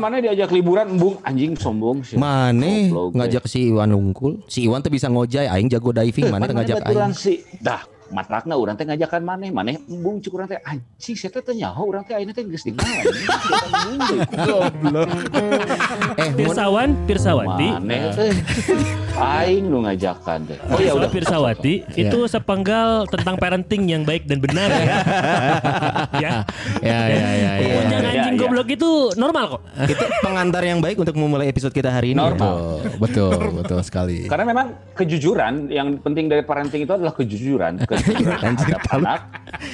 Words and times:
Mana 0.00 0.16
diajak 0.18 0.50
liburan? 0.50 0.96
Embung 0.96 1.20
anjing 1.22 1.52
sombong 1.54 2.00
sih. 2.00 2.16
Mane 2.16 2.88
Goblok, 2.88 3.20
ngajak 3.20 3.44
si 3.44 3.68
Iwan 3.68 3.92
Unggul. 3.92 4.40
Si 4.48 4.64
Iwan 4.64 4.80
tuh 4.80 4.90
bisa 4.90 5.12
ngojay, 5.12 5.46
aing 5.46 5.68
jago 5.68 5.92
diving, 5.92 6.32
mana 6.32 6.48
teu 6.48 6.56
ngajak 6.56 6.80
aing. 6.88 7.12
si? 7.12 7.44
Dah 7.60 7.84
matrakna 8.10 8.58
urang 8.58 8.74
teh 8.74 8.82
ngajakan 8.82 9.22
maneh 9.22 9.54
maneh 9.54 9.78
embung 9.86 10.18
cuk 10.18 10.34
urang 10.34 10.50
teh 10.50 10.58
anjing 10.66 11.14
saya 11.14 11.30
teh 11.30 11.54
nyaho 11.54 11.86
urang 11.86 12.02
teh 12.02 12.18
ayeuna 12.18 12.34
teh 12.34 12.42
geus 12.42 12.66
di 12.66 12.74
mana? 12.74 13.06
Eh, 16.18 16.28
Pirsawan, 16.34 17.06
Pirsawati. 17.06 17.68
maneh 17.78 18.10
teh 18.10 18.34
aing 19.16 19.64
nu 19.66 19.82
ngajakan 19.82 20.38
teh 20.46 20.58
oh 20.70 20.78
ya 20.78 20.92
udah 20.94 21.10
Pirsawati 21.10 21.82
itu 21.94 22.18
sepenggal 22.26 23.04
tentang 23.10 23.34
parenting 23.34 23.88
yang 23.88 24.02
baik 24.06 24.24
dan 24.24 24.38
benar 24.38 24.68
ya. 24.70 24.84
ya. 26.24 26.34
ya 26.80 27.00
ya 27.08 27.28
ya 27.34 27.52
ya. 27.58 27.78
Ujang 27.82 28.02
ya, 28.02 28.10
anjing 28.10 28.36
ya. 28.36 28.40
goblok 28.40 28.68
itu 28.70 28.90
normal 29.16 29.44
kok. 29.58 29.62
Itu 29.86 30.04
pengantar 30.22 30.62
yang 30.62 30.78
baik 30.78 30.96
untuk 31.00 31.16
memulai 31.18 31.50
episode 31.50 31.74
kita 31.74 31.90
hari 31.90 32.14
ini. 32.14 32.20
ya. 32.20 32.30
Normal. 32.30 32.54
Betul, 33.00 33.36
betul 33.60 33.80
sekali. 33.82 34.28
karena 34.30 34.44
memang 34.46 34.66
kejujuran 34.94 35.72
yang 35.72 35.96
penting 35.98 36.28
dari 36.28 36.44
parenting 36.44 36.84
itu 36.84 36.92
adalah 36.92 37.14
kejujuran 37.16 37.80
kejujuran 37.90 38.52
terhadap 38.56 38.82
anak 38.92 39.20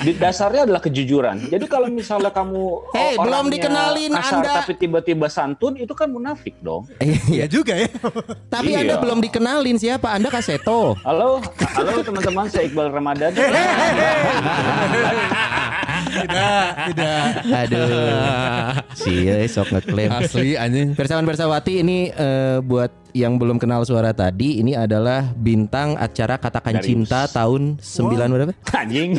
di 0.01 0.15
dasarnya 0.15 0.63
adalah 0.65 0.81
kejujuran 0.81 1.51
jadi 1.51 1.65
kalau 1.67 1.89
misalnya 1.91 2.31
kamu 2.31 2.63
Hei, 2.95 3.19
oh, 3.19 3.25
belum 3.27 3.51
dikenalin 3.51 4.13
kasar, 4.15 4.41
Anda. 4.43 4.53
tapi 4.63 4.73
tiba-tiba 4.79 5.27
santun 5.27 5.75
itu 5.77 5.93
kan 5.93 6.09
munafik 6.09 6.55
dong 6.63 6.87
Iya. 7.03 7.19
Iya 7.27 7.47
juga 7.51 7.75
ya. 7.77 7.89
Tapi 8.49 8.71
Iya. 8.73 8.81
Anda 8.87 8.95
belum 8.99 9.19
dikenalin 9.27 9.77
siapa? 9.77 10.15
Anda 10.15 10.31
Kaseto. 10.31 10.95
Halo, 11.03 11.43
halo 11.75 11.91
teman-teman, 12.01 12.47
saya 12.47 12.71
Iqbal 12.71 12.95
Ramadan. 12.95 13.31
Tidak, 16.07 16.67
tidak. 16.89 17.25
Aduh. 17.45 17.89
Si 18.95 19.27
eh, 19.27 19.45
sok 19.45 19.69
ngeklaim. 19.71 20.11
Asli 20.15 20.55
anjing. 20.55 20.95
Persawan 20.95 21.27
Persawati 21.27 21.83
ini 21.83 22.09
eh, 22.09 22.63
buat 22.63 22.89
yang 23.13 23.37
belum 23.37 23.57
kenal 23.57 23.81
suara 23.83 24.13
tadi 24.13 24.61
ini 24.61 24.77
adalah 24.77 25.25
bintang 25.33 25.97
acara 25.97 26.37
Katakan 26.37 26.79
Dari- 26.79 26.85
Cinta 26.87 27.25
tahun 27.27 27.81
9 27.81 28.13
berapa? 28.29 28.53
Anjing. 28.71 29.17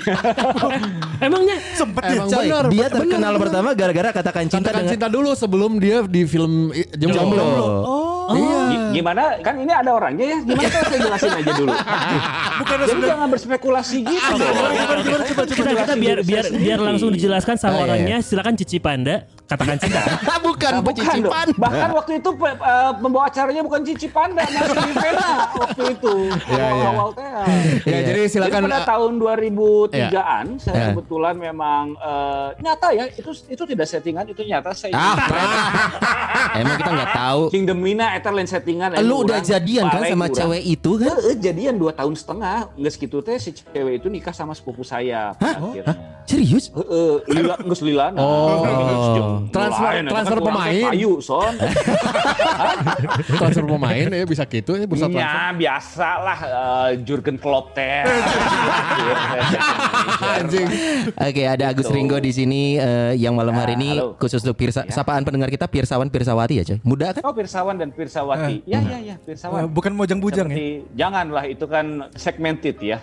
Emangnya 1.25 1.57
Sempet 1.73 2.01
Emang 2.05 2.29
boy, 2.29 2.45
dia 2.71 2.87
terkenal 2.87 3.33
pertama 3.41 3.69
gara-gara 3.73 4.09
Katakan 4.11 4.45
Cinta 4.45 4.57
Katakan 4.63 4.73
dengan 4.79 4.91
cinta 4.93 5.07
dulu 5.09 5.33
sebelum 5.33 5.71
dia 5.77 6.05
di 6.05 6.21
film 6.23 6.69
i- 6.71 6.85
Jomblo. 6.93 7.17
Jomblo. 7.17 7.45
Oh, 7.83 8.06
iya. 8.33 8.59
Gi- 8.67 8.81
Gimana? 8.95 9.23
Kan 9.39 9.55
ini 9.57 9.69
ada 9.69 9.91
orangnya 9.93 10.25
ya. 10.25 10.37
Gimana 10.41 10.67
kalau 10.67 10.85
saya 10.85 10.99
jelasin 10.99 11.29
aja 11.31 11.51
dulu? 11.53 11.73
Jadi 12.87 13.01
jangan 13.05 13.27
berspekulasi 13.29 13.97
gitu 14.01 14.31
dong. 14.33 14.55
kita, 15.47 15.71
kita 15.77 15.93
biar 15.95 16.17
biar 16.21 16.45
biar 16.49 16.79
langsung 16.81 17.09
dijelaskan 17.09 17.55
sama 17.55 17.69
Ah, 17.69 17.77
iya, 17.77 17.85
orangnya 17.85 18.17
silakan 18.19 18.53
Cici 18.55 18.77
Panda 18.77 19.23
katakan 19.47 19.75
cinta. 19.77 20.01
bukan 20.37 20.37
Nah, 20.37 20.43
bukan 20.45 20.71
dong. 20.73 20.85
pecicipan. 20.85 21.45
Bahkan 21.55 21.89
waktu 21.93 22.11
itu 22.17 22.29
pe- 22.33 22.59
eh, 22.59 22.91
pembawa 22.93 23.23
acaranya 23.25 23.61
bukan 23.61 23.81
Cici 23.81 24.07
Panda, 24.07 24.43
masih 24.43 24.75
di 24.77 24.93
Vena 24.93 25.29
waktu 25.55 25.83
itu. 25.89 26.13
Iya, 26.27 26.35
iya. 26.51 26.67
Awal-awal 26.67 27.09
teh. 27.11 27.23
Ya, 27.23 27.43
Iya. 27.87 27.99
jadi 28.03 28.15
Jadi 28.17 28.21
silakan 28.29 28.61
pada 28.65 28.77
uh, 28.77 28.85
tahun 28.85 29.11
2003-an 29.17 30.45
saya 30.57 30.75
Ya. 30.75 30.85
kebetulan 30.91 31.35
memang 31.37 31.83
eh, 31.95 32.47
nyata 32.59 32.87
ya 32.91 33.05
itu 33.07 33.31
itu 33.47 33.63
tidak 33.65 33.87
settingan 33.87 34.25
itu 34.25 34.41
nyata 34.41 34.71
saya 34.73 34.93
Ah, 34.93 35.15
emang 36.59 36.75
kita 36.75 36.91
nggak 36.91 37.11
tahu. 37.13 37.41
King 37.49 37.65
Demina 37.65 38.07
eta 38.13 38.29
lain 38.29 38.45
settingan 38.45 38.89
Lu 38.99 39.23
udah 39.23 39.39
jadian 39.39 39.87
kan 39.87 40.01
sama 40.03 40.27
cewek 40.27 40.61
itu 40.61 40.91
kan? 40.97 41.13
Heeh, 41.13 41.35
jadian 41.37 41.75
dua 41.75 41.93
tahun 41.93 42.13
setengah 42.13 42.73
nggak 42.73 42.91
segitu 42.91 43.17
teh 43.21 43.37
si 43.37 43.53
cewek 43.53 44.01
itu 44.01 44.07
nikah 44.07 44.33
sama 44.33 44.51
sepupu 44.51 44.81
saya 44.81 45.31
pada 45.33 45.61
akhirnya. 45.61 45.95
Serius? 46.27 46.67
Heeh, 46.75 47.23
lila 47.31 47.55
nggak 47.55 47.79
lilana. 47.87 48.19
Oh. 48.19 48.59
Geus 48.59 49.07
Transfer- 49.55 50.03
transfer 50.11 50.39
pemain. 50.43 50.91
Payu 50.91 51.23
son. 51.23 51.55
transfer 53.39 53.63
pemain 53.63 54.11
ya 54.11 54.27
bisa 54.27 54.43
gitu 54.43 54.75
ya 54.75 54.83
bursa 54.83 55.07
transfer. 55.07 55.23
Ya 55.23 55.55
biasa 55.55 56.09
lah 56.19 56.39
eh, 56.43 56.89
Jurgen 57.07 57.39
Klopp 57.39 57.71
teh. 57.71 58.03
Anjing. 60.35 60.67
Oke, 61.15 61.43
ada 61.47 61.71
Agus. 61.71 61.87
Ringo 61.87 62.19
di 62.19 62.35
sini 62.35 62.75
eh, 62.75 63.15
yang 63.15 63.39
malam 63.39 63.55
hari 63.55 63.79
ini 63.79 63.95
halo. 63.95 64.19
khusus 64.19 64.43
untuk 64.43 64.59
pirsa, 64.59 64.83
sapaan 64.91 65.23
pendengar 65.23 65.47
kita 65.47 65.71
Pirsawan 65.71 66.11
Pirsawati 66.11 66.59
ya, 66.59 66.63
coy. 66.67 66.83
Muda 66.83 67.15
kan? 67.15 67.23
Oh 67.23 67.31
Pirsawan 67.31 67.79
dan 67.79 67.95
Pirsawati. 67.95 68.67
Ya 68.67 68.83
ya 68.83 68.99
ya 68.99 69.15
Pirsawan. 69.23 69.63
Eh, 69.63 69.67
bukan 69.71 69.95
mojang-bujang 69.95 70.51
ya? 70.51 70.83
Janganlah 71.07 71.47
itu 71.47 71.63
kan 71.63 72.11
segmented 72.19 72.75
ya. 72.83 72.99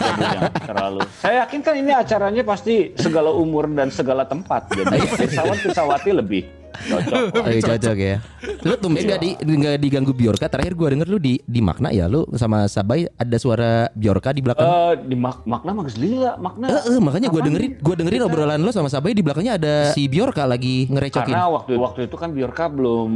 Terlalu. 0.72 1.04
Saya 1.20 1.44
yakin 1.44 1.60
kan 1.60 1.76
ini 1.76 1.92
acaranya 1.92 2.45
pasti 2.46 2.94
segala 2.94 3.34
umur 3.34 3.66
dan 3.74 3.90
segala 3.90 4.22
tempat. 4.22 4.70
Jadi 4.70 5.02
Pirsawan 5.18 5.58
Pirsawati 5.58 6.10
lebih 6.14 6.42
cocok. 6.68 7.20
Oh, 7.36 7.46
iya, 7.46 7.62
cocok 7.62 7.96
ya. 7.96 8.16
Lu 8.62 8.74
tumben 8.76 9.00
Iya. 9.00 9.10
gak, 9.12 9.20
di, 9.20 9.30
nggak 9.38 9.76
diganggu 9.78 10.12
Biorka. 10.12 10.46
Terakhir 10.46 10.72
gua 10.72 10.88
denger 10.90 11.06
lu 11.06 11.18
di 11.18 11.38
di 11.38 11.60
makna 11.60 11.88
ya 11.88 12.06
lu 12.06 12.26
sama 12.32 12.66
Sabai 12.66 13.06
ada 13.08 13.36
suara 13.36 13.70
Biorka 13.90 14.30
di 14.30 14.40
belakang. 14.40 14.64
Eh, 14.64 14.92
di 15.04 15.16
mak 15.16 15.44
makna 15.44 15.70
mah 15.72 15.84
geus 15.84 15.96
lila 15.96 16.34
makna. 16.36 16.66
Eh, 16.68 16.82
eh, 16.88 16.98
makanya 16.98 17.28
gua 17.28 17.42
dengerin 17.42 17.72
gua 17.78 17.94
dengerin 17.94 18.20
Kita- 18.20 18.28
obrolan 18.28 18.58
lu 18.58 18.70
sama 18.70 18.86
Sabai 18.86 19.12
di 19.12 19.20
belakangnya 19.20 19.54
ada 19.54 19.74
si 19.90 20.06
Biorka 20.06 20.44
lagi 20.44 20.86
ngerecokin. 20.86 21.30
Karena 21.30 21.48
waktu 21.48 21.72
waktu 21.74 22.00
itu 22.04 22.16
kan 22.16 22.30
Biorka 22.30 22.66
belum 22.66 23.10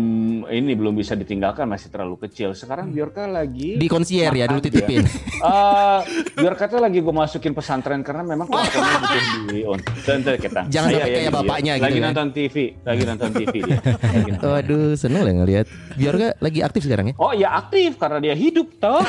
ini 0.46 0.72
belum 0.72 0.94
bisa 0.94 1.14
ditinggalkan 1.14 1.66
masih 1.66 1.88
terlalu 1.88 2.16
kecil. 2.20 2.52
Sekarang 2.52 2.90
Biorka 2.90 3.24
lagi 3.24 3.74
Di 3.74 3.86
konsier 3.86 4.30
ya, 4.30 4.44
dulu 4.44 4.60
titipin. 4.60 5.02
Eh, 5.40 6.00
Biorka 6.34 6.66
tuh 6.66 6.78
lagi 6.78 6.98
gue 6.98 7.10
masukin 7.10 7.52
pesantren 7.52 8.00
karena 8.00 8.22
memang 8.22 8.46
kelakuannya 8.46 8.96
butuh 8.98 9.22
di 9.46 9.58
on. 9.62 9.80
Tentu 10.00 10.30
kita. 10.36 10.60
Jangan 10.66 10.88
sampai 10.90 11.10
kayak 11.12 11.32
bapaknya 11.32 11.72
gitu 11.76 11.84
Lagi 11.84 11.96
ya. 11.96 12.04
nonton 12.04 12.26
TV, 12.30 12.54
lagi 12.80 13.02
nonton 13.04 13.30
TV 13.40 13.54
dia. 13.62 13.78
Nonton. 13.80 14.46
Waduh, 14.46 14.92
seneng 14.94 15.22
lah 15.22 15.32
ngeliat. 15.34 15.66
Biorka 15.92 16.28
lagi 16.38 16.60
aktif 16.60 16.80
sekarang 16.84 17.06
ya. 17.08 17.14
Oh 17.16 17.32
ya 17.32 17.48
aktif 17.56 17.96
karena 17.96 18.18
dia 18.18 18.34
hidup 18.34 18.68
toh. 18.76 19.00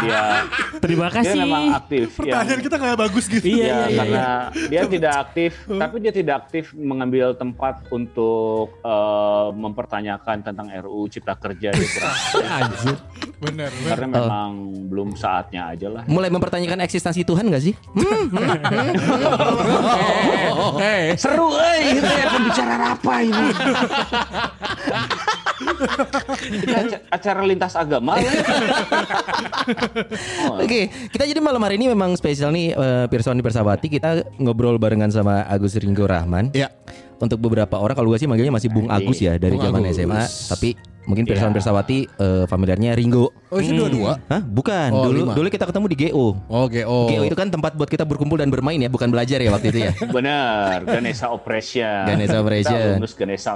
dia 0.00 0.44
Terima 0.78 1.06
dia 1.06 1.16
kasih. 1.16 1.38
memang 1.38 1.64
aktif. 1.74 2.06
ya. 2.10 2.18
Pertanyaan 2.18 2.60
kita 2.60 2.76
nggak 2.76 2.98
bagus 2.98 3.24
gitu. 3.26 3.44
Iya, 3.46 3.58
Ya, 3.60 3.66
iya, 3.66 3.76
iya. 3.84 3.96
karena 3.96 4.24
dia 4.66 4.82
tidak 4.86 5.12
aktif, 5.20 5.50
tapi 5.68 5.96
dia 5.98 6.12
tidak 6.12 6.34
aktif 6.40 6.64
mengambil 6.72 7.32
tempat 7.32 7.84
untuk 7.88 8.80
eh, 8.80 9.48
mempertanyakan 9.52 10.36
tentang 10.42 10.66
RUU 10.80 11.06
Cipta 11.06 11.34
Kerja 11.34 11.68
dia 11.70 11.88
kurang. 11.88 12.16
Anjir. 12.50 12.96
Bener. 13.40 13.72
karena 13.82 14.06
memang 14.10 14.50
belum 14.86 15.08
saatnya 15.14 15.68
aja 15.68 15.88
lah. 15.88 16.02
Mulai 16.04 16.28
mempertanyakan 16.28 16.80
eksistensi 16.80 17.22
Tuhan 17.22 17.48
gak 17.48 17.62
sih? 17.62 17.72
Hei, 20.76 21.16
Seru, 21.22 21.48
eh, 21.54 21.94
itu 21.94 22.04
ya 22.04 22.26
pembicaraan 22.28 22.82
apa 22.90 23.09
ini? 23.18 23.42
Ini 26.50 26.74
aca- 26.74 27.02
acara 27.10 27.40
lintas 27.44 27.74
agama. 27.74 28.16
Oh, 30.46 30.56
Oke, 30.58 30.88
kita 31.10 31.24
jadi 31.24 31.38
malam 31.38 31.60
hari 31.60 31.76
ini 31.76 31.88
memang 31.88 32.16
spesial 32.16 32.50
nih 32.50 32.72
eh, 32.72 33.04
Pirsawan 33.06 33.36
di 33.36 33.44
Persawati 33.44 33.86
kita 33.86 34.24
ngobrol 34.36 34.76
barengan 34.76 35.10
sama 35.10 35.44
Agus 35.44 35.76
Ringo 35.76 36.04
Rahman. 36.04 36.50
Ya. 36.52 36.72
Untuk 37.20 37.36
beberapa 37.36 37.76
orang 37.76 37.92
kalau 37.92 38.08
gue 38.08 38.16
sih 38.16 38.24
manggilnya 38.24 38.50
masih 38.50 38.72
Bung 38.72 38.88
Agus 38.88 39.20
ya 39.20 39.36
dari 39.36 39.52
zaman. 39.54 39.84
SMA, 39.92 40.24
tapi 40.48 40.72
mungkin 41.04 41.24
Pirsawan 41.28 41.50
Iya. 41.50 41.58
Persawati 41.60 41.98
eh, 42.06 42.44
familiarnya 42.46 42.90
Ringo. 42.94 43.34
Oh, 43.50 43.58
itu 43.58 43.74
dua-dua. 43.74 44.22
Hah? 44.30 44.40
Bukan. 44.40 44.88
Oh, 44.94 45.10
dulu 45.10 45.20
lima. 45.26 45.32
dulu 45.34 45.46
kita 45.50 45.66
ketemu 45.66 45.86
di 45.90 45.96
GO. 46.06 46.38
Oke, 46.46 46.86
oh. 46.86 47.10
GO 47.10 47.22
itu 47.26 47.36
kan 47.36 47.50
tempat 47.50 47.74
buat 47.74 47.90
kita 47.90 48.06
berkumpul 48.06 48.38
dan 48.38 48.46
bermain 48.48 48.78
ya, 48.78 48.86
bukan 48.86 49.10
belajar 49.10 49.42
ya 49.42 49.50
waktu 49.50 49.74
itu 49.74 49.80
ya. 49.90 49.92
Benar, 50.16 50.86
Ganesha 50.86 51.26
Operation. 51.34 52.06
Ganesha 52.06 52.38
Operation. 52.38 52.78
Kita 52.78 52.96
lulus 53.02 53.14
Ganesha 53.18 53.50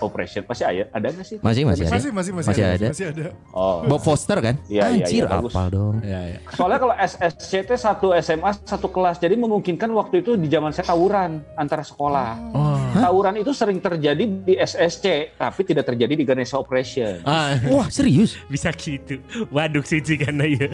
Operation. 0.00 0.42
Masih 0.46 0.64
ada, 0.64 0.82
ada 0.94 1.06
nggak 1.10 1.26
sih? 1.26 1.36
Masih 1.42 1.62
masih 1.66 1.84
ada. 1.86 1.92
Masih, 1.92 2.10
masih, 2.14 2.32
masih, 2.32 2.48
Masih 2.54 2.64
ada. 2.64 2.74
ada. 2.78 2.88
Masih 2.94 3.06
ada. 3.10 3.24
Oh. 3.50 3.82
Bob 3.84 4.00
Foster 4.00 4.38
kan? 4.38 4.54
Iya, 4.70 4.82
iya, 4.94 5.04
Anjir, 5.04 5.22
iya, 5.22 5.26
bagus. 5.26 5.52
apal 5.52 5.66
dong. 5.74 5.94
Ya, 6.06 6.20
ya. 6.22 6.38
Soalnya 6.54 6.78
kalau 6.78 6.94
SSC 6.94 7.52
itu 7.66 7.74
satu 7.74 8.08
SMA 8.22 8.50
satu 8.62 8.88
kelas, 8.88 9.18
jadi 9.18 9.34
memungkinkan 9.34 9.90
waktu 9.90 10.22
itu 10.22 10.38
di 10.38 10.46
zaman 10.46 10.70
saya 10.70 10.94
tawuran 10.94 11.42
antara 11.58 11.82
sekolah. 11.82 12.38
Tawuran 12.94 13.34
itu 13.36 13.50
sering 13.50 13.78
terjadi 13.78 14.20
di 14.20 14.54
SSC, 14.54 15.34
tapi 15.34 15.60
tidak 15.62 15.88
terjadi 15.88 16.12
di 16.12 16.24
Ganesha 16.24 16.56
Operation. 16.56 17.22
Ah, 17.22 17.56
Wah, 17.66 17.88
serius? 17.88 18.36
Bisa 18.46 18.68
gitu. 18.70 19.16
Waduh 19.48 19.80
Cici 19.80 20.16
karena 20.16 20.44
ya. 20.44 20.68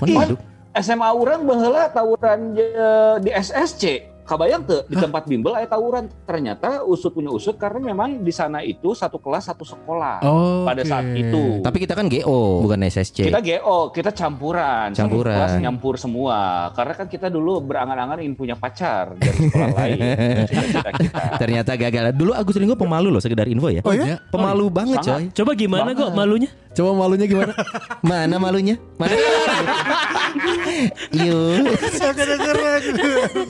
SMA 0.75 1.11
orang 1.11 1.43
baheula 1.43 1.91
tawuran 1.91 2.55
je- 2.55 2.75
di 3.21 3.31
SSC. 3.31 3.85
Kabayang 4.29 4.63
tuh 4.63 4.85
di 4.85 4.95
tempat 4.95 5.25
bimbel 5.25 5.51
aya 5.53 5.65
tawuran 5.65 6.05
ternyata 6.23 6.85
usut 6.85 7.11
punya 7.11 7.29
usut 7.29 7.57
karena 7.57 7.81
memang 7.83 8.21
di 8.21 8.29
sana 8.29 8.61
itu 8.61 8.93
satu 8.93 9.17
kelas 9.17 9.49
satu 9.49 9.65
sekolah 9.65 10.21
Oh, 10.21 10.63
pada 10.63 10.81
oke. 10.81 10.87
saat 10.87 11.09
itu. 11.11 11.59
Tapi 11.59 11.77
kita 11.79 11.95
kan 11.95 12.07
GO 12.07 12.61
bukan 12.61 12.85
SSC. 12.85 13.25
kita 13.25 13.41
GO, 13.41 13.89
kita 13.89 14.11
campuran, 14.11 14.93
Satu 14.93 15.09
Campuran. 15.09 15.35
kelas 15.35 15.55
nyampur 15.59 15.95
semua. 15.97 16.39
Karena 16.73 16.93
kan 16.95 17.07
kita 17.07 17.27
dulu 17.27 17.63
berangan-angan 17.63 18.21
ingin 18.21 18.35
punya 18.35 18.55
pacar 18.55 19.17
dari 19.17 19.39
sekolah 19.41 19.69
lain. 19.73 19.99
Ternyata 21.41 21.73
gagal. 21.75 22.13
Dulu 22.13 22.33
Agus 22.33 22.57
Ringo 22.57 22.75
pemalu 22.75 23.09
loh 23.09 23.19
sekedar 23.19 23.47
info 23.47 23.71
ya. 23.71 23.81
Oh 23.81 23.93
ya? 23.93 24.21
Pemalu 24.29 24.67
banget 24.69 25.01
Sangat. 25.01 25.33
coy. 25.33 25.35
Coba 25.35 25.51
gimana 25.55 25.89
kok 25.91 26.11
malunya? 26.13 26.51
Coba 26.79 26.95
malunya 26.95 27.27
gimana? 27.27 27.51
Mana 28.07 28.39
malunya? 28.39 28.79
Mana? 29.03 29.19
Yuk. 31.11 31.75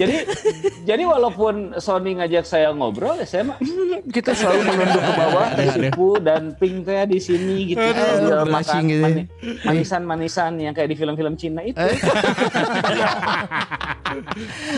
jadi 0.00 0.24
jadi 0.88 1.02
walaupun 1.04 1.76
Sony 1.76 2.16
ngajak 2.16 2.48
saya 2.48 2.72
ngobrol, 2.72 3.20
ya 3.20 3.28
saya 3.28 3.52
mah 3.52 3.60
kita 4.08 4.32
selalu 4.32 4.64
menunduk 4.64 5.02
ke 5.04 5.12
bawah 5.12 5.46
teh 5.52 5.68
Sipu 5.76 6.16
dan 6.24 6.56
Pink 6.56 6.88
teh 6.88 7.04
di 7.04 7.20
sini 7.20 7.76
gitu. 7.76 7.84
Sambil 7.84 8.48
makan 8.48 8.82
gitu. 8.88 9.04
mani- 9.04 9.28
manisan-manisan 9.60 10.56
yang 10.64 10.72
kayak 10.72 10.88
di 10.88 10.96
film-film 10.96 11.36
Cina 11.36 11.60
itu. 11.68 11.76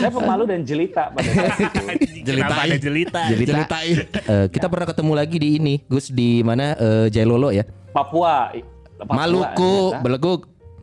saya 0.03 0.11
pemalu 0.11 0.43
dan 0.43 0.67
jelita 0.67 1.07
pada 1.15 1.23
saat 1.23 1.55
itu. 1.55 1.79
Kenapa 2.27 2.67
ada 2.67 2.75
jelita? 2.75 3.21
Jelita. 3.31 3.51
Ceritain. 3.55 3.95
Eh, 4.11 4.45
kita 4.51 4.67
pernah 4.67 4.87
ketemu 4.91 5.13
lagi 5.15 5.37
di 5.39 5.49
ini, 5.55 5.79
Gus 5.87 6.11
di 6.11 6.43
mana 6.43 6.75
eh, 6.75 7.07
Jailolo 7.07 7.55
ya. 7.55 7.63
Papua. 7.91 8.51
Papua 8.97 9.15
Maluku, 9.15 9.73
ternyata. 9.91 10.03
Beleguk. 10.03 10.41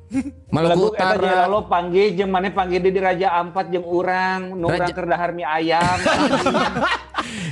Maluku 0.55 0.97
eta 0.97 1.13
Utara. 1.13 1.45
Jalalo 1.45 1.61
panggil 1.67 2.13
jeung 2.13 2.29
maneh 2.29 2.49
panggil 2.49 2.81
di 2.81 2.97
Raja 2.97 3.29
Ampat 3.37 3.69
jeung 3.69 3.85
urang 3.85 4.57
nu 4.57 4.67
urang 4.67 4.81
Raja- 4.81 4.93
keur 4.93 5.05
dahar 5.05 5.31
mie 5.33 5.45
ayam. 5.45 5.99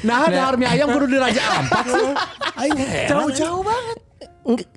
Nah, 0.07 0.23
ada 0.23 0.55
army 0.55 0.65
ayam 0.65 0.89
kudu 0.89 1.11
di 1.11 1.19
Raja 1.19 1.43
Ampat 1.59 1.85
sih. 1.85 2.15
Jauh-jauh 3.11 3.61
banget. 3.61 3.99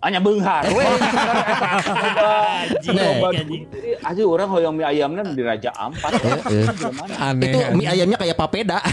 Hanya 0.02 0.18
beunghar 0.18 0.66
we. 0.66 0.82
Anjing, 0.82 2.98
Nah. 2.98 3.30
anjing. 3.30 3.64
Jadi 3.70 3.90
aja 4.02 4.22
orang 4.26 4.50
hoyong 4.50 4.74
mie 4.74 4.88
ayamnya 4.90 5.22
di 5.30 5.44
Raja 5.46 5.70
Ampat. 5.78 6.18
Gimana? 6.18 7.14
Aneh. 7.22 7.46
Itu 7.46 7.60
mie 7.78 7.88
ayamnya 7.88 8.18
kayak 8.18 8.34
papeda. 8.34 8.82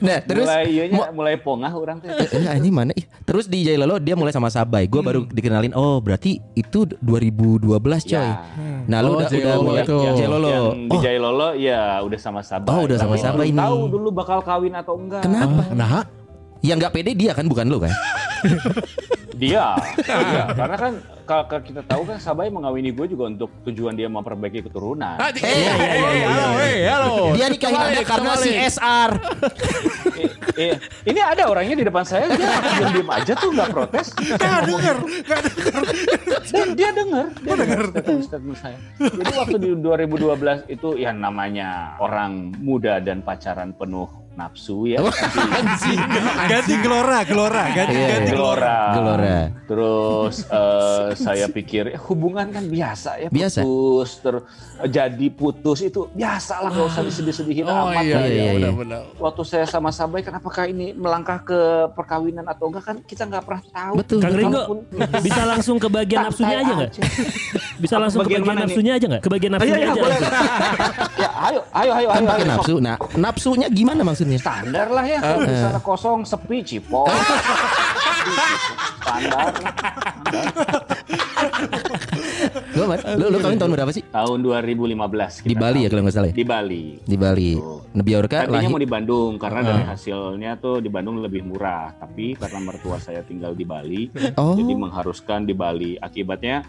nah, 0.00 0.18
terus 0.20 0.46
mulai 0.46 0.64
iya 0.66 0.84
nya, 0.86 1.08
mulai 1.10 1.34
pongah 1.36 1.72
orang 1.72 1.98
teh. 1.98 2.08
Eh, 2.08 2.28
eh, 2.42 2.54
ini 2.56 2.70
mana? 2.70 2.92
Ih, 2.92 3.04
Terus 3.26 3.46
di 3.46 3.66
Jailolo 3.66 3.98
dia 3.98 4.14
mulai 4.14 4.30
sama 4.30 4.48
Sabai. 4.48 4.86
Gue 4.86 5.02
baru 5.02 5.26
dikenalin. 5.26 5.74
Oh, 5.74 5.98
berarti 5.98 6.38
itu 6.54 6.86
2012 6.98 7.66
coy. 8.06 8.14
Ya. 8.14 8.40
Nah, 8.86 8.98
lu 9.02 9.12
Oh, 9.12 9.18
udah 9.18 9.28
udah 9.28 9.56
mulai 9.58 9.82
itu. 9.82 9.96
Jailolo. 10.14 10.48
Yang 10.48 10.66
di 10.70 10.96
Oh, 10.96 11.00
Jailolo 11.02 11.48
ya 11.54 11.80
udah 12.00 12.18
sama 12.18 12.40
Sabah. 12.40 12.70
Oh, 12.70 12.82
udah 12.86 12.96
sama 12.96 13.14
belum 13.16 13.46
ini. 13.46 13.58
Tahu 13.58 13.78
dulu 13.90 14.08
bakal 14.14 14.38
kawin 14.42 14.74
atau 14.74 14.94
enggak. 14.94 15.22
kenapa? 15.24 15.62
Nah, 15.74 16.04
Yang 16.64 16.76
nggak 16.82 16.92
pede 16.96 17.12
dia 17.14 17.30
kan 17.36 17.46
bukan 17.46 17.66
lu 17.68 17.78
kan? 17.78 17.92
Dia, 19.36 19.76
iya. 20.08 20.44
karena 20.56 20.76
kan 20.80 20.92
kalau 21.28 21.44
kita 21.60 21.84
tahu 21.84 22.08
kan 22.08 22.16
Sabai 22.16 22.48
mengawini 22.48 22.88
gue 22.88 23.04
juga 23.12 23.28
untuk 23.28 23.52
tujuan 23.68 23.92
dia 23.92 24.08
memperbaiki 24.08 24.64
keturunan. 24.64 25.20
Ah, 25.20 25.28
eh, 25.28 25.44
eh, 25.44 25.76
eh, 25.76 26.24
halo, 26.24 26.46
eh, 26.56 26.76
halo. 26.88 27.14
Dia 27.36 27.46
nikahin 27.52 27.76
Anda 27.76 28.02
karena 28.06 28.32
si. 28.40 28.50
SR. 28.56 29.10
Eh, 30.16 30.30
eh, 30.56 30.74
ini 31.04 31.20
ada 31.20 31.52
orangnya 31.52 31.76
di 31.76 31.84
depan 31.84 32.00
saya, 32.08 32.32
dia 32.32 32.48
diam 32.80 32.90
diam 32.96 33.10
aja 33.12 33.32
tuh 33.36 33.52
nggak 33.52 33.68
protes. 33.68 34.06
Gak 34.16 34.60
denger. 34.64 34.96
Gak 35.04 35.40
denger. 35.44 35.74
Dia, 36.46 36.64
dia 36.72 36.90
dengar, 36.96 37.26
dia 37.36 37.54
dengar 37.60 37.82
statement 38.24 38.56
saya. 38.56 38.78
Jadi 38.96 39.32
waktu 39.36 39.56
di 39.60 39.68
2012 39.84 40.72
itu 40.72 40.88
ya 40.96 41.12
namanya 41.12 42.00
orang 42.00 42.56
muda 42.56 43.04
dan 43.04 43.20
pacaran 43.20 43.76
penuh 43.76 44.08
nafsu 44.36 44.84
ya. 44.84 45.00
Tapi 45.00 45.96
Ganti 46.52 46.74
gelora, 46.78 47.18
gelora. 47.24 47.64
Ganti, 47.72 47.94
Iya, 47.96 48.06
ganti 48.06 48.22
iya. 48.22 48.32
gelora. 48.32 48.76
Gelora. 48.92 49.38
Terus 49.64 50.34
eh, 50.44 51.06
saya 51.16 51.46
pikir 51.48 51.84
eh, 51.90 52.00
hubungan 52.06 52.46
kan 52.48 52.64
biasa 52.64 53.10
ya 53.18 53.28
Biasa. 53.28 53.64
putus 53.64 54.10
terus 54.20 54.42
eh, 54.78 54.88
jadi 54.88 55.26
putus 55.30 55.78
itu 55.80 56.06
biasa 56.12 56.60
lah 56.60 56.70
nggak 56.70 56.86
usah 56.86 57.02
disedih-sedihin 57.02 57.64
Oh 57.66 57.88
amat 57.88 58.04
iya, 58.04 58.14
lah 58.14 58.22
iya, 58.22 58.28
ya. 58.28 58.42
iya. 58.44 58.52
benar-benar. 58.60 59.00
Waktu 59.16 59.42
saya 59.42 59.64
sama 59.64 59.88
Sabai 59.88 60.20
kan 60.20 60.34
apakah 60.34 60.64
ini 60.66 60.92
melangkah 60.92 61.40
ke 61.40 61.60
perkawinan 61.92 62.44
atau 62.44 62.68
enggak 62.68 62.84
kan 62.84 62.96
kita 63.02 63.24
nggak 63.24 63.42
pernah 63.42 63.62
tahu. 63.66 63.94
Betul. 63.98 64.18
Kang 64.20 64.36
Ringo 64.36 64.62
bisa 65.18 65.42
langsung 65.42 65.76
ke 65.76 65.88
bagian 65.88 66.20
nafsunya 66.26 66.56
aja 66.60 66.72
nggak? 66.74 66.92
Bisa 67.76 68.00
langsung 68.00 68.24
ke 68.24 68.32
bagian 68.32 68.56
nafsunya 68.56 68.92
aja 68.96 69.04
nggak? 69.06 69.20
Ke 69.20 69.28
bagian 69.28 69.52
Iya, 69.52 69.56
nafsunya 69.60 69.76
iya, 69.78 69.92
aja. 69.92 70.00
ya, 71.22 71.28
ayo, 71.44 71.60
ayo, 71.70 71.90
ayo, 71.92 72.08
Kan 72.08 72.16
ayo, 72.16 72.26
pakai 72.26 72.40
ayo. 72.40 72.52
nafsu. 72.56 72.74
Nah, 72.80 72.96
nafsunya 73.14 73.66
gimana 73.68 74.00
maksudnya? 74.00 74.25
Standar 74.34 74.90
lah 74.90 75.04
ya, 75.04 75.18
kalau 75.20 75.44
di 75.44 75.54
sana 75.54 75.78
kosong, 75.78 76.18
sepi, 76.22 76.58
cipok. 76.60 77.06
Standar. 78.98 79.52
Lu, 82.76 82.82
lu, 82.90 83.24
lu 83.32 83.38
kawin 83.38 83.56
tahun 83.56 83.70
berapa 83.72 83.90
sih? 83.90 84.02
Tahun 84.06 84.38
2015 84.38 84.92
kita 85.40 85.48
Di 85.48 85.56
Bali 85.56 85.78
ya 85.82 85.88
kalau 85.88 86.02
nggak 86.04 86.14
salah 86.14 86.28
ya? 86.28 86.34
Di 86.34 86.44
Bali. 86.44 86.84
Di 87.00 87.16
Bali. 87.16 87.52
Nabi 87.96 88.12
Orka 88.12 88.44
Tadinya 88.44 88.60
lahir. 88.60 88.68
mau 88.68 88.82
di 88.82 88.90
Bandung 88.90 89.32
karena 89.38 89.60
dari 89.64 89.84
hasilnya 89.86 90.50
tuh 90.58 90.84
di 90.84 90.90
Bandung 90.90 91.16
lebih 91.18 91.42
murah, 91.42 91.96
tapi 91.96 92.36
karena 92.36 92.58
mertua 92.60 93.00
saya 93.00 93.24
tinggal 93.24 93.56
di 93.56 93.64
Bali, 93.64 94.12
Oh. 94.36 94.52
jadi 94.52 94.72
mengharuskan 94.74 95.48
di 95.48 95.54
Bali. 95.56 95.96
Akibatnya 95.96 96.66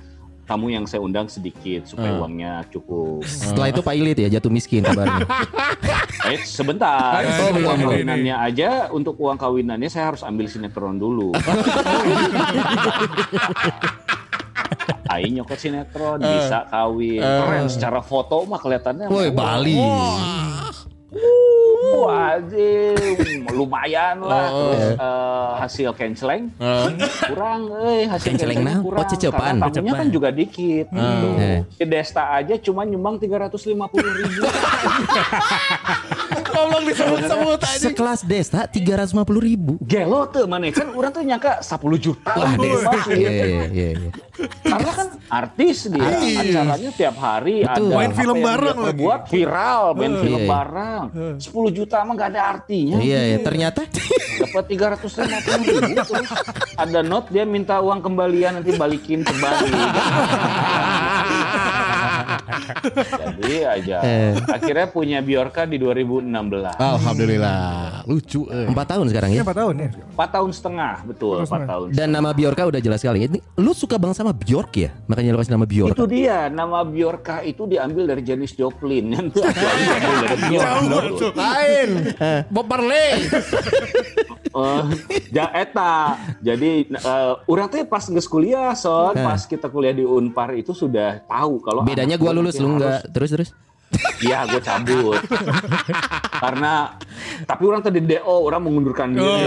tamu 0.47 0.71
yang 0.71 0.87
saya 0.87 1.03
undang 1.03 1.27
sedikit 1.27 1.83
supaya 1.83 2.15
uangnya 2.15 2.63
cukup. 2.71 3.27
Setelah 3.27 3.67
itu 3.67 3.83
Pak 3.83 3.93
Ilit 3.93 4.17
ya 4.17 4.29
jatuh 4.31 4.47
miskin 4.47 4.79
kabarnya. 4.81 5.27
Eh, 6.27 6.41
sebentar. 6.43 7.23
Oh, 7.23 7.55
uang 7.55 7.79
kawinannya 7.87 8.35
aja 8.35 8.69
untuk 8.91 9.15
uang 9.19 9.37
kawinannya 9.39 9.87
saya 9.87 10.11
harus 10.11 10.23
ambil 10.25 10.47
sinetron 10.51 10.99
dulu. 10.99 11.31
Aing 15.07 15.39
nyokot 15.39 15.55
sinetron 15.55 16.19
bisa 16.19 16.67
kawin. 16.67 17.23
Keren 17.23 17.71
secara 17.71 18.03
foto 18.03 18.43
mah 18.43 18.59
kelihatannya. 18.59 19.07
Woi, 19.07 19.31
Bali. 19.31 19.79
Wajib, 21.97 22.97
lumayan 23.49 24.21
lah. 24.21 24.47
Oh. 24.47 24.69
Terus 24.69 24.85
eh, 24.93 25.49
hasil 25.57 25.89
canceling 25.93 26.43
Eh, 26.55 26.85
kurang, 27.25 27.61
eh 27.81 28.05
hasil 28.05 28.27
Canceling 28.29 28.61
canceling 28.61 28.61
nah? 28.61 28.77
kurang. 28.83 29.01
Oh, 29.01 29.09
cecepan. 29.09 29.53
Karena 29.57 29.73
tamunya 29.73 29.93
kan 29.95 30.07
juga 30.11 30.29
dikit. 30.29 30.85
gitu. 30.87 31.27
Eh. 31.39 31.59
Si 31.73 31.83
Desta 31.83 32.23
aja 32.31 32.53
cuma 32.59 32.81
nyumbang 32.83 33.17
350 33.17 33.57
ribu. 33.97 34.41
Goblok 36.57 36.81
disebut-sebut 36.83 37.59
aja. 37.59 37.77
Sekelas 37.79 38.19
Desta 38.21 38.65
350 38.65 39.13
ribu. 39.39 39.77
Gelo 39.79 40.25
tuh 40.25 40.43
mana 40.43 40.67
kan 40.69 40.89
orang 40.89 41.11
tuh 41.11 41.21
nyangka 41.21 41.61
10 41.61 41.77
juta 41.97 42.33
Wah. 42.33 42.51
Mas, 42.51 43.05
Iya, 43.07 43.29
iya, 43.29 43.45
iya, 43.67 43.89
iya. 43.93 44.09
Karena 44.59 44.91
kan 44.91 45.07
artis 45.27 45.77
dia 45.87 46.09
acaranya 46.09 46.91
tiap 46.91 47.15
hari 47.15 47.61
Betul. 47.61 47.89
ada 47.89 47.95
Main 47.95 48.11
film 48.11 48.37
bareng 48.39 48.75
lagi. 48.75 48.87
perbuat 48.89 49.21
viral 49.27 49.81
main 49.93 50.11
Iya, 50.11 50.21
film 50.21 50.39
iya. 50.39 50.49
bareng 50.49 51.03
10 51.37 51.45
juta 51.73 51.97
mah 51.99 52.13
gak 52.15 52.29
ada 52.31 52.41
artinya 52.51 52.97
Iya, 52.97 53.19
iya. 53.27 53.37
Ternyata 53.39 53.81
dapat 54.37 54.63
350 54.67 55.17
ribu 55.83 55.99
terus 55.99 56.29
ada 56.75 56.99
note 57.01 57.27
dia 57.29 57.43
minta 57.43 57.77
uang 57.77 57.99
kembalian 57.99 58.57
nanti 58.57 58.71
balikin 58.73 59.21
ke 59.21 59.33
Bali 59.35 59.69
jadi 63.37 63.55
aja 63.67 63.97
Eh. 64.07 64.33
akhirnya 64.47 64.87
punya 64.87 65.19
Biorka 65.19 65.65
di 65.65 65.75
2016 65.77 66.79
Alhamdulillah. 66.79 68.05
Lucu 68.05 68.45
eh. 68.47 68.69
4 68.69 68.73
tahun 68.77 69.05
sekarang 69.09 69.29
ya. 69.33 69.41
Ini 69.41 69.45
4 69.47 69.57
tahun 69.57 69.75
ya? 69.77 69.89
4 70.15 70.35
tahun 70.35 70.49
setengah 70.53 70.93
betul 71.03 71.37
4 71.43 71.65
tahun 71.65 71.87
Dan 71.91 72.07
nama 72.11 72.29
Bjorka 72.31 72.63
udah 72.63 72.79
jelas 72.79 73.01
sekali. 73.01 73.25
Ini 73.25 73.39
lu 73.57 73.71
suka 73.73 73.97
banget 73.97 74.21
sama 74.21 74.31
Bjork 74.31 74.71
ya? 74.77 74.89
Makanya 75.07 75.33
lu 75.33 75.39
kasih 75.39 75.53
nama 75.53 75.65
Bjork. 75.67 75.95
itu 75.97 76.05
dia 76.05 76.47
nama 76.47 76.85
Bjorka 76.85 77.41
itu 77.41 77.65
diambil 77.65 78.03
dari 78.07 78.21
Janis 78.23 78.53
Joplin 78.53 79.05
yang 79.11 79.25
itu 79.31 79.41
diambil 79.41 80.15
dari 80.23 80.37
Bjork 80.47 81.35
Lain. 81.35 81.89
Bob 82.47 82.65
Marley. 82.67 83.11
Eh, 84.57 84.83
ja 85.29 85.53
eta 85.53 86.17
jadi 86.41 86.89
eh, 86.89 87.33
urang 87.45 87.69
teh 87.69 87.85
pas 87.85 88.01
geus 88.01 88.25
kuliah 88.25 88.73
son 88.73 89.13
pas 89.13 89.37
kita 89.45 89.69
kuliah 89.69 89.93
di 89.93 90.01
Unpar 90.01 90.57
itu 90.57 90.73
sudah 90.73 91.21
tahu 91.29 91.61
kalau 91.61 91.85
Bedanya 91.85 92.17
gua 92.17 92.33
lulus 92.33 92.57
lu 92.57 92.73
enggak. 92.73 93.05
Terus 93.13 93.29
terus. 93.29 93.49
Iya, 94.19 94.43
gue 94.51 94.59
cabut. 94.59 95.21
Karena 96.43 96.99
Tapi 97.43 97.63
orang 97.63 97.81
tadi 97.83 97.99
DO, 97.99 98.23
orang 98.25 98.61
mengundurkan 98.63 99.13
diri. 99.13 99.21
Oh 99.21 99.37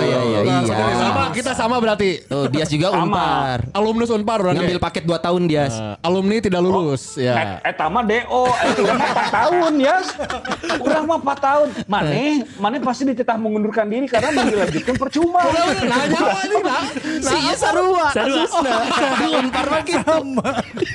iya 0.00 0.20
iya 0.22 0.40
iya. 0.44 0.58
Sama 0.94 1.24
kita 1.32 1.50
sama 1.52 1.76
berarti. 1.78 2.22
Oh, 2.28 2.46
dia 2.46 2.62
juga 2.64 2.92
Sama. 2.92 3.02
Unpar. 3.02 3.58
Alumnus 3.72 4.10
Unpar 4.10 4.38
orang 4.38 4.54
Ngambil 4.54 4.78
paket 4.78 5.02
2 5.02 5.18
tahun 5.18 5.42
dia. 5.46 5.64
Eh, 5.66 5.96
alumni 6.00 6.36
tidak 6.38 6.60
lulus 6.60 7.16
Eh, 7.16 7.26
ya. 7.26 7.58
Eta 7.60 7.88
mah 7.88 8.04
DO, 8.04 8.42
eh, 8.46 8.70
urang 8.78 8.98
mah 8.98 9.10
4 9.10 9.26
tahun 9.32 9.72
ya. 9.80 9.96
Urang 10.78 11.04
mah 11.06 11.18
4 11.18 11.38
tahun. 11.40 11.68
Mane, 11.86 12.24
mane 12.56 12.76
pasti 12.78 13.02
dititah 13.04 13.34
mengundurkan 13.34 13.88
diri 13.88 14.06
karena 14.06 14.30
mau 14.30 14.44
dilanjutkan 14.44 14.94
percuma. 14.94 15.40
Nanya 15.80 16.20
nih, 16.44 16.60
Nak? 16.60 16.82
Si 17.18 17.36
iya 17.40 17.54
sarua. 17.56 18.06
Sarua. 18.12 18.44
Unpar 19.40 19.66
mah 19.66 19.82
gitu. 19.82 20.16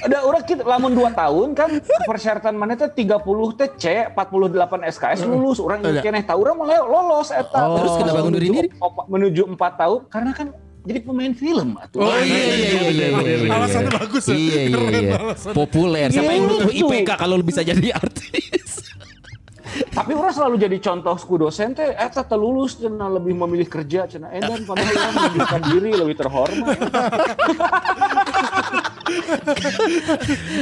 Ada 0.05 0.17
orang 0.21 0.43
kita 0.45 0.61
lamun 0.63 0.93
2 0.93 1.09
tahun 1.11 1.47
kan 1.51 1.69
persyaratan 2.05 2.53
mana 2.53 2.77
teh 2.77 2.87
30 2.87 3.17
teh 3.57 3.69
C, 3.75 3.85
48 4.13 4.85
SKS 4.85 5.25
lulus. 5.25 5.57
Urang 5.57 5.81
Iya. 5.81 5.89
ieu 5.91 6.03
keneh 6.03 6.23
tahu 6.23 6.44
urang 6.45 6.61
mah 6.61 6.77
lolos 6.85 7.33
eta. 7.33 7.57
Oh. 7.65 7.81
Terus 7.81 7.93
kenapa 7.97 8.19
ngundurin 8.21 8.51
diri? 8.53 8.69
Menuju- 8.69 9.09
Menuju 9.09 9.41
4 9.57 9.81
tahun 9.81 9.99
karena 10.13 10.31
kan 10.37 10.47
jadi 10.85 10.99
pemain 11.01 11.33
film 11.33 11.69
atuh. 11.81 12.05
Oh 12.05 12.13
iya 12.21 12.37
iya 12.37 12.57
iya 12.61 12.81
iya. 12.85 13.07
iya, 13.09 13.35
iya. 13.41 13.49
Alasannya 13.49 13.91
bagus 13.97 14.23
ya. 14.29 14.37
Iya 14.37 14.61
iya 14.69 14.81
iya. 15.01 15.17
Populer. 15.57 16.07
Siapa 16.13 16.29
yang 16.29 16.45
butuh. 16.45 16.69
IPK 16.69 17.09
kalau 17.17 17.41
bisa 17.41 17.65
jadi 17.65 17.89
artis? 17.97 18.69
Tapi 19.65 20.11
orang 20.11 20.31
selalu 20.31 20.55
jadi 20.59 20.77
contoh 20.79 21.15
ku 21.17 21.35
dosen 21.35 21.71
teh 21.71 21.91
eta 21.91 22.21
teu 22.21 22.35
lulus 22.35 22.77
cenah 22.77 23.09
lebih 23.11 23.33
memilih 23.35 23.65
kerja 23.65 24.05
cenah 24.05 24.31
edan 24.31 24.61
padahal 24.63 24.87
urang 24.87 25.13
mengundurkan 25.13 25.61
diri 25.69 25.91
lebih 25.91 26.15
terhormat. 26.15 26.77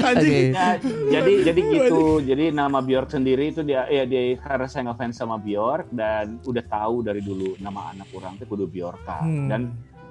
Oke. 0.03 0.37
Ya, 0.51 0.69
jadi 1.11 1.33
jadi 1.43 1.61
gitu. 1.61 2.01
Jadi 2.21 2.45
nama 2.49 2.79
Bjork 2.79 3.09
sendiri 3.09 3.49
itu 3.49 3.61
dia 3.61 3.85
ya 3.87 4.03
dia 4.03 4.35
karena 4.37 4.67
saya 4.67 4.83
ngefans 4.87 5.15
sama 5.15 5.35
Bjork 5.37 5.89
dan 5.89 6.39
udah 6.43 6.63
tahu 6.63 6.95
dari 7.01 7.19
dulu 7.19 7.55
nama 7.59 7.91
anak 7.91 8.07
orang 8.13 8.35
itu 8.35 8.45
kudu 8.45 8.65
Bjorka 8.65 9.15
Hmm. 9.23 9.47
dan 9.47 9.61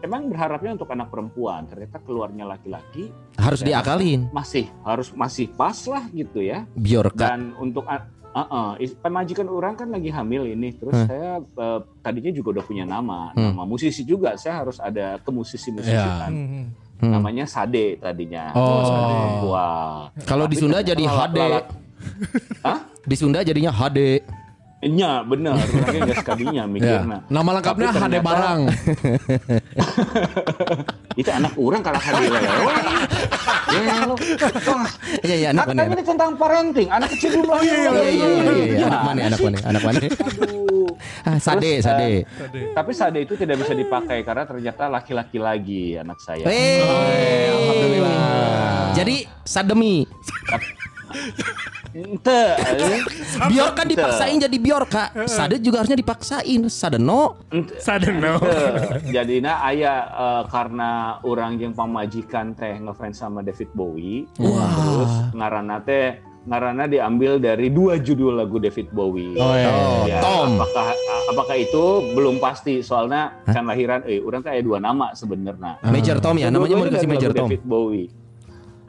emang 0.01 0.27
berharapnya 0.27 0.75
untuk 0.75 0.89
anak 0.89 1.09
perempuan 1.09 1.67
ternyata 1.67 1.99
keluarnya 2.01 2.45
laki-laki 2.45 3.11
Harus 3.37 3.61
diakalin. 3.61 4.31
masih 4.31 4.71
harus 4.83 5.11
masih 5.13 5.51
pas 5.53 5.75
lah 5.87 6.07
gitu 6.09 6.39
ya 6.41 6.65
Biorka. 6.73 7.29
dan 7.29 7.53
untuk 7.59 7.85
uh-uh, 8.33 8.69
is- 8.77 8.95
pemajikan 8.95 9.47
orang 9.47 9.75
kan 9.75 9.87
lagi 9.87 10.09
hamil 10.09 10.47
ini 10.47 10.73
terus 10.73 10.93
Hmm. 10.95 11.07
saya 11.07 11.31
eh, 11.39 11.79
tadinya 12.01 12.31
juga 12.31 12.49
udah 12.53 12.65
punya 12.65 12.83
nama 12.83 13.31
Hmm. 13.33 13.51
nama 13.51 13.63
musisi 13.63 14.03
juga 14.03 14.35
saya 14.35 14.61
harus 14.61 14.77
ada 14.79 15.17
ke 15.17 15.29
musisi-musisikan 15.29 16.29
Hmm. 16.29 16.65
Hmm. 16.99 17.11
namanya 17.13 17.45
Sade 17.45 17.97
tadinya 17.97 18.51
Oh. 18.53 18.85
Sade 18.85 19.05
Perempuan. 19.05 19.97
Kalau 20.23 20.45
di 20.47 20.55
Sunda 20.55 20.79
jadi 20.81 21.03
HD. 21.03 21.39
Hah? 22.61 22.79
Di 23.03 23.15
Sunda 23.15 23.39
jadinya 23.41 23.71
HD. 23.71 23.99
Nya 24.83 25.23
bener, 25.23 25.55
orangnya 25.55 26.01
gak 26.09 26.17
sekalinya 26.19 26.63
Ya. 26.63 26.67
mikirna. 26.67 27.17
Nama 27.29 27.49
lengkapnya 27.55 27.89
Tapi 27.89 27.99
HD 28.03 28.15
Barang. 28.19 28.61
Itu 31.13 31.31
anak 31.31 31.53
orang 31.57 31.83
kalau 31.85 32.01
hadir 32.01 32.31
lewat. 32.31 32.85
Ya 33.73 33.97
lo. 34.05 34.15
Iya 35.25 35.35
iya 35.37 35.49
anak 35.53 35.65
mana? 35.73 35.81
Ini 35.89 36.05
tentang 36.05 36.31
parenting, 36.37 36.89
anak 36.89 37.09
kecil 37.13 37.45
lahir. 37.45 37.73
Iya 37.73 37.91
iya 37.91 38.03
iya 38.09 38.27
iya, 38.29 38.65
iya. 38.77 38.87
Anak 38.89 39.03
mana? 39.05 39.21
Anak 39.29 39.41
mana? 39.41 39.59
Anak 39.65 39.83
mana? 39.85 39.99
Ah, 41.23 41.39
Sade, 41.39 41.79
Terus, 41.79 41.87
Sade. 41.87 42.11
eh, 42.27 42.75
Tapi 42.75 42.91
sade 42.93 43.19
itu 43.23 43.35
tidak 43.39 43.63
bisa 43.63 43.73
dipakai 43.73 44.27
karena 44.27 44.43
ternyata 44.43 44.91
laki-laki 44.91 45.39
lagi 45.39 45.83
anak 45.97 46.19
saya. 46.19 46.45
Eh, 46.45 46.83
Alhamdulillah. 47.49 48.93
Jadi 48.93 49.17
sademi. 49.47 50.05
Ente, 51.93 52.43
eh. 52.57 53.05
Biorka 53.53 53.85
dipaksain 53.85 54.41
jadi 54.41 54.57
Biorka. 54.57 55.13
Sade 55.29 55.61
juga 55.61 55.85
harusnya 55.85 56.01
dipaksain. 56.01 56.61
Sadeno. 56.73 57.37
Sadeno. 57.77 58.41
Ente. 58.41 59.13
Jadinya 59.13 59.61
ayah 59.69 59.99
eh, 60.09 60.43
karena 60.49 61.21
orang 61.21 61.61
yang 61.61 61.77
pamajikan 61.77 62.57
teh 62.57 62.81
ngefans 62.81 63.21
sama 63.21 63.45
David 63.45 63.69
Bowie. 63.77 64.25
Terus 64.41 65.13
ngarana 65.37 65.85
teh 65.85 66.17
ngarana 66.43 66.91
diambil 66.91 67.39
dari 67.39 67.71
dua 67.71 68.03
judul 68.03 68.35
lagu 68.41 68.59
David 68.59 68.91
Bowie. 68.91 69.39
Oh, 69.39 69.55
iya. 69.55 69.71
Ya, 70.09 70.19
Tom. 70.25 70.59
Apakah 70.59 70.97
apakah 71.31 71.57
itu 71.61 71.85
belum 72.17 72.43
pasti 72.43 72.83
soalnya 72.83 73.37
kan 73.47 73.69
lahiran 73.69 74.03
eh 74.09 74.19
orang 74.19 74.43
teh 74.43 74.51
aya 74.51 74.63
dua 74.65 74.81
nama 74.81 75.13
sebenarnya. 75.13 75.79
Major 75.87 76.19
Tom 76.19 76.41
ya, 76.41 76.49
namanya 76.49 76.75
mau 76.81 76.89
dikasih 76.89 77.11
Major 77.11 77.31
Tom. 77.37 77.47
David 77.53 77.63
Bowie. 77.69 78.09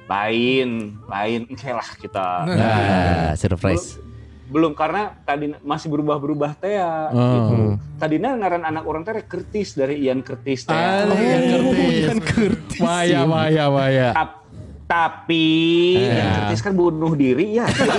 Lain, 0.05 0.69
lain 1.01 1.41
oke 1.47 1.71
lah 1.71 1.89
kita. 1.95 2.27
Ah, 2.45 3.29
surprise. 3.33 3.97
Belum 4.45 4.71
karena 4.71 5.17
tadi 5.19 5.55
masih 5.59 5.87
berubah-berubah 5.87 6.53
teh 6.55 6.75
ya 6.75 7.09
Oh. 7.09 7.23
gitu. 7.33 7.55
Tadinya 7.95 8.35
ngaran 8.35 8.63
anak 8.63 8.83
orang 8.83 9.01
teh 9.01 9.23
Curtis 9.23 9.73
dari 9.73 10.03
Ian 10.03 10.19
Curtis 10.19 10.63
teh. 10.63 10.71
Ah, 10.71 11.07
Ian 11.09 12.19
Curtis. 12.19 12.77
Maya, 12.77 13.23
Maya, 13.23 13.65
Maya. 13.67 14.09
Tap- 14.11 14.41
tapi 14.83 15.47
Ya. 15.97 16.11
Ian 16.13 16.29
Curtis 16.37 16.61
kan 16.61 16.73
bunuh 16.73 17.15
diri 17.15 17.55
ya. 17.55 17.65
Jadi, 17.65 17.97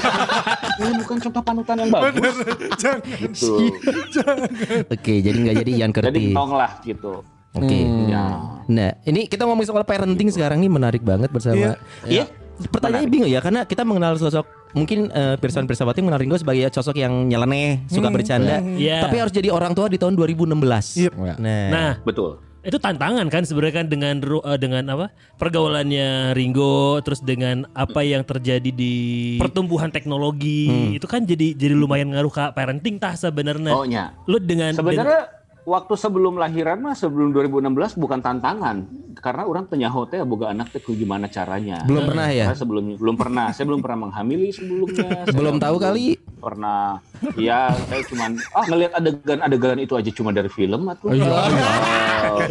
ini 0.78 1.00
bukan 1.00 1.16
contoh 1.18 1.42
panutan 1.42 1.76
yang 1.78 1.90
bagus. 1.90 2.36
Jangan. 2.76 3.00
gitu. 3.18 3.52
Oke, 4.86 5.14
jadi 5.18 5.34
nggak 5.34 5.56
jadi 5.58 5.72
Ian 5.74 5.90
Jadi 5.90 5.96
Curtis. 5.96 6.30
tong 6.30 6.52
lah 6.52 6.70
gitu. 6.84 7.12
Oke. 7.54 7.78
Ya. 8.06 8.26
Nah, 8.66 8.96
ini 9.02 9.24
kita 9.24 9.44
ngomongin 9.44 9.68
soal 9.68 9.82
parenting 9.82 10.28
sekarang 10.28 10.58
nih 10.58 10.68
menarik 10.68 11.00
banget 11.00 11.28
bersama. 11.28 11.76
Iya. 12.02 12.24
Pertanyaannya 12.54 13.10
bingung 13.10 13.26
ya 13.26 13.42
karena 13.42 13.66
kita 13.66 13.82
mengenal 13.82 14.14
sosok 14.14 14.46
mungkin 14.72 15.10
eh, 15.10 15.34
Pirsawan 15.34 15.66
Pirsawati 15.66 15.98
mengenal 15.98 16.18
Ringo 16.18 16.36
sebagai 16.36 16.70
sosok 16.70 16.94
yang 16.96 17.26
nyeleneh, 17.26 17.82
suka 17.88 18.06
bercanda. 18.08 18.62
Iya. 18.62 19.02
Tapi 19.02 19.16
harus 19.18 19.30
jadi 19.30 19.50
orang 19.50 19.74
tua 19.74 19.86
di 19.86 19.96
tahun 19.96 20.14
2016. 20.14 20.54
Yep. 20.96 21.12
Nah, 21.34 21.36
Nah, 21.68 21.92
Betul. 22.00 22.38
itu 22.62 22.78
tantangan 22.78 23.26
kan 23.26 23.42
sebenarnya 23.42 23.74
kan 23.76 23.86
dengan 23.86 24.14
ru- 24.18 24.40
eh, 24.40 24.56
dengan 24.56 24.88
apa 24.88 25.12
pergaulannya 25.36 26.32
Ringo 26.32 26.96
terus 27.00 27.20
dengan 27.20 27.68
apa 27.70 28.00
yang 28.00 28.24
terjadi 28.24 28.64
di 28.66 28.94
pertumbuhan 29.36 29.92
teknologi 29.92 30.64
itu 30.96 31.04
kan 31.04 31.22
jadi 31.22 31.52
jadi 31.52 31.72
lumayan 31.72 32.08
ngaruh 32.08 32.32
ke 32.32 32.44
parenting 32.50 32.96
tah 32.96 33.12
sebenarnya 33.14 33.68
Oh 33.70 33.84
nya. 33.84 34.16
lu 34.24 34.38
dengan 34.38 34.72
Sebenarnya 34.72 35.43
waktu 35.64 35.94
sebelum 35.96 36.36
lahiran 36.36 36.78
mah 36.80 36.92
sebelum 36.92 37.32
2016 37.32 37.96
bukan 37.96 38.20
tantangan 38.20 38.84
karena 39.16 39.48
orang 39.48 39.64
penyaho 39.64 40.04
teh 40.04 40.20
boga 40.20 40.52
anak 40.52 40.68
teh 40.68 40.80
gimana 40.84 41.26
caranya. 41.32 41.80
Belum 41.88 42.04
pernah 42.04 42.28
ya? 42.28 42.52
Karena 42.52 42.60
sebelumnya 42.60 42.96
belum 43.00 43.16
pernah. 43.16 43.46
Saya 43.56 43.64
belum 43.72 43.80
pernah 43.80 43.98
menghamili 44.08 44.52
sebelumnya. 44.52 45.08
Saya 45.24 45.32
Belum 45.32 45.56
tahu 45.56 45.76
kali. 45.80 46.20
Pernah. 46.44 47.00
Ya, 47.40 47.72
saya 47.88 48.04
cuman 48.04 48.36
ah 48.52 48.68
ngelihat 48.68 48.92
adegan-adegan 49.00 49.80
itu 49.80 49.96
aja 49.96 50.10
cuma 50.12 50.28
dari 50.28 50.52
film 50.52 50.84
atau. 50.92 51.08
Oh, 51.08 51.16
iya. 51.16 51.24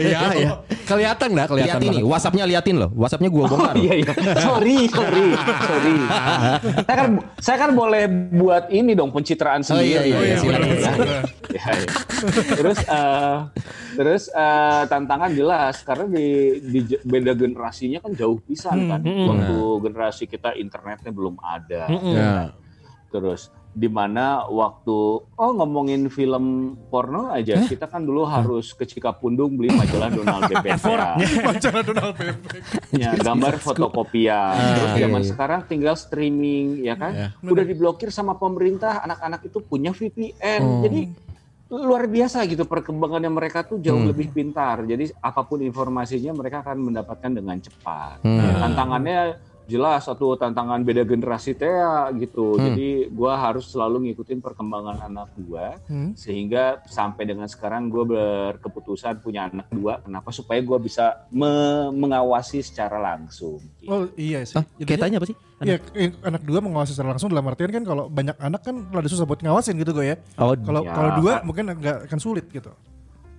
Iya, 0.01 0.20
iya. 0.34 0.50
Kelihatan 0.89 1.29
enggak? 1.38 1.48
Kelihatan 1.53 1.77
liatin 1.77 1.89
nih. 2.01 2.03
WhatsAppnya 2.10 2.46
liatin 2.50 2.75
loh. 2.82 2.89
WhatsAppnya 2.98 3.29
gua 3.29 3.46
bongkar. 3.53 3.77
Iya 3.77 3.93
iya. 4.01 4.13
Sorry, 4.41 4.89
sorry, 4.89 5.27
sorry. 5.38 5.96
saya 6.89 6.96
kan 6.98 7.10
saya 7.38 7.58
kan 7.62 7.72
boleh 7.77 8.10
buat 8.34 8.74
ini 8.74 8.98
dong 8.98 9.13
pencitraan 9.13 9.62
sendiri. 9.62 9.93
iya, 9.93 10.01
iya, 10.10 10.17
iya, 10.25 10.36
silakan, 10.41 10.65
Ya, 10.65 10.74
silakan. 10.82 11.08
ya, 11.53 11.65
ya. 11.70 11.88
Terus 12.58 12.77
eh, 13.03 13.38
terus 14.00 14.31
eh, 14.31 14.83
tantangan 14.88 15.31
jelas 15.36 15.83
karena 15.83 16.05
di, 16.07 16.27
di 16.63 16.79
beda 17.03 17.36
generasinya 17.36 18.00
kan 18.00 18.15
jauh 18.15 18.39
pisan 18.39 18.88
kan. 18.88 19.01
Waktu 19.03 19.57
generasi 19.83 20.24
kita 20.31 20.55
internetnya 20.55 21.12
belum 21.12 21.36
ada. 21.43 21.91
Ya. 21.91 22.55
Terus 23.12 23.51
di 23.74 23.89
mana 23.89 24.45
waktu 24.45 24.98
oh 25.25 25.51
ngomongin 25.57 26.05
film 26.13 26.77
porno 26.93 27.33
aja 27.33 27.57
kita 27.65 27.89
kan 27.89 28.05
dulu 28.05 28.22
harus 28.22 28.69
ke 28.77 28.86
Cikapundung 28.86 29.57
beli 29.57 29.74
majalah 29.74 30.13
Donald 30.13 30.45
BBTA. 30.45 31.17
Pacara 31.50 31.81
Donald 31.89 32.13
Bebek. 32.13 32.62
Ya, 32.93 33.17
gambar 33.17 33.57
fotokopian. 33.57 34.53
Terus 34.77 34.91
iya, 34.93 35.01
zaman 35.10 35.22
iya. 35.25 35.29
sekarang 35.33 35.60
tinggal 35.65 35.95
streaming, 35.98 36.86
ya 36.86 36.93
kan? 36.93 37.12
Iya. 37.17 37.27
Udah 37.41 37.65
diblokir 37.65 38.13
sama 38.13 38.38
pemerintah, 38.38 39.01
anak-anak 39.01 39.41
itu 39.50 39.57
punya 39.65 39.89
VPN. 39.89 40.62
Oh. 40.62 40.81
Jadi 40.86 41.10
luar 41.74 42.06
biasa 42.06 42.46
gitu 42.46 42.70
perkembangannya 42.70 43.34
mereka 43.34 43.65
tuh 43.65 43.82
jauh 43.82 44.06
lebih 44.06 44.30
pintar. 44.30 44.86
Jadi 44.86 45.10
apa 45.18 45.42
pun 45.42 45.65
informasinya 45.65 46.38
mereka 46.38 46.62
akan 46.62 46.77
mendapatkan 46.94 47.32
dengan 47.34 47.58
cepat. 47.58 48.22
Hmm. 48.22 48.62
Tantangannya 48.62 49.20
jelas 49.65 50.03
satu 50.03 50.34
tantangan 50.34 50.79
beda 50.79 51.03
generasi 51.03 51.53
teh 51.53 51.65
ya, 51.65 52.12
gitu. 52.13 52.55
Jadi 52.58 53.08
gua 53.10 53.36
harus 53.36 53.65
selalu 53.65 54.10
ngikutin 54.10 54.39
perkembangan 54.39 55.00
anak 55.01 55.29
gua 55.39 55.79
sehingga 56.13 56.84
sampai 56.86 57.24
dengan 57.25 57.46
sekarang 57.46 57.88
gua 57.88 58.03
berkeputusan 58.03 59.20
punya 59.20 59.48
anak 59.48 59.67
dua. 59.70 60.00
Kenapa? 60.00 60.29
Supaya 60.29 60.60
gua 60.60 60.77
bisa 60.77 61.25
me- 61.29 61.91
mengawasi 61.91 62.60
secara 62.60 62.98
langsung. 62.98 63.60
gitu. 63.79 63.88
Oh 63.88 64.03
iya 64.13 64.43
sih. 64.43 64.55
Hah? 64.55 64.65
Kayak 64.77 65.00
tanya 65.01 65.17
apa 65.17 65.27
sih? 65.27 65.38
Iya, 65.60 65.79
eh, 65.93 66.12
anak 66.22 66.43
dua 66.43 66.60
mengawasi 66.60 66.91
secara 66.91 67.15
langsung 67.15 67.32
dalam 67.32 67.48
artian 67.48 67.72
kan 67.72 67.84
kalau 67.84 68.08
banyak 68.08 68.36
anak 68.36 68.62
kan 68.62 68.84
rada 68.89 69.08
susah 69.08 69.24
buat 69.24 69.39
ngawasin 69.39 69.79
gitu 69.79 69.91
gue 69.91 70.12
ya. 70.12 70.15
Oh, 70.36 70.51
Kalau 70.53 70.82
Ya, 70.84 70.91
kalau 70.91 71.12
dua 71.17 71.34
mungkin 71.41 71.72
agak 71.72 72.12
akan 72.12 72.20
sulit 72.20 72.51
gitu. 72.51 72.67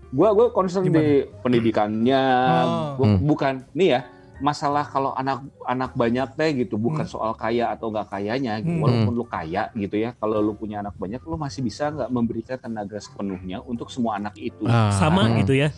Gua 0.08 0.30
gue 0.30 0.46
concern 0.50 0.86
di 0.86 1.26
pendidikannya, 1.42 2.22
Oh. 2.64 2.96
gua- 2.96 3.18
bukan 3.20 3.54
nih 3.72 3.88
ya. 3.90 4.00
Masalah 4.44 4.84
kalau 4.84 5.16
anak 5.16 5.40
anak 5.64 5.96
banyak 5.96 6.28
teh 6.36 6.52
gitu 6.52 6.76
bukan 6.76 7.08
soal 7.08 7.32
kaya 7.32 7.72
atau 7.72 7.88
nggak 7.88 8.12
kayanya 8.12 8.60
gitu. 8.60 8.76
walaupun 8.76 9.12
lu 9.16 9.24
kaya 9.24 9.72
gitu 9.72 9.96
ya 9.96 10.12
kalau 10.20 10.44
lu 10.44 10.52
punya 10.52 10.84
anak 10.84 10.92
banyak 11.00 11.24
lu 11.24 11.40
masih 11.40 11.64
bisa 11.64 11.88
nggak 11.88 12.12
memberikan 12.12 12.60
tenaga 12.60 13.00
sepenuhnya 13.00 13.64
untuk 13.64 13.88
semua 13.88 14.20
anak 14.20 14.36
itu 14.36 14.68
Ah. 14.68 14.92
Sama 14.92 15.32
gitu 15.40 15.56
ya. 15.56 15.72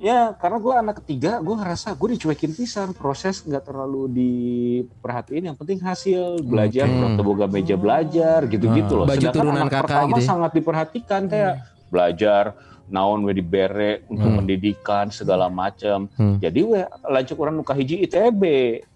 ya 0.00 0.32
karena 0.32 0.56
gue 0.56 0.74
anak 0.80 0.96
ketiga 1.04 1.44
gue 1.44 1.52
ngerasa 1.60 1.92
gue 1.92 2.08
dicuekin 2.16 2.56
pisan 2.56 2.96
proses 2.96 3.44
nggak 3.44 3.68
terlalu 3.68 4.08
diperhatiin 4.16 5.52
yang 5.52 5.56
penting 5.60 5.76
hasil 5.84 6.40
belajar 6.40 6.88
okay. 6.88 7.20
boga 7.20 7.44
meja 7.52 7.76
belajar 7.76 8.48
gitu-gitu 8.48 8.96
loh 8.96 9.04
Baju 9.04 9.20
Sedangkan 9.20 9.36
turunan 9.36 9.64
anak 9.68 9.72
kakak 9.76 9.84
pertama 9.84 10.08
gitu 10.08 10.22
ya. 10.24 10.28
sangat 10.32 10.50
diperhatikan 10.56 11.20
teh 11.28 11.44
belajar 11.92 12.44
naon 12.90 13.22
we 13.22 13.32
dibere 13.32 14.02
untuk 14.04 14.30
pendidikan 14.36 15.08
segala 15.08 15.46
macam 15.46 16.10
Hmm. 16.12 16.36
jadi 16.36 16.60
we 16.60 16.78
lanjut 17.04 17.36
orang 17.36 17.56
nuka 17.56 17.72
hiji 17.72 18.02
ITB 18.02 18.42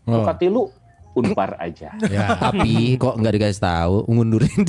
Oh. 0.04 0.20
nuka 0.20 0.34
tilu 0.34 0.68
unpar 1.14 1.54
aja 1.56 1.94
Ya. 2.04 2.34
Tapi 2.36 2.98
kok 2.98 3.14
nggak 3.14 3.32
dikasih 3.32 3.62
tahu 3.62 4.02
ngundurin 4.04 4.62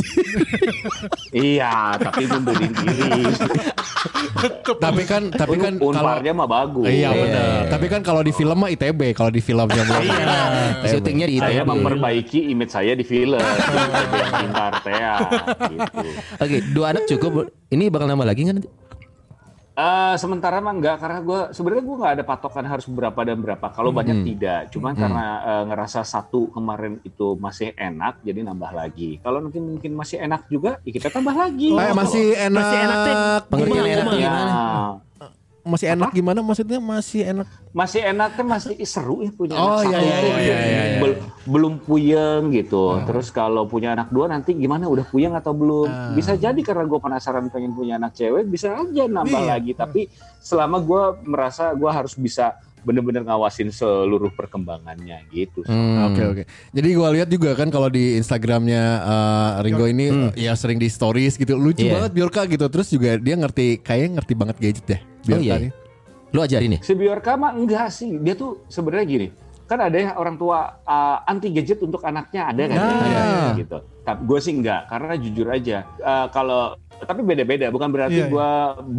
iya 1.33 1.97
tapi 1.97 2.23
mundurin 2.25 2.69
diri 2.71 3.25
tapi 4.77 5.03
kan 5.03 5.31
tapi 5.31 5.57
kan 5.57 5.73
Un- 5.75 5.89
kalau 5.91 6.05
unparnya 6.13 6.31
mah 6.31 6.45
bagus 6.45 6.85
Iya 6.85 7.09
benar. 7.11 7.59
Tapi 7.67 7.85
kan 7.87 8.01
kalau 8.01 8.21
di 8.21 8.29
film 8.29 8.55
mah 8.55 8.69
ITB, 8.69 9.01
kalau 9.11 9.27
di 9.29 9.39
filmnya 9.39 9.81
belum. 9.81 10.05
syutingnya 10.85 11.25
di 11.25 11.37
saya 11.39 11.61
ITB. 11.61 11.67
memperbaiki 11.67 12.39
image 12.47 12.71
saya 12.71 12.93
di 12.93 13.01
film 13.01 13.41
ITB 13.41 13.81
yang 14.13 14.33
pintar 14.37 14.71
teh 14.79 14.93
ya, 14.93 15.15
gitu 15.65 16.07
Oke, 16.37 16.57
dua 16.71 16.85
anak 16.91 17.03
cukup. 17.07 17.31
Ini 17.67 17.89
bakal 17.89 18.05
nambah 18.05 18.27
lagi 18.27 18.41
kan? 18.43 18.55
nanti? 18.55 18.69
Eh, 19.75 20.15
sementara 20.15 20.63
mah 20.63 20.71
enggak 20.71 21.03
karena 21.03 21.19
gue 21.19 21.39
sebenarnya 21.51 21.83
gue 21.83 21.95
nggak 21.99 22.13
ada 22.15 22.23
patokan 22.23 22.63
harus 22.63 22.87
berapa 22.87 23.19
dan 23.27 23.43
berapa. 23.43 23.67
Kalau 23.75 23.91
banyak 23.91 24.23
tidak, 24.23 24.71
cuman 24.71 24.95
karena 24.95 25.25
eh, 25.43 25.63
ngerasa 25.67 25.99
satu 26.07 26.47
kemarin 26.55 27.03
itu 27.03 27.35
masih 27.35 27.75
enak, 27.75 28.23
jadi 28.23 28.39
nambah 28.47 28.71
lagi. 28.71 29.19
Kalau 29.19 29.43
nanti 29.43 29.59
mungkin 29.59 29.91
masih 29.99 30.23
enak 30.23 30.47
juga, 30.47 30.79
ya 30.87 30.91
kita 30.95 31.11
tambah 31.11 31.35
lagi. 31.35 31.75
Eh, 31.75 31.91
masih 31.91 32.39
enak. 32.39 32.55
Masih 32.63 32.77
enak, 32.87 32.97
Teh. 33.03 33.15
Pengertian 33.51 33.75
Kumaha, 33.75 33.91
enak 33.91 34.05
kumaha. 34.07 34.15
Ya, 34.15 34.23
gimana? 34.31 34.55
Masih 35.65 35.89
enak 35.91 36.13
gimana 36.13 36.39
maksudnya? 36.39 36.77
Masih 36.77 37.25
enak. 37.25 37.49
masih 37.75 37.99
enak 37.99 38.39
kan 38.39 38.45
masih 38.45 38.77
seru 38.85 39.19
ya 39.19 39.33
punya 39.33 39.51
Oh, 39.53 39.81
anak 39.81 39.91
iya, 39.91 39.97
satu 39.97 40.05
iya, 40.05 40.15
tuh. 40.15 40.29
iya, 40.39 40.39
iya, 40.39 40.83
iya. 40.87 40.99
Bel- 41.01 41.19
belum 41.43 41.73
puyeng 41.81 42.41
gitu. 42.49 43.01
Terus 43.03 43.27
kalau 43.29 43.65
punya 43.65 43.91
anak 43.91 44.07
dua 44.07 44.29
nanti 44.29 44.53
gimana 44.53 44.85
udah 44.85 45.03
puyeng 45.03 45.33
atau 45.33 45.51
belum? 45.51 46.13
Bisa 46.13 46.33
jadi 46.35 46.55
karena 46.57 46.85
gue 46.85 46.95
penasaran 46.95 47.49
pengen 47.49 47.73
punya 47.73 47.97
anak 47.97 48.13
cewek, 48.13 48.45
bisa 48.45 48.71
aja 48.71 49.03
nambah 49.05 49.41
Iya. 49.41 49.49
lagi. 49.51 49.71
Tapi 49.73 50.07
selama 50.37 50.77
gue 50.79 51.03
merasa 51.25 51.73
gue 51.73 51.89
harus 51.89 52.13
bisa 52.13 52.55
bener-bener 52.85 53.25
ngawasin 53.25 53.73
seluruh 53.73 54.29
perkembangannya 54.37 55.25
gitu. 55.33 55.65
Hmm. 55.65 56.13
Oke 56.13 56.21
oke. 56.21 56.43
Jadi 56.71 56.89
gua 56.93 57.09
lihat 57.09 57.27
juga 57.33 57.57
kan 57.57 57.73
kalau 57.73 57.89
di 57.89 58.15
Instagramnya 58.21 58.83
eh, 59.01 59.49
Ringo 59.65 59.89
ini 59.89 60.31
eh, 60.37 60.47
ya 60.47 60.53
sering 60.53 60.77
di 60.77 60.87
stories 60.87 61.35
gitu. 61.41 61.57
Lucu 61.57 61.83
Iya. 61.83 61.97
banget 61.97 62.11
Biorka 62.13 62.45
gitu. 62.45 62.69
Terus 62.69 62.87
juga 62.93 63.17
dia 63.17 63.35
ngerti 63.35 63.81
kayaknya 63.81 64.21
ngerti 64.21 64.33
banget 64.37 64.57
gadget 64.61 64.85
ya. 64.85 64.99
Oh 65.01 65.25
Biorka 65.25 65.43
iya. 65.43 65.55
nih. 65.65 65.71
Lu 66.29 66.39
ajarin 66.45 66.75
ya? 66.77 66.79
Si 66.85 66.93
Biorka 66.93 67.33
mah 67.33 67.51
enggak 67.57 67.89
sih, 67.89 68.21
dia 68.21 68.37
tuh 68.37 68.61
sebenarnya 68.69 69.05
gini. 69.09 69.27
Kan 69.65 69.81
ada 69.81 69.97
ya 69.97 70.13
orang 70.13 70.37
tua 70.37 70.77
uh, 70.85 71.25
anti 71.25 71.49
gadget 71.49 71.81
untuk 71.81 72.05
anaknya 72.05 72.53
ada 72.53 72.63
kan? 72.69 72.77
Nah. 72.77 72.93
Ada, 73.01 73.57
gitu. 73.57 73.77
Tapi 74.05 74.19
gue 74.21 74.39
sih 74.43 74.53
enggak, 74.53 74.81
karena 74.85 75.13
jujur 75.17 75.47
aja 75.49 75.77
uh, 76.05 76.27
kalau 76.29 76.77
tapi 77.03 77.21
beda-beda, 77.21 77.67
bukan 77.67 77.91
berarti 77.91 78.23
Iya, 78.23 78.27
iya. 78.27 78.31
gue 78.31 78.51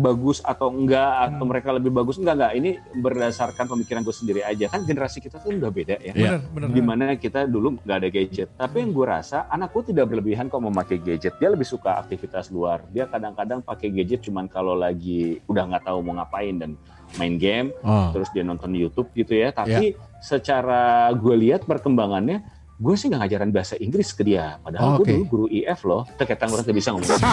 bagus 0.04 0.44
atau 0.44 0.68
enggak 0.68 1.32
atau 1.32 1.44
mereka 1.48 1.72
lebih 1.72 1.88
bagus 1.88 2.20
enggak 2.20 2.34
enggak. 2.36 2.52
Ini 2.60 2.70
berdasarkan 3.00 3.64
pemikiran 3.64 4.04
gue 4.04 4.12
sendiri 4.12 4.40
aja. 4.44 4.68
Kan 4.68 4.84
generasi 4.84 5.24
kita 5.24 5.40
tuh 5.40 5.56
udah 5.56 5.72
beda 5.72 5.96
ya. 6.04 6.12
Benar. 6.52 6.68
Di 6.68 6.82
mana 6.84 7.04
kita 7.16 7.48
dulu 7.48 7.80
nggak 7.80 7.96
ada 7.96 8.08
gadget. 8.12 8.48
Tapi 8.52 8.84
yang 8.84 8.92
gue 8.92 9.06
rasa 9.06 9.48
anakku 9.48 9.80
tidak 9.80 10.12
berlebihan 10.12 10.46
kok 10.46 10.60
memakai 10.60 11.00
gadget. 11.00 11.40
Dia 11.40 11.48
lebih 11.48 11.64
suka 11.64 11.96
aktivitas 11.96 12.52
luar. 12.52 12.84
Dia 12.92 13.08
kadang-kadang 13.08 13.64
pakai 13.64 13.88
gadget 13.88 14.20
cuman 14.20 14.44
kalau 14.46 14.76
lagi 14.76 15.40
udah 15.48 15.64
nggak 15.64 15.88
tahu 15.88 15.98
mau 16.04 16.20
ngapain 16.20 16.54
dan 16.56 16.70
main 17.16 17.38
game 17.38 17.70
Oh. 17.86 18.10
terus 18.10 18.28
dia 18.34 18.42
nonton 18.42 18.74
YouTube 18.74 19.08
gitu 19.14 19.32
ya. 19.32 19.50
Tapi 19.50 19.94
secara 20.20 21.06
gue 21.14 21.36
lihat 21.38 21.64
perkembangannya, 21.64 22.42
gue 22.76 22.94
sih 22.94 23.08
nggak 23.08 23.20
ngajaran 23.24 23.50
bahasa 23.56 23.74
Inggris 23.80 24.12
ke 24.12 24.20
dia. 24.20 24.60
Padahal 24.60 25.00
Oke. 25.00 25.08
gue 25.08 25.16
dulu 25.16 25.24
guru 25.28 25.46
IF 25.48 25.80
loh. 25.88 26.04
Teketang 26.20 26.52
orang 26.52 26.64
bisa 26.68 26.92
ngomong. 26.92 27.08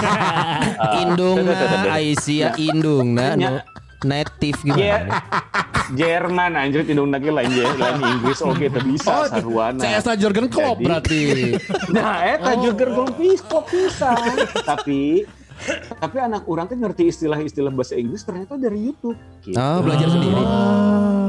Ah, 0.74 1.04
Indung 1.04 1.44
tuh. 1.44 1.54
nah, 1.54 1.96
Aisyah 1.96 2.56
Indung 2.58 3.14
nah, 3.16 3.36
no, 3.36 3.60
native 4.04 4.60
gimana? 4.64 5.20
Jerman 5.96 6.52
anjir 6.56 6.88
Indung 6.88 7.12
lagi 7.12 7.28
lain 7.28 7.52
lain 7.52 8.00
Inggris 8.20 8.40
oke 8.40 8.66
tuh 8.72 8.84
bisa 8.88 9.12
Oh, 9.12 9.26
sarwana. 9.28 9.80
CS 9.80 10.08
Jurgen 10.20 10.48
Klopp 10.48 10.80
berarti. 10.80 11.56
Nah, 11.96 12.24
eta 12.24 12.56
juga 12.58 12.88
gol 12.90 13.12
kok 13.44 13.64
bisa. 13.68 14.16
Tapi 14.72 15.24
tapi 15.96 16.17
anak 16.17 16.43
orang 16.46 16.65
tuh 16.65 16.75
ngerti 16.75 17.03
istilah-istilah 17.08 17.72
bahasa 17.72 17.96
Inggris 17.96 18.22
ternyata 18.22 18.55
dari 18.55 18.79
YouTube. 18.82 19.15
Gitu. 19.41 19.55
Oh, 19.55 19.79
belajar 19.79 20.08
sendiri. 20.08 20.43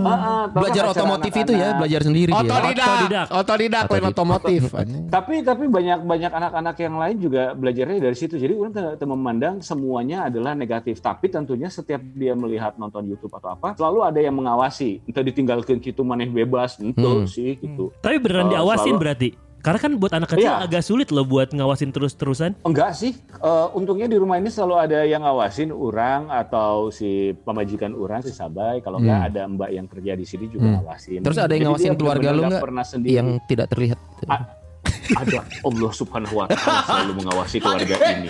Ah, 0.05 0.13
ah, 0.13 0.45
tahu 0.47 0.61
Belajar 0.61 0.83
kan 0.85 0.93
otomotif 0.93 1.33
itu 1.35 1.53
ya, 1.55 1.69
belajar 1.75 2.01
sendiri 2.03 2.31
dia. 2.31 2.41
Otodidak. 2.45 2.85
Otodidak. 2.85 3.27
Otodidak 3.33 3.85
lain 3.89 4.07
otomotif. 4.07 4.61
anjing. 4.77 5.05
Tapi 5.09 5.35
tapi 5.41 5.65
banyak 5.65 6.05
banyak 6.05 6.29
anak-anak 6.31 6.77
yang 6.77 6.95
lain 7.01 7.17
juga 7.17 7.43
belajarnya 7.53 7.99
dari 8.03 8.13
situ. 8.13 8.37
Jadi 8.37 8.53
orang 8.53 8.73
tidak 8.73 9.01
memandang 9.01 9.55
semuanya 9.61 10.29
adalah 10.29 10.53
negatif. 10.53 11.01
Tapi 11.01 11.33
tentunya 11.33 11.73
setiap 11.73 12.05
dia 12.13 12.37
melihat 12.37 12.77
nonton 12.77 13.09
YouTube 13.09 13.33
atau 13.33 13.57
apa, 13.57 13.73
selalu 13.75 14.05
ada 14.05 14.21
yang 14.21 14.37
mengawasi. 14.37 15.01
Entah 15.09 15.25
ditinggalkan 15.25 15.81
gitu 15.81 16.05
maneh 16.05 16.29
bebas, 16.29 16.77
itu 16.77 17.01
Hmm. 17.01 17.25
sih 17.25 17.57
gitu. 17.57 17.89
Tapi 17.99 18.21
beneran 18.21 18.49
Oh, 18.49 18.53
diawasin 18.53 18.93
selalu- 18.93 19.01
berarti. 19.01 19.29
Karena 19.65 19.81
kan 19.81 19.97
buat 19.97 20.13
anak 20.13 20.29
kecil 20.29 20.45
Iya. 20.45 20.61
agak 20.61 20.85
sulit 20.85 21.09
loh 21.09 21.25
buat 21.25 21.49
ngawasin 21.49 21.89
terus-terusan. 21.89 22.61
Enggak 22.63 22.93
sih, 22.93 23.17
Eh, 23.35 23.69
untungnya 23.73 24.05
di 24.05 24.17
rumah 24.17 24.37
ini 24.37 24.49
selalu 24.49 24.75
ada 24.79 25.01
yang 25.03 25.21
ngawasin 25.21 25.69
orang 25.69 26.29
atau 26.29 26.89
si 26.89 27.33
pemajikan 27.39 27.93
orang 27.93 28.21
si 28.21 28.29
Sabai. 28.31 28.81
Kalau 28.81 28.97
enggak 28.99 29.33
ada 29.33 29.45
mbak 29.47 29.71
yang 29.71 29.85
kerja 29.85 30.13
di 30.13 30.25
sini 30.25 30.49
juga 30.49 30.65
Hmm. 30.67 30.75
ngawasin. 30.79 31.21
Terus 31.21 31.37
ada 31.37 31.49
yang 31.51 31.65
Jadi 31.67 31.69
ngawasin 31.71 31.93
keluarga 31.95 32.29
lu 32.29 32.41
nggak 32.41 32.51
nggak? 32.51 32.63
pernah 32.63 32.85
sendiri. 32.85 33.15
Yang 33.15 33.29
tidak 33.45 33.67
terlihat. 33.69 33.99
Ada 35.13 35.39
Allah 35.45 35.91
Subhanahu 35.91 36.35
Wa 36.35 36.47
Taala 36.49 36.81
selalu 36.83 37.13
mengawasi 37.21 37.57
keluarga 37.59 37.97
ini. 38.15 38.29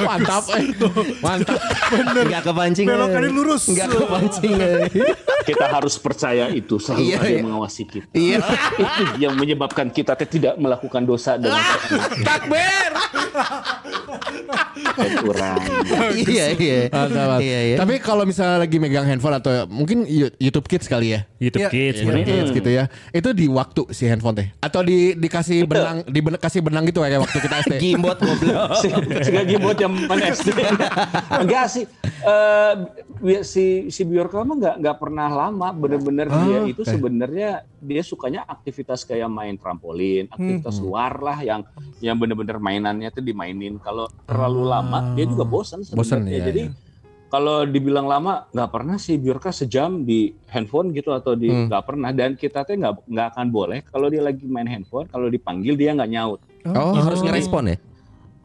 Mantap. 0.00 0.44
eh. 0.52 0.64
Mantap. 1.20 1.58
Enggak 2.16 2.42
kepancing. 2.42 2.86
Belokannya 2.86 3.30
lurus. 3.30 3.62
Enggak 3.68 3.88
kepancing. 3.92 4.52
Kita 5.42 5.66
harus 5.68 5.94
percaya 5.96 6.50
itu 6.50 6.76
selalu 6.76 7.00
Iya, 7.02 7.16
ada 7.16 7.24
iya. 7.24 7.36
yang 7.36 7.46
mengawasi 7.46 7.82
kita. 7.84 8.06
Iya. 8.12 8.38
itu 8.76 9.02
yang 9.20 9.34
menyebabkan 9.34 9.86
kita 9.88 10.12
teh 10.14 10.26
tidak 10.28 10.54
melakukan 10.56 11.02
dosa 11.02 11.38
dengan 11.38 11.62
Takbir. 12.20 12.90
orang. 15.22 15.60
Iya, 16.16 16.44
iya. 16.54 16.80
Mantap, 16.88 17.10
mantap. 17.12 17.40
Iya, 17.40 17.60
iya. 17.64 17.76
Tapi 17.76 17.94
kalau 17.98 18.24
misalnya 18.24 18.58
lagi 18.58 18.76
megang 18.76 19.04
handphone 19.04 19.36
atau 19.36 19.52
mungkin 19.68 20.04
You- 20.04 20.32
YouTube 20.38 20.66
Kids 20.66 20.86
kali 20.86 21.14
ya. 21.14 21.20
YouTube 21.36 21.62
Iya. 21.62 21.70
Kids. 21.70 21.96
YouTube 22.00 22.16
bener. 22.16 22.26
Kids 22.26 22.50
gitu 22.52 22.70
ya. 22.70 22.84
Itu 23.12 23.28
di 23.32 23.46
waktu 23.46 23.82
si 23.92 24.04
handphone 24.06 24.36
teh 24.36 24.48
atau 24.58 24.75
di 24.80 25.12
dikasih 25.12 25.64
benang 25.64 26.02
dikasih 26.02 26.60
benang 26.60 26.84
gitu 26.84 27.00
kayak 27.00 27.20
waktu 27.20 27.38
kita 27.38 27.54
SD. 27.62 27.74
Gimbot 27.84 28.18
goblok. 28.18 28.82
gaji 29.06 29.54
buat 29.56 29.78
yang 29.78 29.92
mana 30.02 30.24
SD 30.30 30.48
enggak 31.42 31.66
sih. 31.68 31.84
Eh, 32.18 32.72
bi- 33.16 33.40
si 33.40 33.64
si 33.86 34.02
Bjorka 34.02 34.40
mah 34.40 34.56
nggak 34.56 34.76
nggak 34.80 34.96
pernah 34.96 35.28
lama. 35.28 35.68
Bener-bener 35.70 36.26
Ah, 36.26 36.42
dia 36.42 36.58
itu 36.66 36.80
oke. 36.80 36.90
sebenarnya 36.90 37.50
dia 37.78 38.02
sukanya 38.02 38.42
aktivitas 38.42 39.02
kayak 39.02 39.28
main 39.28 39.54
trampolin 39.54 40.26
aktivitas 40.26 40.80
luar 40.80 41.16
lah 41.16 41.38
yang 41.38 41.60
yang 41.98 42.16
bener-bener 42.16 42.56
mainannya 42.56 43.08
tuh 43.08 43.20
dimainin. 43.20 43.78
Kalau 43.78 44.08
terlalu 44.24 44.62
lama 44.64 45.14
dia 45.14 45.24
juga 45.24 45.44
bosan 45.44 45.86
Bosan, 45.86 46.24
sebenarnya. 46.24 46.32
Iya, 46.32 46.42
jadi 46.44 46.62
kalau 47.26 47.62
dibilang 47.62 48.04
lama 48.04 48.46
nggak 48.48 48.70
pernah 48.70 48.96
sih 48.96 49.16
Bjorka 49.16 49.50
sejam 49.50 50.02
di 50.02 50.30
handphone 50.46 50.90
gitu 50.90 51.10
atau 51.10 51.34
di 51.34 51.46
Hmm. 51.46 51.66
nggak 51.66 51.84
pernah 51.84 52.10
dan 52.10 52.34
kita 52.34 52.62
tuh 52.62 52.74
nggak 52.74 52.94
nggak 53.04 53.26
akan 53.32 53.46
boleh 53.48 53.78
kalau 53.82 54.06
dia 54.06 54.20
lagi 54.20 54.46
main 54.46 54.64
handphone 54.64 55.06
kalau 55.06 55.26
dipanggil 55.26 55.74
dia 55.74 55.90
nggak 55.92 56.10
nyaut 56.10 56.40
Oh, 56.66 56.98
harus 56.98 57.22
ngerespon 57.22 57.70
ya? 57.70 57.76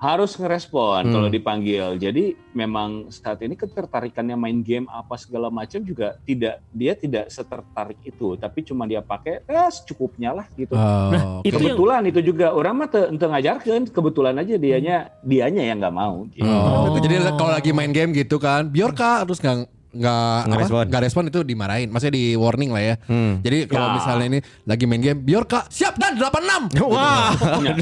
Harus 0.01 0.33
ngerespon 0.33 1.05
Hmm. 1.05 1.13
kalau 1.13 1.29
dipanggil. 1.29 1.93
Jadi 1.95 2.33
memang 2.51 3.07
saat 3.07 3.37
ini 3.39 3.53
ketertarikannya 3.53 4.33
main 4.33 4.59
game 4.59 4.89
apa 4.89 5.13
segala 5.13 5.47
macam 5.47 5.77
juga 5.79 6.17
tidak 6.25 6.57
dia 6.67 6.97
tidak 6.97 7.29
setertarik 7.29 8.01
itu, 8.01 8.33
tapi 8.33 8.65
cuma 8.65 8.89
dia 8.89 8.99
pakai 8.99 9.45
eh 9.45 9.69
secukupnya 9.69 10.33
lah 10.33 10.49
gitu. 10.51 10.73
Oh, 10.73 11.13
itu 11.39 11.53
oke. 11.53 11.61
yang- 11.61 11.77
kebetulan 11.77 12.01
itu 12.03 12.19
juga 12.25 12.49
orang 12.49 12.73
mah 12.75 12.89
teu 12.89 13.13
teu 13.13 13.29
ngajarkeun, 13.29 13.83
kebetulan 13.87 14.35
aja 14.35 14.57
dianya 14.57 14.95
dianya 15.21 15.63
yang 15.63 15.77
nggak 15.77 15.93
mau. 15.93 16.25
Gitu. 16.33 16.49
Oh, 16.49 16.89
gitu. 16.89 16.97
Jadi 17.05 17.15
kalau 17.31 17.53
lagi 17.53 17.69
main 17.69 17.93
game 17.93 18.11
gitu 18.11 18.41
kan, 18.41 18.65
Biorka 18.67 19.21
terus 19.21 19.37
nggak 19.37 19.69
nggak 19.91 20.37
Nggak 20.41 20.59
respon. 20.61 20.83
respon 20.97 21.23
itu 21.27 21.39
dimarahin, 21.41 21.87
maksudnya 21.87 22.13
di 22.13 22.33
warning 22.33 22.69
lah 22.69 22.81
ya. 22.81 22.93
Jadi 23.37 23.57
kalau 23.65 23.83
Ya. 23.83 23.93
misalnya 23.93 24.25
ini 24.27 24.39
lagi 24.63 24.83
main 24.85 24.99
game, 24.99 25.19
biar 25.19 25.43
kak 25.43 25.67
siap 25.67 25.95
dan 25.95 26.15
86 26.15 26.81
Wah. 26.87 27.33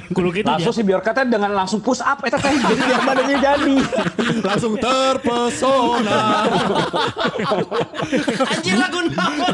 Kulo 0.10 0.28
gitu 0.32 0.44
langsung 0.44 0.72
si 0.72 0.82
biar 0.82 1.00
kata 1.00 1.24
dengan 1.24 1.52
langsung 1.52 1.80
push 1.80 2.00
up 2.00 2.20
eta 2.22 2.36
teh 2.36 2.50
jadi 2.50 2.82
biar 2.84 3.02
badannya 3.04 3.36
jadi 3.38 3.74
langsung 4.48 4.74
terpesona. 4.76 6.20
Anjir 8.50 8.76
lagu 8.76 9.00
naon? 9.06 9.54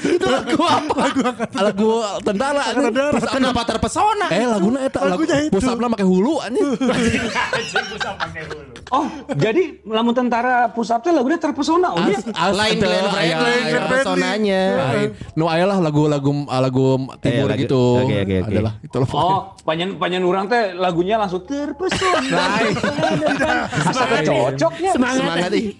Itu 0.00 0.26
lagu 0.26 0.56
apa? 0.58 1.02
Lagu 1.52 1.52
Lagu 1.52 1.88
tentara. 2.22 2.60
anjing. 2.66 2.92
Kenapa 3.30 3.60
terpesona? 3.64 4.26
eh 4.30 4.44
laguna 4.44 4.78
eta 4.82 4.98
lagu 5.02 5.20
Lagunya 5.20 5.36
itu. 5.42 5.52
pusapna 5.52 5.86
make 5.86 6.02
hulu 6.02 6.40
anjing. 6.40 6.64
oh 8.90 9.06
jadi 9.32 9.80
lamun 9.84 10.12
tentara 10.12 10.68
push 10.68 10.88
up 10.88 11.00
teh 11.10 11.18
lagunya 11.18 11.38
terpesona 11.42 11.88
oh 11.90 11.98
dia 12.06 12.22
As- 12.30 12.54
Lain 12.54 12.78
Glenn 12.78 13.06
Fredly. 13.10 14.22
Lain. 14.22 15.08
Nu 15.34 15.50
aya 15.50 15.66
lah 15.66 15.82
lagu-lagu 15.82 16.30
lagu 16.46 16.86
timur 17.18 17.50
Eh, 17.50 17.58
lagu- 17.58 17.62
gitu. 17.66 17.82
oke, 17.98 18.14
oke, 18.14 18.36
oke. 18.38 18.46
Adalah 18.46 18.72
itu. 18.78 18.98
Oh, 19.10 19.40
panjang 19.66 19.90
panjang 19.98 20.22
orang 20.22 20.46
teh 20.46 20.62
lagunya 20.78 21.18
langsung 21.18 21.42
terpesona. 21.42 22.46
Asa 23.90 24.04
cocoknya. 24.22 24.90
Semangat 24.94 25.50
ih. 25.52 25.66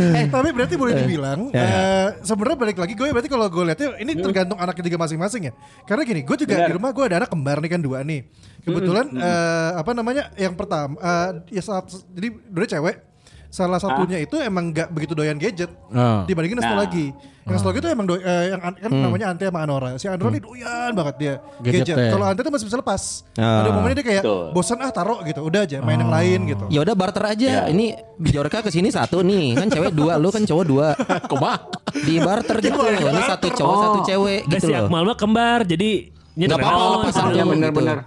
Eh, 0.00 0.26
tapi 0.32 0.48
berarti 0.54 0.80
boleh 0.80 0.96
dibilang 0.96 1.52
eh, 1.52 2.08
sebenarnya 2.24 2.56
balik 2.56 2.78
lagi 2.80 2.96
gue 2.96 3.12
berarti 3.12 3.28
kalau 3.28 3.52
gue 3.52 3.64
lihatnya 3.68 4.00
ini 4.00 4.16
tergantung 4.16 4.56
anaknya 4.56 4.88
juga 4.88 4.98
masing-masing 5.02 5.42
ya. 5.50 5.52
Karena 5.84 6.02
gini, 6.04 6.20
gue 6.24 6.36
juga 6.38 6.54
di 6.64 6.72
rumah 6.72 6.94
gue 6.94 7.04
ada 7.04 7.16
anak 7.20 7.28
kembar 7.28 7.60
nih 7.60 7.70
kan 7.70 7.80
dua 7.82 7.98
nih. 8.00 8.24
Kebetulan 8.62 9.06
eh, 9.12 9.70
apa 9.76 9.90
namanya 9.92 10.32
yang 10.36 10.54
pertama 10.54 10.96
eh, 10.96 11.30
ya 11.52 11.60
saat 11.60 11.90
jadi 12.12 12.28
dua 12.48 12.64
cewek. 12.64 13.09
Salah 13.50 13.76
satunya 13.76 14.16
itu 14.16 14.38
emang 14.38 14.70
nggak 14.70 14.88
begitu 14.88 15.12
doyan 15.12 15.34
gadget 15.34 15.66
Ah. 15.90 16.22
dibandingin 16.22 16.56
Nah. 16.56 16.64
astrologi. 16.64 17.10
Yang 17.40 17.56
astrologi 17.56 17.78
itu 17.78 17.90
emang 17.90 18.06
do- 18.06 18.22
eh, 18.22 18.44
yang 18.48 18.62
an- 18.62 18.78
kan 18.78 18.90
namanya 18.92 19.26
Ante 19.28 19.44
sama 19.44 19.60
Anora. 19.60 19.90
Si 19.94 20.06
Anora 20.06 20.30
ini 20.30 20.38
doyan 20.38 20.90
banget 20.92 21.14
dia 21.18 21.34
Gadget 21.58 21.82
gadget. 21.82 21.96
ya. 21.98 22.10
Kalau 22.10 22.24
Ante 22.24 22.40
tuh 22.40 22.52
masih 22.52 22.66
bisa 22.70 22.78
lepas. 22.78 23.02
Ah. 23.34 23.60
Ada 23.60 23.70
momennya 23.72 23.96
dia 23.96 24.06
kayak 24.06 24.22
Betul. 24.22 24.44
bosan 24.54 24.78
ah 24.78 24.90
taruh 24.90 25.18
gitu. 25.22 25.40
Udah 25.42 25.60
aja 25.62 25.76
main 25.80 25.98
yang 25.98 26.08
lain 26.08 26.38
gitu. 26.46 26.64
Ya 26.70 26.78
udah 26.80 26.94
barter 26.94 27.24
aja. 27.26 27.66
Ini 27.66 27.86
Bjorka 28.16 28.62
ke 28.62 28.70
sini 28.70 28.86
satu 28.88 29.18
nih. 29.20 29.56
Kan 29.56 29.66
cewek 29.68 29.92
dua, 29.92 30.14
lu 30.14 30.30
kan 30.30 30.40
cowok 30.40 30.64
dua. 30.64 30.88
Kumaha? 31.26 31.58
Di 31.92 32.14
barter 32.16 32.56
gitu. 32.60 32.78
Ini 32.78 33.22
satu 33.26 33.50
cowok, 33.50 33.76
satu 33.82 34.00
cewek 34.04 34.40
gitu 34.48 34.62
si 34.62 34.70
loh. 34.70 34.86
Akmal 34.86 35.02
mah 35.04 35.16
kembar 35.16 35.66
jadi 35.66 36.06
Nggak 36.32 36.54
apa-apa, 36.56 36.86
lepas 37.02 37.14
aja. 37.18 37.26
Ya 37.26 37.42
gitu. 37.42 37.50
bener 37.50 37.70
bener. 37.72 37.98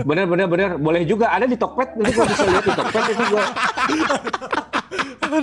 Bener 0.00 0.24
bener 0.24 0.46
bener 0.46 0.70
boleh 0.76 1.04
juga 1.04 1.28
ada 1.28 1.44
di 1.44 1.52
Tokped 1.52 1.92
nanti 1.92 2.14
gua 2.14 2.24
bisa 2.24 2.44
lihat 2.46 2.64
di 2.64 2.72
Tokped 2.72 3.04
itu 3.10 3.24
gua 3.28 3.44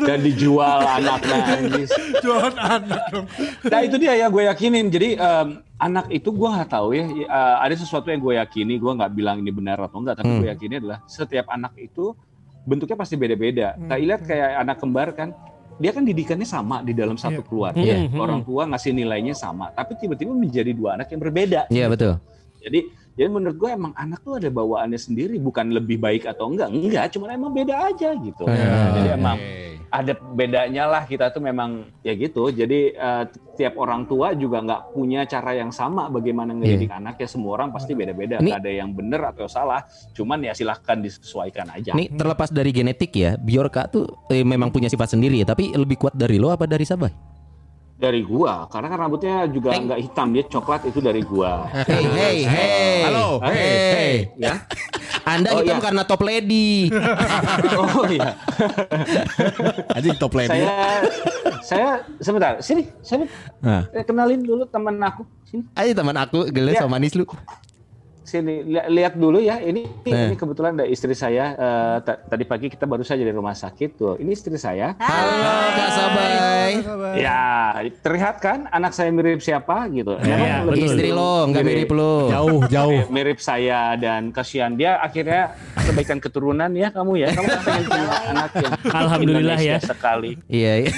dan 0.06 0.20
dijual 0.22 0.80
anaknya 0.84 1.38
anjis. 1.56 1.90
Jualan 2.20 2.56
anak 2.58 3.02
dong. 3.14 3.26
Nah 3.70 3.80
itu 3.86 3.96
dia 4.02 4.14
ya 4.18 4.28
gue 4.28 4.44
yakinin. 4.46 4.90
Jadi 4.90 5.16
em, 5.16 5.48
anak 5.78 6.10
itu 6.12 6.30
gue 6.34 6.50
nggak 6.50 6.70
tahu 6.70 6.88
ya. 6.94 7.06
eh, 7.06 7.56
ada 7.66 7.76
sesuatu 7.78 8.10
yang 8.10 8.22
gue 8.22 8.34
yakini. 8.38 8.78
Gue 8.82 8.92
nggak 8.94 9.12
bilang 9.14 9.40
ini 9.40 9.52
benar 9.54 9.78
atau 9.82 10.02
enggak. 10.02 10.22
Tapi 10.22 10.32
gue 10.42 10.50
yakini 10.50 10.74
adalah 10.82 11.00
setiap 11.06 11.48
anak 11.50 11.74
itu 11.78 12.14
bentuknya 12.66 12.98
pasti 12.98 13.16
beda-beda. 13.16 13.78
Nah 13.78 13.96
lihat 13.96 14.26
kayak 14.26 14.50
anak 14.66 14.78
kembar 14.82 15.10
kan. 15.14 15.32
Dia 15.76 15.92
kan 15.92 16.08
didikannya 16.08 16.48
sama 16.48 16.80
di 16.88 16.96
dalam 16.96 17.20
satu 17.20 17.44
keluarga. 17.44 17.84
Iya. 17.84 18.08
Orang 18.16 18.48
tua 18.48 18.64
ngasih 18.64 18.96
nilainya 18.96 19.36
sama. 19.36 19.76
Tapi 19.76 20.00
tiba-tiba 20.00 20.32
menjadi 20.32 20.72
dua 20.72 20.96
anak 20.96 21.12
yang 21.12 21.20
berbeda. 21.20 21.68
Iya 21.68 21.92
betul. 21.92 22.16
Jadi 22.64 22.88
jadi 23.16 23.32
menurut 23.32 23.56
gue 23.56 23.72
emang 23.72 23.96
anak 23.96 24.28
tuh 24.28 24.44
ada 24.44 24.52
bawaannya 24.52 25.00
sendiri, 25.00 25.40
bukan 25.40 25.72
lebih 25.72 25.96
baik 26.04 26.28
atau 26.28 26.52
enggak, 26.52 26.68
enggak, 26.68 27.16
cuma 27.16 27.32
emang 27.32 27.56
beda 27.56 27.88
aja 27.88 28.12
gitu. 28.12 28.44
Jadi 28.44 29.08
emang 29.08 29.40
ada 29.92 30.14
bedanya 30.16 30.90
lah 30.90 31.04
kita 31.06 31.30
tuh 31.32 31.44
memang 31.44 31.90
ya 32.02 32.14
gitu. 32.16 32.50
Jadi 32.50 32.94
eh, 32.94 33.24
tiap 33.56 33.80
orang 33.80 34.06
tua 34.06 34.36
juga 34.36 34.62
nggak 34.62 34.82
punya 34.96 35.24
cara 35.26 35.56
yang 35.56 35.72
sama 35.72 36.08
bagaimana 36.12 36.52
ngedidik 36.56 36.92
anak 36.92 37.20
ya 37.22 37.28
semua 37.30 37.62
orang 37.62 37.70
pasti 37.72 37.96
beda-beda. 37.96 38.40
Nggak 38.42 38.60
ada 38.62 38.72
yang 38.72 38.92
benar 38.92 39.36
atau 39.36 39.50
salah, 39.50 39.84
cuman 40.16 40.44
ya 40.46 40.54
silahkan 40.54 41.00
disesuaikan 41.00 41.70
aja. 41.72 41.94
Ini 41.96 42.14
terlepas 42.14 42.50
dari 42.52 42.72
genetik 42.76 43.12
ya, 43.16 43.40
Bjorka 43.40 43.88
tuh 43.88 44.06
eh, 44.32 44.44
memang 44.46 44.70
punya 44.70 44.92
sifat 44.92 45.16
sendiri 45.16 45.42
ya, 45.42 45.48
tapi 45.48 45.72
lebih 45.74 45.98
kuat 46.00 46.14
dari 46.18 46.38
lo 46.38 46.52
apa 46.52 46.68
dari 46.68 46.84
Sabay? 46.84 47.14
Dari 47.96 48.28
gua, 48.28 48.68
karena 48.68 48.92
kan 48.92 49.08
rambutnya 49.08 49.48
juga 49.48 49.72
nggak 49.72 50.00
hitam, 50.04 50.36
dia 50.36 50.44
coklat 50.52 50.84
itu 50.84 51.00
dari 51.00 51.24
gua. 51.24 51.64
Hey, 51.72 52.04
hey, 52.04 52.38
hey. 52.44 53.00
Halo, 53.08 53.40
hey. 53.40 53.56
hey. 53.56 54.16
ya. 54.36 54.60
Anda 55.26 55.50
Oh, 55.52 55.60
hitam 55.60 55.78
iya. 55.78 55.84
karena 55.84 56.02
top 56.06 56.22
lady. 56.22 56.94
Oh 57.76 58.06
iya. 58.06 58.38
Anjing 59.92 60.16
top 60.16 60.34
lady. 60.34 60.62
saya 60.62 61.02
saya 61.62 61.88
sebentar 62.22 62.62
sini 62.62 62.86
saya 63.02 63.26
Nah. 63.58 63.90
eh, 63.90 64.06
kenalin 64.06 64.40
dulu 64.40 64.64
teman 64.66 64.96
aku 65.02 65.26
sini 65.44 65.66
Ayo 65.74 65.92
teman 65.92 66.14
aku 66.16 66.46
geles 66.48 66.78
Ya. 66.78 66.86
sama 66.86 66.96
manis 66.96 67.14
lu. 67.14 67.26
Sini 68.26 68.54
li- 68.64 68.90
lihat 68.92 69.14
dulu 69.16 69.38
ya 69.38 69.58
ini 69.60 69.86
Eh. 70.04 70.26
ini 70.26 70.36
kebetulan 70.36 70.74
ada 70.74 70.86
istri 70.86 71.14
saya 71.14 71.54
eh, 71.54 71.98
ta- 72.02 72.20
tadi 72.20 72.44
pagi 72.44 72.68
kita 72.68 72.84
baru 72.84 73.02
saja 73.02 73.22
dari 73.22 73.32
rumah 73.32 73.54
sakit 73.54 73.90
tuh 73.94 74.14
ini 74.18 74.32
istri 74.32 74.54
saya 74.56 74.98
Halo 74.98 75.38
Kak 75.72 75.90
Sabay. 75.92 76.72
ya 77.16 77.40
terlihat 77.96 78.36
kan 78.38 78.66
anak 78.68 78.92
saya 78.92 79.10
mirip 79.10 79.40
siapa 79.40 79.86
gitu 79.90 80.18
Ya, 80.18 80.26
Memang 80.32 80.42
ya, 80.42 80.58
lebih 80.64 80.74
betul. 80.76 80.90
Istri 80.92 81.10
lo 81.12 81.32
nggak 81.46 81.64
mirip 81.64 81.90
lo. 81.92 82.14
Jauh, 82.28 82.60
jauh. 82.68 83.02
mirip 83.08 83.38
saya 83.38 83.94
dan 83.96 84.30
kasihan 84.30 84.74
dia 84.74 84.98
akhirnya 84.98 85.54
kebaikan 85.78 86.18
keturunan 86.18 86.72
ya 86.72 86.90
kamu 86.90 87.12
ya 87.20 87.30
kamu 87.30 87.46
pengen 87.62 87.84
punya 87.86 88.10
anak 88.32 88.50
yang 88.56 88.72
Alhamdulillah 88.92 89.60
ya. 89.60 89.78
Sekali 89.78 90.32
Iya, 90.48 90.74
iya. 90.82 90.92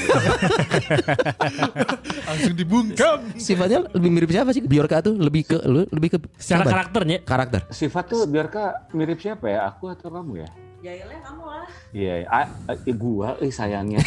Langsung 2.24 2.56
dibungkam. 2.56 3.18
Sifatnya 3.36 3.88
lebih 3.90 4.10
mirip 4.10 4.30
siapa 4.30 4.52
sih? 4.52 4.62
Bjorka 4.62 5.02
tuh 5.02 5.16
lebih 5.18 5.44
ke 5.46 5.58
lebih 5.66 6.10
ke 6.10 6.18
Secara 6.38 6.64
karakternya 6.66 7.17
Karakter. 7.24 7.62
sifat 7.72 8.06
tuh 8.12 8.24
biar 8.28 8.52
kak 8.52 8.94
mirip 8.94 9.18
siapa 9.18 9.46
ya 9.48 9.60
aku 9.72 9.90
atau 9.90 10.12
kamu 10.12 10.46
ya 10.46 10.50
Jailnya 10.78 11.20
kamu 11.26 11.42
lah. 11.42 11.68
Iya, 11.90 12.14
ah, 12.30 12.46
eh, 12.70 12.94
gua, 12.94 13.34
eh 13.42 13.50
sayangnya. 13.50 13.98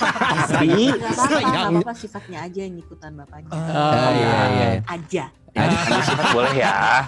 Tapi, 0.54 0.94
Gak 0.94 1.66
apa-apa, 1.74 1.90
sifatnya 1.90 2.46
aja 2.46 2.60
yang 2.62 2.78
ikutan 2.78 3.18
bapaknya. 3.18 3.50
Ah, 3.50 4.10
iya, 4.14 4.34
iya. 4.54 4.68
Aja. 4.86 5.24
Ini 5.54 6.02
sifat 6.08 6.26
boleh 6.30 6.54
ya. 6.54 7.06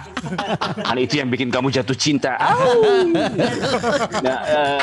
Kan 0.83 0.97
itu 0.99 1.19
yang 1.19 1.29
bikin 1.31 1.47
kamu 1.47 1.71
jatuh 1.71 1.95
cinta. 1.95 2.35
Nah, 4.19 4.39
eh, 4.43 4.81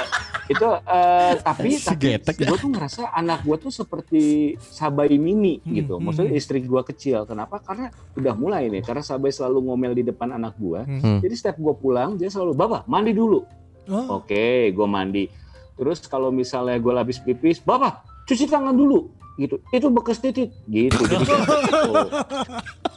itu 0.49 0.67
eh, 0.67 1.33
tapi 1.45 1.71
Si 1.77 1.87
tapi 1.93 2.17
ya. 2.17 2.19
gue 2.21 2.59
tuh 2.59 2.71
ngerasa 2.73 3.13
anak 3.13 3.45
gue 3.45 3.57
tuh 3.61 3.73
seperti 3.73 4.55
Sabai 4.59 5.17
Mini 5.21 5.61
gitu. 5.69 6.01
Maksudnya 6.01 6.33
istri 6.33 6.65
gue 6.65 6.83
kecil. 6.89 7.29
Kenapa? 7.29 7.61
Karena 7.61 7.93
udah 8.17 8.35
mulai 8.35 8.73
nih. 8.73 8.83
Karena 8.83 9.05
Sabai 9.05 9.31
selalu 9.31 9.69
ngomel 9.71 9.93
di 9.93 10.05
depan 10.09 10.33
anak 10.35 10.57
gue. 10.57 10.81
Jadi 11.21 11.35
setiap 11.37 11.57
gue 11.61 11.75
pulang 11.77 12.17
dia 12.17 12.33
selalu, 12.33 12.57
Bapak 12.57 12.89
mandi 12.89 13.13
dulu. 13.13 13.45
Oh. 13.91 14.23
Oke, 14.23 14.71
gue 14.71 14.87
mandi. 14.89 15.27
Terus 15.75 16.05
kalau 16.07 16.29
misalnya 16.29 16.77
gue 16.77 16.93
habis 16.93 17.19
pipis, 17.19 17.59
Bapak 17.61 18.05
cuci 18.29 18.47
tangan 18.47 18.77
dulu. 18.77 19.11
Gitu. 19.41 19.57
Itu 19.73 19.89
bekas 19.89 20.21
titit. 20.21 20.53
Gitu. 20.69 21.01
Jadi, 21.01 21.25
gitu. 21.25 21.43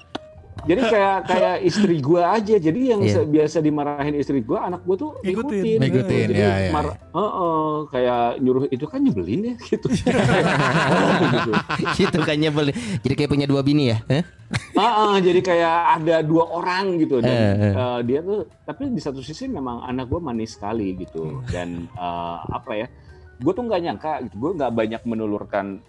Jadi 0.63 0.81
kayak 0.81 1.17
kayak 1.23 1.55
istri 1.61 1.95
gue 1.99 2.21
aja. 2.21 2.55
Jadi 2.55 2.79
yang 2.87 3.01
Iya. 3.01 3.13
se- 3.13 3.27
biasa 3.27 3.57
dimarahin 3.59 4.15
istri 4.15 4.39
gue, 4.39 4.55
anak 4.55 4.81
gue 4.81 4.95
tuh 4.95 5.11
Ngikutin. 5.19 5.51
ngikutin. 5.51 5.77
Ngikutin, 5.77 6.27
Jadi 6.29 6.39
ya, 6.39 6.51
ya, 6.57 6.71
mar- 6.71 6.95
Heeh, 6.95 7.73
kayak 7.89 8.23
nyuruh 8.39 8.65
itu 8.67 8.85
kan 8.85 8.99
nyebelin 8.99 9.41
ya 9.43 9.55
gitu. 9.61 9.87
gitu. 11.25 11.51
Gitu 11.93 12.17
kan 12.19 12.35
nyebel. 12.35 12.65
Jadi 12.99 13.13
kayak 13.13 13.29
punya 13.29 13.45
dua 13.45 13.61
bini 13.61 13.91
ya? 13.91 13.97
Eh? 14.07 14.23
Heeh, 14.53 15.13
jadi 15.19 15.39
kayak 15.41 15.75
ada 15.95 16.15
dua 16.21 16.45
orang 16.47 16.95
gitu 16.97 17.17
dan 17.17 17.33
Eh, 17.33 17.53
eh. 17.63 17.73
eh, 17.73 17.99
dia 18.03 18.19
tuh 18.21 18.39
tapi 18.61 18.85
di 18.87 19.01
satu 19.01 19.17
sisi 19.19 19.47
memang 19.47 19.81
anak 19.81 20.05
gue 20.07 20.19
manis 20.19 20.53
sekali 20.53 20.93
gitu 20.95 21.41
dan 21.47 21.89
eh, 21.89 22.37
apa 22.47 22.71
ya 22.75 22.87
gue 23.33 23.49
tuh 23.51 23.65
nggak 23.65 23.81
nyangka 23.81 24.11
gitu 24.21 24.35
gue 24.37 24.51
nggak 24.53 24.71
banyak 24.71 25.01
menulurkan 25.03 25.81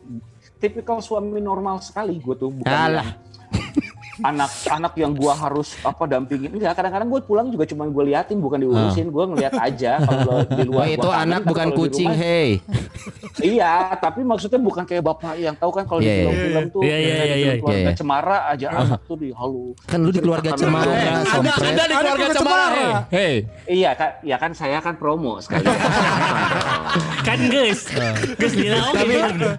tipikal 0.57 0.99
suami 0.99 1.39
normal 1.39 1.79
sekali 1.79 2.17
gue 2.17 2.35
tuh 2.35 2.51
bukan 2.51 2.73
Alah. 2.73 3.05
yang 3.05 3.94
anak-anak 4.21 4.93
yang 4.95 5.13
gue 5.13 5.33
harus 5.33 5.75
apa 5.81 6.07
dampingin 6.07 6.53
enggak 6.53 6.77
kadang-kadang 6.77 7.09
gue 7.09 7.21
pulang 7.21 7.47
juga 7.49 7.65
cuma 7.65 7.83
gue 7.85 8.05
liatin 8.07 8.39
bukan 8.39 8.59
diurusin 8.61 9.11
gue 9.11 9.25
ngeliat 9.27 9.55
aja 9.57 9.99
kalau 9.99 10.45
di 10.45 10.63
luar 10.63 10.83
Oh 10.85 10.87
gua 10.87 10.93
itu 10.93 11.09
kangen, 11.09 11.25
anak 11.25 11.43
bukan 11.43 11.69
kucing, 11.73 12.11
rumah- 12.13 12.21
hey. 12.21 12.49
Iya, 13.57 13.73
tapi 13.97 14.21
maksudnya 14.21 14.61
bukan 14.61 14.85
kayak 14.85 15.03
bapak 15.03 15.35
yang 15.37 15.57
tahu 15.57 15.71
kan 15.71 15.85
kalau 15.85 16.01
Iya, 16.01 16.07
di 16.07 16.13
iya. 16.13 16.23
film-film 16.23 16.65
tuh 16.69 16.81
Iya, 16.81 16.95
iya, 16.95 17.05
biasanya 17.05 17.25
iya, 17.25 17.25
di 17.25 17.35
film 17.35 17.49
iya. 17.49 17.55
keluarga 17.57 17.75
Iya, 17.75 17.89
iya. 17.89 17.97
cemara 17.97 18.39
aja 18.47 18.67
anak 18.71 19.01
tuh 19.05 19.17
di 19.17 19.29
halu. 19.33 19.67
Kan 19.85 19.99
lu 20.01 20.11
di 20.11 20.21
keluarga 20.21 20.51
cemara, 20.53 20.93
sompret. 21.25 21.65
Anda 21.65 21.85
di 21.85 21.95
keluarga 21.95 22.27
cemara. 22.31 22.67
Hey. 22.69 22.93
hey. 23.11 23.35
Iya 23.67 23.91
kan, 23.95 24.11
ya 24.21 24.37
kan 24.37 24.51
saya 24.53 24.79
kan 24.79 24.95
promo 24.95 25.41
sekali. 25.41 25.65
Kan 27.27 27.39
guys 27.49 27.89
Guys 28.37 28.55
Lina 28.55 28.91
oke 28.91 28.99
tapi 28.99 29.15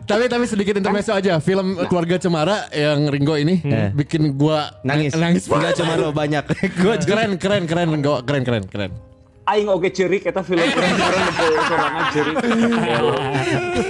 tapi 0.05 0.23
tapi 0.29 0.45
sedikit 0.45 0.75
intermezzo 0.77 1.11
aja. 1.11 1.37
Film 1.41 1.75
keluarga 1.89 2.15
cemara 2.21 2.69
yang 2.71 3.09
Ringo 3.09 3.35
ini 3.35 3.61
bikin 3.93 4.37
gua 4.37 4.71
Nangis. 4.85 5.13
nangis 5.17 5.49
Enggak 5.49 5.75
cuma 5.77 5.97
lo 5.97 6.09
banyak. 6.11 6.43
Gua 6.81 6.95
keren 7.01 7.35
keren 7.41 7.63
keren 7.65 7.87
Ringo 7.91 8.21
keren 8.23 8.43
keren 8.45 8.63
keren. 8.69 8.91
Aing 9.45 9.69
oge 9.69 9.89
cerik 9.93 10.25
eta 10.25 10.41
film 10.41 10.65
orang 10.77 11.29
sorangan 11.69 12.05
cerik. 12.09 12.35
Ya, 12.41 12.99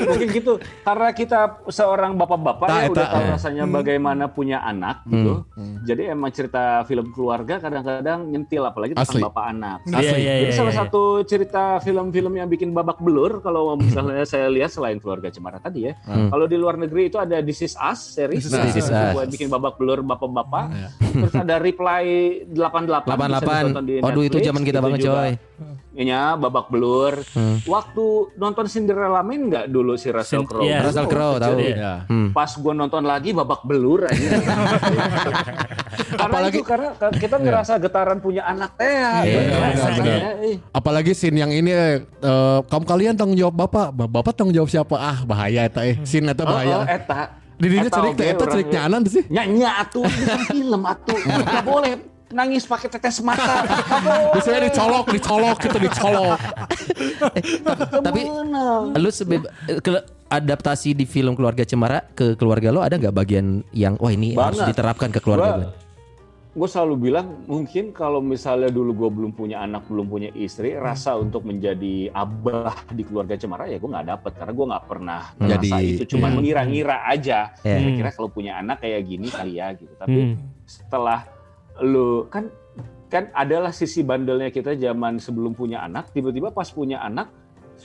Mungkin 0.05 0.27
gitu 0.35 0.53
karena 0.83 1.09
kita 1.15 1.39
seorang 1.71 2.11
bapak-bapak 2.19 2.67
Tah, 2.67 2.81
ya 2.83 2.87
udah 2.91 3.07
tahu 3.07 3.23
eh. 3.23 3.29
rasanya 3.39 3.63
bagaimana 3.65 4.23
punya 4.27 4.59
anak 4.61 5.07
gitu. 5.07 5.47
Jadi 5.87 6.11
emang 6.11 6.31
cerita 6.35 6.83
film 6.83 7.15
keluarga 7.15 7.63
kadang-kadang 7.63 8.27
nyentil 8.27 8.63
apalagi 8.67 8.93
tentang 8.99 9.31
bapak 9.31 9.45
anak. 9.55 9.79
Iya, 9.87 10.13
iya, 10.19 10.33
Jadi 10.43 10.51
iya, 10.51 10.57
salah 10.59 10.73
iya. 10.75 10.81
satu 10.83 11.03
cerita 11.23 11.63
film-film 11.79 12.33
yang 12.35 12.47
bikin 12.51 12.75
babak 12.75 12.99
belur 12.99 13.39
kalau 13.39 13.75
misalnya 13.79 14.27
saya 14.27 14.51
lihat 14.51 14.75
selain 14.75 14.99
keluarga 14.99 15.31
Cemara 15.31 15.63
tadi 15.63 15.87
ya. 15.87 15.93
Kalau 16.05 16.45
di 16.45 16.57
luar 16.59 16.75
negeri 16.75 17.07
itu 17.07 17.15
ada 17.15 17.39
This 17.39 17.63
Is 17.63 17.73
Us 17.79 18.19
series 18.19 18.51
This 18.51 18.83
Is 18.83 18.87
Nah, 18.91 19.11
Us. 19.11 19.13
buat 19.17 19.27
bikin 19.31 19.47
babak 19.47 19.79
belur 19.79 20.03
bapak-bapak. 20.03 20.65
Terus 20.99 21.35
ada 21.35 21.55
Reply 21.63 22.03
88 22.51 23.07
bisa 23.07 23.39
ditonton 23.39 23.83
di 23.87 23.93
88. 24.03 24.05
Waduh 24.05 24.23
itu 24.27 24.37
zaman 24.43 24.61
kita 24.67 24.79
banget 24.83 24.99
juga 25.05 25.15
coy. 25.15 25.31
Iya, 25.91 26.35
babak 26.35 26.67
belur. 26.67 27.23
Hmm. 27.31 27.63
Waktu 27.63 28.05
nonton 28.35 28.65
Cinderella 28.65 29.19
Man 29.19 29.47
nggak 29.47 29.65
dulu 29.67 29.95
si 29.95 30.09
Russell 30.09 30.43
Crowe? 30.43 30.61
iya. 30.61 30.81
Russell 30.81 31.05
Crowe 31.05 31.37
tahu. 31.37 31.55
Iya. 31.57 31.75
Ya. 31.75 31.93
Hmm. 32.05 32.29
Pas 32.29 32.51
gue 32.51 32.73
nonton 32.73 33.01
lagi 33.01 33.31
babak 33.31 33.63
belur 33.63 34.03
aja. 34.03 34.29
karena 36.15 36.21
Apalagi- 36.21 36.57
itu 36.57 36.65
karena 36.65 36.89
kita 37.13 37.35
ngerasa 37.37 37.73
getaran 37.77 38.19
punya 38.19 38.43
anak 38.43 38.75
teh. 38.75 38.91
Iya, 38.91 39.39
Gitu. 39.95 40.09
Eh, 40.45 40.55
Apalagi 40.69 41.11
scene 41.11 41.37
yang 41.37 41.49
ini 41.49 41.71
eh, 41.71 41.95
eh, 42.01 42.59
kamu 42.61 42.83
kalian 42.83 43.13
tanggung 43.13 43.35
jawab 43.35 43.55
bapak, 43.57 43.87
Ba- 43.89 44.09
bapak 44.09 44.33
tanggung 44.33 44.53
jawab 44.53 44.67
siapa? 44.67 44.95
Ah 44.95 45.17
bahaya 45.21 45.63
eta 45.63 45.81
eh, 45.81 45.95
scene 46.01 46.27
eta 46.27 46.43
Oh, 46.43 46.47
oh, 46.47 46.53
bahaya. 46.53 46.77
eta. 46.85 47.21
Dirinya 47.55 47.87
Eta 47.87 47.95
cerik 47.95 48.13
teh, 48.13 48.25
oge 48.25 48.33
eta 48.33 48.45
cerik 48.49 48.67
ya. 48.67 48.73
nyanan 48.77 49.01
sih. 49.05 49.23
Nyanyi 49.25 49.63
atuh, 49.63 50.03
film 50.45 50.81
atuh. 50.83 51.15
Nggak 51.23 51.63
boleh 51.63 51.93
nangis 52.31 52.65
pakai 52.65 52.89
tetes 52.89 53.21
mata. 53.21 53.61
Biasanya 54.33 54.65
dicolok, 54.65 55.05
dicolok 55.09 55.57
gitu, 55.59 55.77
dicolok. 55.77 56.39
Tapi 58.07 58.21
lu 58.95 59.09
sebe- 59.09 59.45
ke 59.79 59.89
adaptasi 60.27 60.91
di 60.91 61.05
film 61.05 61.33
keluarga 61.33 61.61
Cemara 61.61 62.01
ke 62.11 62.33
keluarga 62.33 62.73
lo 62.73 62.81
ada 62.81 62.97
nggak 62.97 63.13
bagian 63.13 63.61
yang 63.71 63.93
wah 63.97 64.09
ini 64.09 64.33
harus 64.33 64.57
diterapkan 64.59 65.13
ke 65.13 65.21
keluarga 65.21 65.45
Gua- 65.47 65.59
gue? 65.61 65.71
gue 66.55 66.69
selalu 66.71 66.95
bilang 66.97 67.43
mungkin 67.45 67.91
kalau 67.91 68.23
misalnya 68.23 68.71
dulu 68.71 68.95
gue 68.95 69.09
belum 69.11 69.31
punya 69.35 69.59
anak 69.59 69.85
belum 69.85 70.07
punya 70.07 70.31
istri 70.33 70.71
rasa 70.73 71.13
untuk 71.13 71.43
menjadi 71.43 72.07
abah 72.09 72.89
di 72.89 73.03
keluarga 73.03 73.35
cemara 73.35 73.67
ya 73.67 73.75
gue 73.75 73.85
nggak 73.85 74.07
dapet 74.07 74.31
karena 74.33 74.53
gue 74.55 74.65
nggak 74.65 74.85
pernah 74.87 75.21
Jadi, 75.35 75.67
merasa 75.67 75.77
itu 75.83 76.03
cuma 76.09 76.25
iya. 76.25 76.33
mengira-ngira 76.33 76.97
aja 77.05 77.39
Iya. 77.59 77.75
kira-kira 77.77 78.09
kalau 78.15 78.29
punya 78.31 78.55
anak 78.55 78.79
kayak 78.79 79.03
gini 79.03 79.27
kali 79.27 79.59
ya 79.59 79.75
gitu 79.75 79.93
tapi 79.93 80.15
Hmm. 80.17 80.35
setelah 80.63 81.27
lu 81.79 82.27
kan 82.27 82.47
kan 83.05 83.27
adalah 83.31 83.69
sisi 83.69 84.01
bandelnya 84.01 84.49
kita 84.49 84.73
zaman 84.73 85.17
sebelum 85.17 85.51
punya 85.51 85.81
anak 85.81 86.11
tiba-tiba 86.11 86.49
pas 86.49 86.67
punya 86.67 86.99
anak 86.99 87.29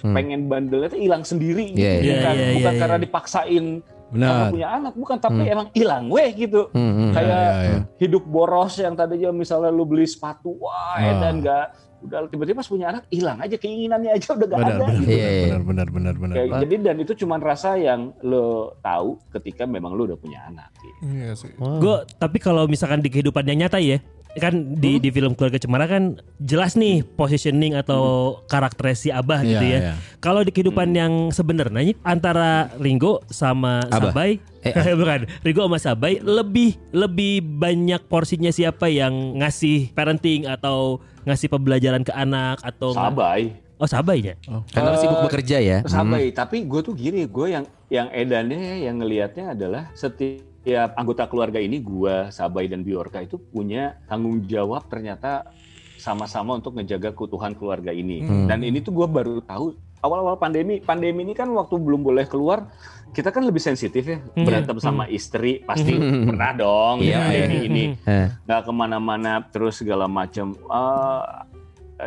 Hmm. 0.01 0.15
pengen 0.15 0.47
bandelnya 0.47 0.87
tuh 0.87 1.03
hilang 1.03 1.27
sendiri 1.27 1.75
gitu. 1.75 1.83
Iya, 1.83 1.93
iya. 1.99 2.15
bukan, 2.15 2.31
Iya, 2.31 2.39
iya, 2.41 2.55
bukan 2.55 2.73
iya, 2.73 2.81
karena 2.81 2.99
dipaksain 3.01 3.67
karena 3.83 4.27
Benar. 4.33 4.51
punya 4.51 4.69
anak 4.71 4.93
bukan 4.95 5.17
tapi 5.19 5.43
Hmm. 5.43 5.53
emang 5.53 5.69
hilang 5.71 6.05
weh 6.07 6.31
gitu 6.33 6.63
Hmm, 6.71 6.93
hmm. 6.95 7.11
kayak 7.11 7.27
Ya, 7.27 7.51
ya, 7.51 7.63
ya. 7.69 7.79
hidup 7.99 8.23
boros 8.25 8.75
yang 8.77 8.95
tadinya 8.95 9.31
misalnya 9.31 9.69
lu 9.69 9.83
beli 9.83 10.07
sepatu 10.07 10.55
wah 10.57 10.95
Ah. 10.95 11.19
dan 11.21 11.43
enggak 11.43 11.67
udah 12.01 12.19
tiba-tiba 12.27 12.59
pas 12.59 12.67
punya 12.67 12.87
anak 12.89 13.05
hilang 13.09 13.39
aja 13.39 13.57
keinginannya 13.57 14.11
aja 14.13 14.29
udah 14.33 14.47
gak 14.47 14.59
Benar, 14.59 14.71
ada 14.71 14.81
benar, 14.81 14.95
gitu. 14.97 15.11
Iya, 15.11 15.29
iya. 15.29 15.45
benar, 15.47 15.63
benar, 15.63 15.87
benar, 15.87 16.15
benar. 16.17 16.35
Kayak- 16.37 16.61
jadi 16.63 16.75
dan 16.83 16.97
itu 16.99 17.13
cuma 17.17 17.35
rasa 17.37 17.71
yang 17.75 18.01
lo 18.21 18.47
tahu 18.81 19.09
ketika 19.31 19.65
memang 19.65 19.93
lo 19.93 20.07
udah 20.07 20.17
punya 20.17 20.41
anak 20.45 20.71
gitu. 20.77 20.99
Iya 21.07 21.31
sih. 21.35 21.53
Gue 21.57 21.97
tapi 22.17 22.37
kalau 22.37 22.65
misalkan 22.65 22.99
di 22.99 23.09
kehidupan 23.09 23.45
yang 23.45 23.65
nyata 23.65 23.77
ya 23.77 24.01
kan 24.31 24.55
di 24.79 25.03
di 25.03 25.11
film 25.11 25.35
keluarga 25.35 25.59
cemara 25.59 25.91
kan 25.91 26.15
jelas 26.39 26.79
nih 26.79 27.03
positioning 27.03 27.75
atau 27.75 28.39
karakter 28.47 28.95
si 28.95 29.11
abah 29.11 29.43
gitu 29.43 29.59
Iya, 29.59 29.75
ya. 29.75 29.81
iya. 29.83 29.93
Kalau 30.23 30.47
di 30.47 30.55
kehidupan 30.55 30.95
yang 30.95 31.13
sebenarnya 31.31 31.99
antara 32.01 32.71
Ringo 32.79 33.27
sama 33.27 33.83
Abah. 33.91 34.15
Sabai 34.15 34.39
Eh, 34.61 34.93
bukan 34.93 35.25
Ringo 35.41 35.67
sama 35.67 35.79
Sabai 35.81 36.23
lebih 36.23 36.79
lebih 36.93 37.43
banyak 37.43 38.07
porsinya 38.07 38.53
siapa 38.53 38.87
yang 38.87 39.11
ngasih 39.35 39.91
parenting 39.91 40.47
atau 40.47 41.03
ngasih 41.25 41.49
pembelajaran 41.53 42.03
ke 42.05 42.13
anak 42.13 42.61
atau 42.65 42.93
Sabai, 42.97 43.57
Oh 43.81 43.89
Sabai 43.89 44.21
ya. 44.21 44.35
Karena 44.77 44.93
lo 44.93 45.01
sibuk 45.01 45.25
bekerja 45.25 45.57
ya. 45.57 45.81
sabai. 45.89 46.29
Tapi 46.37 46.69
gue 46.69 46.81
tuh 46.85 46.93
gini, 46.93 47.25
gue 47.25 47.47
yang 47.49 47.65
yang 47.89 48.13
edannya 48.13 48.85
yang 48.85 49.01
ngelihatnya 49.01 49.57
adalah 49.57 49.89
setiap 49.97 50.93
anggota 51.01 51.25
keluarga 51.25 51.57
ini, 51.57 51.81
gue, 51.81 52.29
Sabai 52.29 52.69
dan 52.69 52.85
Biorka 52.85 53.25
itu 53.25 53.41
punya 53.41 53.97
tanggung 54.05 54.45
jawab 54.45 54.85
ternyata 54.93 55.49
sama-sama 55.97 56.61
untuk 56.61 56.77
ngejaga 56.77 57.17
keutuhan 57.17 57.57
keluarga 57.57 57.89
ini. 57.89 58.21
Dan 58.45 58.61
ini 58.61 58.85
tuh 58.85 58.93
gue 59.01 59.09
baru 59.09 59.41
tahu 59.41 59.73
awal-awal 60.01 60.37
pandemi. 60.37 60.81
Pandemi 60.81 61.23
ini 61.23 61.33
kan 61.33 61.49
waktu 61.51 61.77
belum 61.77 62.01
boleh 62.01 62.25
keluar, 62.25 62.69
kita 63.11 63.31
kan 63.31 63.43
lebih 63.43 63.59
sensitif 63.59 64.07
ya 64.07 64.19
berantem 64.35 64.79
sama 64.79 65.05
istri 65.07 65.61
pasti 65.61 65.99
pernah 65.99 66.55
dong 66.55 67.03
Iya, 67.03 67.19
pandemi 67.19 67.57
iya. 67.57 67.67
ini 67.67 67.85
Eh. 68.07 68.27
nggak 68.47 68.61
ke 68.63 68.73
mana-mana 68.73 69.33
terus 69.47 69.83
segala 69.83 70.07
macam. 70.07 70.55
Eh, 70.55 71.23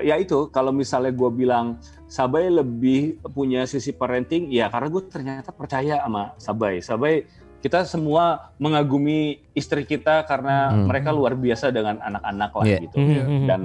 ya 0.01 0.15
itu 0.17 0.47
kalau 0.49 0.71
misalnya 0.71 1.11
gue 1.11 1.29
bilang 1.29 1.77
Sabai 2.07 2.45
lebih 2.47 3.17
punya 3.33 3.65
sisi 3.65 3.89
parenting, 3.89 4.47
ya 4.47 4.69
karena 4.69 4.87
gue 4.87 5.03
ternyata 5.05 5.49
percaya 5.49 5.97
sama 5.99 6.37
Sabai. 6.37 6.77
Sabai 6.79 7.25
kita 7.57 7.87
semua 7.87 8.51
mengagumi 8.59 9.39
istri 9.51 9.81
kita 9.83 10.21
karena 10.23 10.67
Hmm. 10.69 10.87
mereka 10.87 11.09
luar 11.09 11.33
biasa 11.33 11.71
dengan 11.71 11.95
anak-anak 11.97 12.51
lah 12.53 12.65
Iya. 12.65 12.77
gitu. 12.83 12.95
Mhm, 12.99 13.47
Dan. 13.47 13.61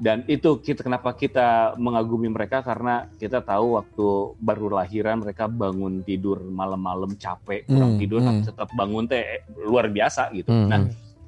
Dan 0.00 0.24
itu 0.24 0.56
kita 0.64 0.80
kenapa 0.80 1.12
kita 1.12 1.76
mengagumi 1.76 2.32
mereka 2.32 2.64
karena 2.64 3.04
kita 3.20 3.44
tahu 3.44 3.76
waktu 3.76 4.08
baru 4.40 4.72
lahiran 4.80 5.20
mereka 5.20 5.44
bangun 5.44 6.00
tidur 6.00 6.40
malam-malam 6.40 7.12
capek 7.20 7.68
kurang 7.68 7.94
Hmm, 7.94 8.00
tidur 8.00 8.18
hmm. 8.24 8.26
tapi 8.26 8.40
tetap 8.48 8.68
bangun 8.72 9.04
teh 9.04 9.20
eh, 9.20 9.40
luar 9.68 9.92
biasa 9.92 10.32
gitu. 10.32 10.48
Hmm, 10.48 10.68
Nah, 10.72 10.80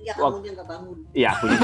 Ya 0.03 0.15
Wak- 0.15 0.35
kamu 0.35 0.43
yang 0.43 0.57
gak 0.57 0.67
bangun. 0.67 0.97
ya 1.13 1.29
aku 1.31 1.45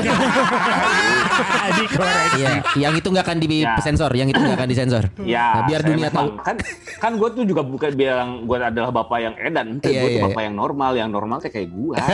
Dikoreksi. 1.74 2.38
Iya, 2.38 2.50
yang 2.78 2.94
itu 2.94 3.08
nggak 3.08 3.24
akan 3.24 3.38
Ya. 3.40 3.74
disensor, 3.74 4.10
yang 4.12 4.28
itu 4.28 4.38
nggak 4.38 4.56
akan 4.56 4.68
disensor. 4.68 5.04
Ya, 5.20 5.44
Nah, 5.52 5.62
biar 5.66 5.80
dunia 5.82 6.06
memang- 6.06 6.38
kan 6.38 6.56
kan 6.96 7.12
gue 7.14 7.28
tuh 7.32 7.44
juga 7.44 7.62
bukan 7.62 7.90
bilang 7.92 8.44
gue 8.44 8.56
adalah 8.56 8.90
bapak 8.92 9.18
yang 9.20 9.34
edan, 9.36 9.66
ente 9.74 9.88
Iya, 9.88 9.98
gue 9.98 10.08
tuh 10.08 10.16
iya, 10.16 10.26
bapak 10.28 10.42
yang 10.44 10.54
normal, 10.54 10.92
yang 10.94 11.08
normal 11.08 11.38
teh 11.38 11.48
kayak 11.48 11.68
gue. 11.68 11.96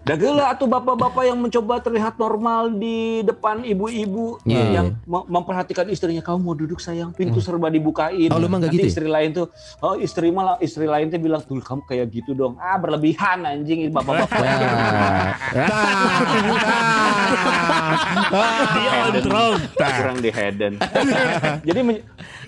Dagela 0.00 0.48
atau 0.48 0.64
bapak-bapak 0.64 1.20
yang 1.22 1.36
mencoba 1.36 1.84
terlihat 1.84 2.16
normal 2.16 2.72
di 2.72 3.20
depan 3.20 3.60
ibu-ibu 3.60 4.40
Iya, 4.42 4.64
yang 4.72 4.86
iya. 4.88 5.04
mem- 5.04 5.28
memperhatikan 5.28 5.84
istrinya 5.86 6.24
kamu 6.24 6.38
mau 6.40 6.56
duduk 6.56 6.80
sayang 6.80 7.12
pintu 7.12 7.40
serba 7.40 7.68
dibukain. 7.68 8.32
Oh, 8.32 8.40
lu 8.40 8.48
nggak 8.48 8.72
Nanti 8.72 8.72
gitu 8.74 8.86
ya? 8.86 8.90
istri 8.90 9.04
lain 9.06 9.36
tuh 9.36 9.52
oh 9.78 9.94
istri 9.94 10.32
malah 10.32 10.56
istri 10.60 10.88
lain 10.88 11.12
tuh 11.12 11.20
bilang 11.20 11.42
tuh 11.42 11.60
kamu 11.60 11.84
kayak 11.84 12.08
gitu 12.10 12.32
dong. 12.32 12.56
Ah 12.56 12.80
berlebihan 12.80 13.44
anjing 13.44 13.92
bapak-bapak. 13.92 14.27
Di 19.08 19.20
on 19.32 19.60
kurang 19.78 20.18
di 20.20 20.30
Hayden. 20.30 20.74
jadi 21.64 21.80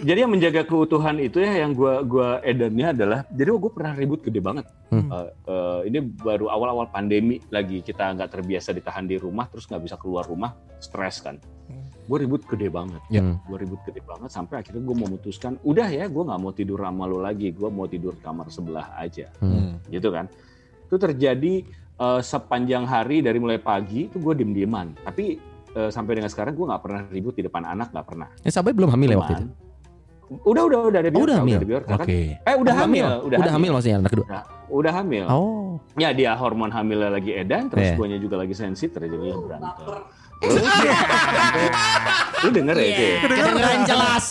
jadi 0.00 0.18
yang 0.24 0.32
menjaga 0.32 0.64
keutuhan 0.64 1.16
itu 1.20 1.40
ya 1.40 1.64
yang 1.64 1.76
gua 1.76 2.00
gua 2.04 2.28
edannya 2.44 2.92
adalah 2.92 3.20
jadi 3.28 3.52
gue 3.52 3.72
pernah 3.72 3.92
ribut 3.96 4.20
gede 4.24 4.40
banget. 4.40 4.64
Hmm. 4.88 5.08
Eh, 5.12 5.28
eh, 5.48 5.80
ini 5.92 5.98
baru 6.04 6.48
awal-awal 6.48 6.88
pandemi 6.88 7.40
lagi 7.52 7.84
kita 7.84 8.16
nggak 8.16 8.30
terbiasa 8.32 8.72
ditahan 8.72 9.04
di 9.04 9.20
rumah 9.20 9.48
terus 9.48 9.68
nggak 9.68 9.82
bisa 9.84 9.96
keluar 10.00 10.24
rumah 10.24 10.56
stres 10.80 11.20
kan. 11.20 11.36
Gue 12.08 12.26
ribut 12.26 12.42
gede 12.48 12.72
banget. 12.72 13.00
Ya. 13.12 13.22
Hmm. 13.22 13.38
Gue 13.44 13.60
ribut 13.60 13.80
gede 13.86 14.02
banget 14.02 14.32
sampai 14.32 14.64
akhirnya 14.64 14.82
gue 14.82 14.96
memutuskan 14.96 15.60
udah 15.62 15.88
ya 15.88 16.08
gue 16.08 16.22
nggak 16.26 16.40
mau 16.40 16.52
tidur 16.52 16.80
sama 16.80 17.04
lo 17.06 17.20
lagi. 17.20 17.52
Gue 17.52 17.68
mau 17.68 17.86
tidur 17.86 18.16
kamar 18.20 18.48
sebelah 18.48 18.96
aja 18.96 19.28
Hmm. 19.40 19.78
gitu 19.88 20.08
kan. 20.10 20.26
Itu 20.90 20.98
terjadi 20.98 21.62
eh, 21.96 22.20
sepanjang 22.20 22.82
hari 22.82 23.22
dari 23.22 23.38
mulai 23.38 23.62
pagi 23.62 24.10
itu 24.10 24.18
gue 24.18 24.34
diem-dieman. 24.34 24.98
Tapi 25.06 25.38
eh, 25.70 25.90
sampai 25.94 26.18
dengan 26.18 26.26
sekarang 26.26 26.58
gue 26.58 26.66
nggak 26.66 26.82
pernah 26.82 27.06
ribut 27.06 27.38
di 27.38 27.46
depan 27.46 27.62
anak 27.62 27.94
nggak 27.94 28.06
pernah. 28.10 28.26
Eh, 28.42 28.50
Sabai 28.50 28.74
belum 28.74 28.90
hamil 28.90 29.14
ya 29.14 29.18
waktu 29.22 29.34
itu? 29.38 29.46
Udah 30.30 30.62
udah 30.66 30.78
udah 30.90 30.98
ada 31.02 31.10
Oh, 31.10 31.26
udah 31.26 31.36
hamil? 31.42 31.58
ada 31.58 31.66
Biorka, 31.66 31.90
kan. 31.94 32.06
Oke. 32.06 32.18
Eh 32.38 32.54
udah 32.54 32.74
Oh, 32.74 32.80
hamil, 32.82 33.06
udah, 33.22 33.38
Udah 33.38 33.52
hamil 33.54 33.70
maksudnya 33.74 33.96
anak 33.98 34.10
kedua. 34.10 34.26
Udah, 34.26 34.42
udah 34.70 34.92
hamil. 34.98 35.24
Oh. 35.26 35.70
Ya 35.94 36.10
dia 36.10 36.34
hormon 36.34 36.70
hamilnya 36.70 37.10
lagi 37.10 37.34
edan, 37.34 37.66
terus 37.66 37.90
Iya. 37.90 37.94
guanya 37.98 38.18
juga 38.18 38.38
lagi 38.38 38.54
sensitif, 38.54 38.94
jadi 38.94 39.10
berantem. 39.10 39.86
Lu 42.40 42.48
denger 42.50 42.72
ya 42.74 42.86
itu? 42.86 43.02
ya? 43.02 43.16
Kedengeran 43.22 43.80
jelas. 43.84 44.26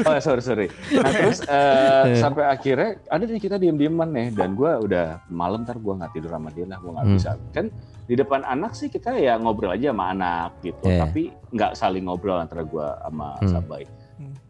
Oh 0.00 0.14
sorry 0.18 0.40
sorry. 0.40 0.66
Nah 0.92 1.10
terus 1.10 1.38
eh, 1.42 2.16
sampai 2.16 2.46
akhirnya 2.46 2.90
ada 3.04 3.22
nih 3.22 3.36
kita 3.38 3.56
diem 3.56 3.74
dieman 3.74 4.08
nih 4.08 4.30
dan 4.30 4.54
gue 4.54 4.70
udah 4.80 5.20
malam 5.28 5.62
ntar 5.62 5.76
gue 5.76 5.92
nggak 5.92 6.12
tidur 6.12 6.30
sama 6.30 6.48
dia 6.48 6.64
lah 6.64 6.78
gue 6.78 6.90
nggak 6.90 7.02
Hmm. 7.02 7.16
bisa 7.16 7.30
kan 7.50 7.66
di 8.04 8.14
depan 8.14 8.40
anak 8.42 8.72
sih 8.72 8.86
kita 8.86 9.14
ya 9.14 9.34
ngobrol 9.36 9.70
aja 9.70 9.90
sama 9.90 10.04
anak 10.08 10.50
gitu 10.62 10.84
Iya. 10.84 11.04
tapi 11.04 11.22
nggak 11.50 11.72
saling 11.74 12.04
ngobrol 12.04 12.38
antara 12.38 12.62
gue 12.62 12.86
sama 12.86 13.28
Hmm. 13.36 13.50
Sabai. 13.50 13.84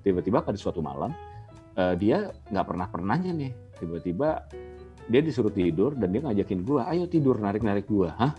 Tiba-tiba 0.01 0.39
pada 0.41 0.57
suatu 0.57 0.81
malam 0.81 1.11
eh, 1.75 1.95
dia 1.97 2.19
nggak 2.47 2.67
pernah 2.67 2.87
pernahnya 2.87 3.33
nih 3.33 3.51
tiba-tiba 3.77 4.45
dia 5.07 5.21
disuruh 5.21 5.51
tidur 5.51 5.93
dan 5.93 6.09
dia 6.09 6.21
ngajakin 6.21 6.61
gue 6.61 6.81
ayo 6.85 7.05
tidur 7.07 7.37
narik 7.37 7.61
narik 7.61 7.85
gue 7.85 8.07
hah 8.09 8.31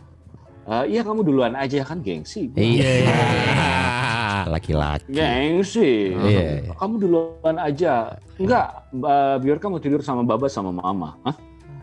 Eh, 0.62 0.84
iya 0.94 1.02
kamu 1.02 1.26
duluan 1.26 1.58
aja 1.58 1.82
kan 1.82 2.00
gengsi 2.06 2.48
Gua 2.54 2.62
Iya. 2.62 2.94
laki-laki. 4.54 5.10
Gengsi. 5.10 6.14
Iya, 6.18 6.42
iya. 6.66 6.74
Kamu 6.74 6.96
duluan 6.98 7.56
aja. 7.62 8.18
Enggak, 8.42 8.90
uh, 8.98 9.38
biar 9.38 9.58
kamu 9.62 9.78
tidur 9.78 10.02
sama 10.02 10.26
Baba 10.26 10.50
sama 10.50 10.74
Mama. 10.74 11.18
Hah? 11.22 11.36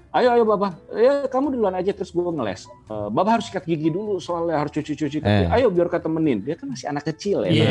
Ayo, 0.09 0.33
ayo 0.33 0.45
Baba. 0.49 0.73
Ya, 0.97 1.29
kamu 1.29 1.53
duluan 1.53 1.77
aja 1.77 1.93
terus 1.93 2.09
gue 2.09 2.25
ngeles. 2.25 2.65
Uh, 2.89 3.13
Baba 3.13 3.37
harus 3.37 3.53
sikat 3.53 3.69
gigi 3.69 3.93
dulu 3.93 4.17
soalnya 4.17 4.57
harus 4.57 4.73
cuci-cuci. 4.73 5.21
Eh. 5.21 5.53
Ayo 5.53 5.69
biar 5.69 5.93
temenin. 5.93 6.41
Dia 6.41 6.57
kan 6.57 6.73
masih 6.73 6.89
anak 6.89 7.13
kecil 7.13 7.45
ya. 7.45 7.53
Iya. 7.53 7.71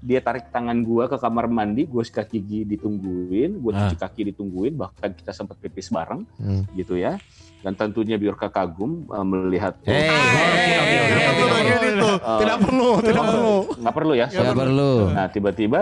Dia 0.00 0.20
tarik 0.24 0.48
tangan 0.48 0.80
gue 0.80 1.04
ke 1.04 1.16
kamar 1.20 1.52
mandi, 1.52 1.84
gue 1.84 2.00
sikat 2.00 2.32
gigi 2.32 2.64
ditungguin, 2.64 3.60
gue 3.60 3.72
cuci 3.76 3.96
kaki 4.00 4.32
ditungguin, 4.32 4.72
bahkan 4.72 5.12
kita 5.12 5.36
sempat 5.36 5.60
pipis 5.60 5.92
bareng, 5.92 6.24
Hmm. 6.40 6.64
gitu 6.72 6.96
ya. 6.96 7.20
Dan 7.60 7.76
tentunya 7.76 8.16
Biorka 8.16 8.48
kagum 8.48 9.04
uh, 9.12 9.26
melihat. 9.26 9.76
Hey, 9.84 10.08
hey, 10.08 11.28
Itu 11.28 11.44
bagian 11.44 11.80
itu. 11.92 12.10
Tidak 12.16 12.58
perlu, 12.62 12.88
tidak 13.04 13.24
perlu. 13.26 13.56
Nggak 13.84 13.94
perlu 13.96 14.12
ya? 14.16 14.26
Gak 14.32 14.54
perlu. 14.56 14.92
Nah 15.12 15.26
tiba-tiba 15.28 15.80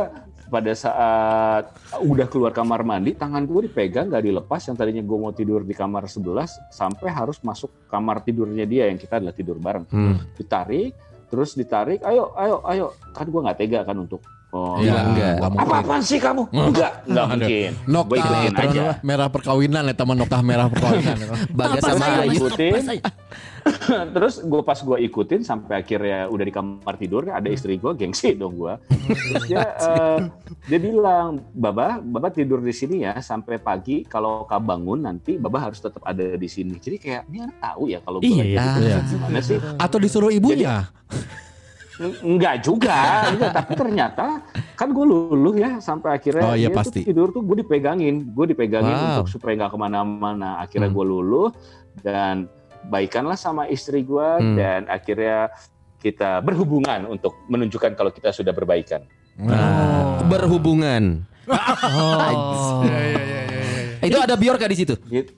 pada 0.55 0.71
saat 0.71 1.65
udah 1.99 2.31
keluar 2.31 2.55
kamar 2.55 2.87
mandi, 2.87 3.11
tangan 3.19 3.43
gue 3.43 3.67
dipegang 3.67 4.07
nggak 4.07 4.23
dilepas. 4.23 4.63
Yang 4.71 4.77
tadinya 4.79 5.03
gue 5.03 5.19
mau 5.19 5.35
tidur 5.35 5.67
di 5.67 5.75
kamar 5.75 6.07
11 6.07 6.71
sampai 6.71 7.11
harus 7.11 7.43
masuk 7.43 7.75
kamar 7.91 8.23
tidurnya 8.23 8.63
dia 8.63 8.87
yang 8.87 8.95
kita 8.95 9.19
adalah 9.19 9.35
tidur 9.35 9.59
bareng. 9.59 9.91
Hmm. 9.91 10.23
Ditarik, 10.39 10.95
terus 11.27 11.59
ditarik, 11.59 11.99
ayo, 12.07 12.31
ayo, 12.39 12.63
ayo. 12.71 12.87
Kan 13.11 13.27
gue 13.35 13.41
nggak 13.43 13.59
tega 13.59 13.83
kan 13.83 13.99
untuk 13.99 14.23
oh, 14.55 14.79
Iya, 14.79 14.95
enggak. 15.03 15.35
nggak 15.43 15.51
mungkin. 15.51 15.67
apa-apaan 15.67 16.03
sih 16.07 16.19
kamu? 16.23 16.43
Enggak, 16.55 16.93
enggak 17.11 17.27
mungkin. 17.35 17.71
Nokta 17.91 18.15
ikutin 18.15 18.55
aja. 18.55 18.85
merah 19.03 19.27
perkawinan 19.27 19.83
ya 19.91 19.95
teman 19.99 20.15
nokta 20.15 20.39
merah 20.47 20.67
perkawinan. 20.71 21.17
Bagas 21.51 21.83
sama 21.91 22.07
Ayu. 22.23 22.39
ikutin, 22.39 23.03
terus 24.15 24.41
gue 24.41 24.61
pas 24.61 24.77
gue 24.77 24.99
ikutin 25.03 25.41
sampai 25.41 25.81
akhirnya 25.81 26.29
udah 26.29 26.45
di 26.45 26.53
kamar 26.53 26.95
tidur 26.95 27.25
ada 27.27 27.49
istri 27.49 27.77
gue 27.77 27.93
gengsi 27.97 28.37
dong 28.37 28.57
gue. 28.57 28.75
Terus 29.31 29.45
dia 29.49 29.65
eh, 29.65 30.19
dia 30.67 30.79
bilang, 30.79 31.41
Baba, 31.51 31.97
Baba 31.99 32.29
tidur 32.29 32.61
di 32.61 32.73
sini 32.73 33.05
ya 33.05 33.17
sampai 33.19 33.57
pagi. 33.57 34.05
Kalau 34.05 34.45
kau 34.45 34.61
bangun 34.61 35.05
nanti 35.05 35.37
Baba 35.37 35.69
harus 35.69 35.81
tetap 35.81 36.05
ada 36.05 36.37
di 36.37 36.49
sini. 36.49 36.77
Jadi 36.77 36.97
kayak 36.97 37.23
ini 37.29 37.39
anak 37.43 37.57
tahu 37.61 37.83
ya 37.89 37.99
kalau 38.01 38.19
gue 38.21 38.29
Iya, 38.29 38.37
lagi 38.37 38.53
iya. 38.53 38.65
Iya. 38.81 38.99
gimana 39.09 39.39
sih? 39.41 39.59
Atau 39.77 39.99
disuruh 39.99 40.29
ibunya. 40.29 40.89
Enggak 42.27 42.67
juga, 42.67 43.31
enggak, 43.31 43.53
tapi 43.55 43.73
ternyata 43.79 44.43
kan 44.75 44.91
gue 44.91 45.05
luluh 45.07 45.55
ya 45.55 45.79
sampai 45.79 46.19
akhirnya 46.19 46.43
Oh, 46.43 46.59
iya, 46.59 46.67
dia 46.67 46.75
tuh 46.75 46.79
pasti. 46.83 47.01
tidur 47.07 47.31
tuh 47.31 47.47
gue 47.47 47.63
dipegangin, 47.63 48.35
gue 48.35 48.47
dipegangin 48.51 48.91
Wow. 48.91 49.07
untuk 49.23 49.29
supaya 49.31 49.55
nggak 49.55 49.71
ke 49.71 49.79
mana-mana. 49.79 50.59
Akhirnya 50.59 50.91
Hmm. 50.91 50.97
gue 50.99 51.05
luluh 51.07 51.49
dan 52.03 52.51
baikanlah 52.89 53.37
sama 53.37 53.69
istri 53.69 54.05
gue 54.05 54.29
Hmm. 54.41 54.57
dan 54.57 54.81
akhirnya 54.89 55.51
kita 56.01 56.45
berhubungan 56.45 57.09
untuk 57.09 57.33
menunjukkan 57.49 57.97
kalau 57.97 58.13
kita 58.13 58.29
sudah 58.29 58.53
berbaikan. 58.53 59.05
Nah, 59.41 60.21
berhubungan. 60.29 61.25
Oh. 61.49 62.85
Iya. 62.85 64.05
Itu 64.05 64.19
ada 64.21 64.37
Biorka 64.37 64.69
di 64.69 64.77
situ. 64.77 64.95
Gitu. 65.09 65.33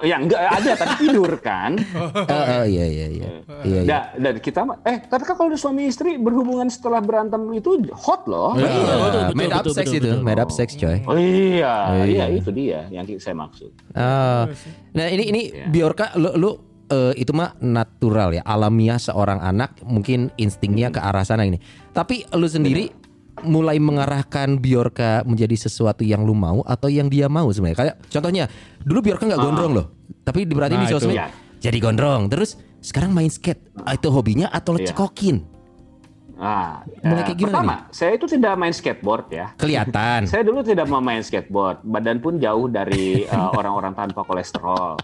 Ya 0.00 0.16
enggak 0.16 0.40
ada 0.40 0.70
tapi 0.74 0.94
tidur 1.00 1.30
kan. 1.38 1.76
Oh, 2.00 2.44
oh, 2.52 2.64
iya 2.64 2.84
iya 2.84 3.06
iya. 3.10 3.28
Iya 3.62 3.80
iya. 3.80 3.80
Da- 3.84 4.08
dan 4.16 4.34
kita 4.38 4.60
mah- 4.62 4.80
eh 4.82 5.02
tapi 5.02 5.22
kan 5.22 5.34
kalau 5.34 5.52
suami 5.54 5.86
istri 5.86 6.16
berhubungan 6.16 6.66
setelah 6.66 6.98
berantem 6.98 7.40
itu 7.52 7.76
hot 7.92 8.24
loh. 8.24 8.54
Iya, 8.54 8.66
betul, 8.66 9.20
betul, 9.22 9.36
made 9.36 9.50
up 9.50 9.60
betul, 9.60 9.74
sex 9.74 9.86
betul, 9.86 9.98
itu, 9.98 10.08
betul. 10.10 10.22
made 10.22 10.40
up 10.40 10.50
sex 10.50 10.68
coy. 10.74 10.96
Oh 11.04 11.16
iya, 11.16 11.74
Oh, 11.86 11.94
iya. 12.00 12.04
iya 12.06 12.24
itu 12.32 12.50
dia 12.50 12.80
yang 12.88 13.04
saya 13.16 13.36
maksud. 13.36 13.70
Ah. 13.92 14.44
nah 14.90 15.06
ini 15.06 15.24
ini 15.26 15.42
Iya. 15.50 15.66
Biorka 15.68 16.14
lu, 16.14 16.30
lu 16.34 16.50
eh, 16.88 17.14
itu 17.16 17.30
mah 17.30 17.54
natural 17.58 18.32
ya, 18.32 18.42
alamiah 18.42 18.98
seorang 18.98 19.38
anak 19.38 19.78
mungkin 19.82 20.30
instingnya 20.34 20.90
ke 20.90 20.98
arah 20.98 21.22
sana 21.22 21.42
ini. 21.42 21.58
Tapi 21.90 22.26
lu 22.30 22.46
sendiri 22.46 22.90
mulai 23.42 23.76
mengarahkan 23.76 24.56
Biorka 24.56 25.24
menjadi 25.24 25.56
sesuatu 25.56 26.04
yang 26.04 26.22
lu 26.22 26.32
mau 26.32 26.60
atau 26.62 26.86
yang 26.86 27.08
dia 27.08 27.26
mau 27.26 27.48
sebenarnya. 27.48 27.78
Kayak 27.78 27.96
contohnya 28.08 28.44
dulu 28.80 28.98
Biorka 29.02 29.24
nggak 29.26 29.40
gondrong 29.40 29.72
loh, 29.74 29.86
tapi 30.22 30.44
berarti 30.44 30.76
di 30.76 30.86
Nah, 30.86 30.90
itu. 30.90 30.94
sosmed 30.96 31.16
Iya. 31.16 31.26
jadi 31.58 31.78
gondrong. 31.80 32.28
Terus 32.28 32.54
sekarang 32.80 33.10
main 33.10 33.28
skate, 33.28 33.60
Ah, 33.80 33.96
itu 33.96 34.08
hobinya 34.08 34.48
atau 34.48 34.76
lo 34.76 34.80
Iya. 34.80 34.92
cekokin? 34.92 35.49
Ah, 36.40 36.80
Mulai 37.04 37.20
eh, 37.20 37.26
kayak 37.28 37.38
gimana 37.38 37.52
pertama, 37.52 37.76
saya 37.92 38.12
itu 38.16 38.24
tidak 38.24 38.56
main 38.56 38.72
skateboard 38.72 39.26
ya. 39.28 39.46
Kelihatan. 39.60 40.24
Saya 40.24 40.40
dulu 40.40 40.64
tidak 40.64 40.88
mau 40.88 41.04
main 41.04 41.20
skateboard, 41.20 41.84
badan 41.84 42.16
pun 42.16 42.40
jauh 42.40 42.64
dari 42.64 43.24
eh, 43.28 43.50
orang-orang 43.52 43.92
tanpa 43.92 44.24
kolesterol. 44.24 44.96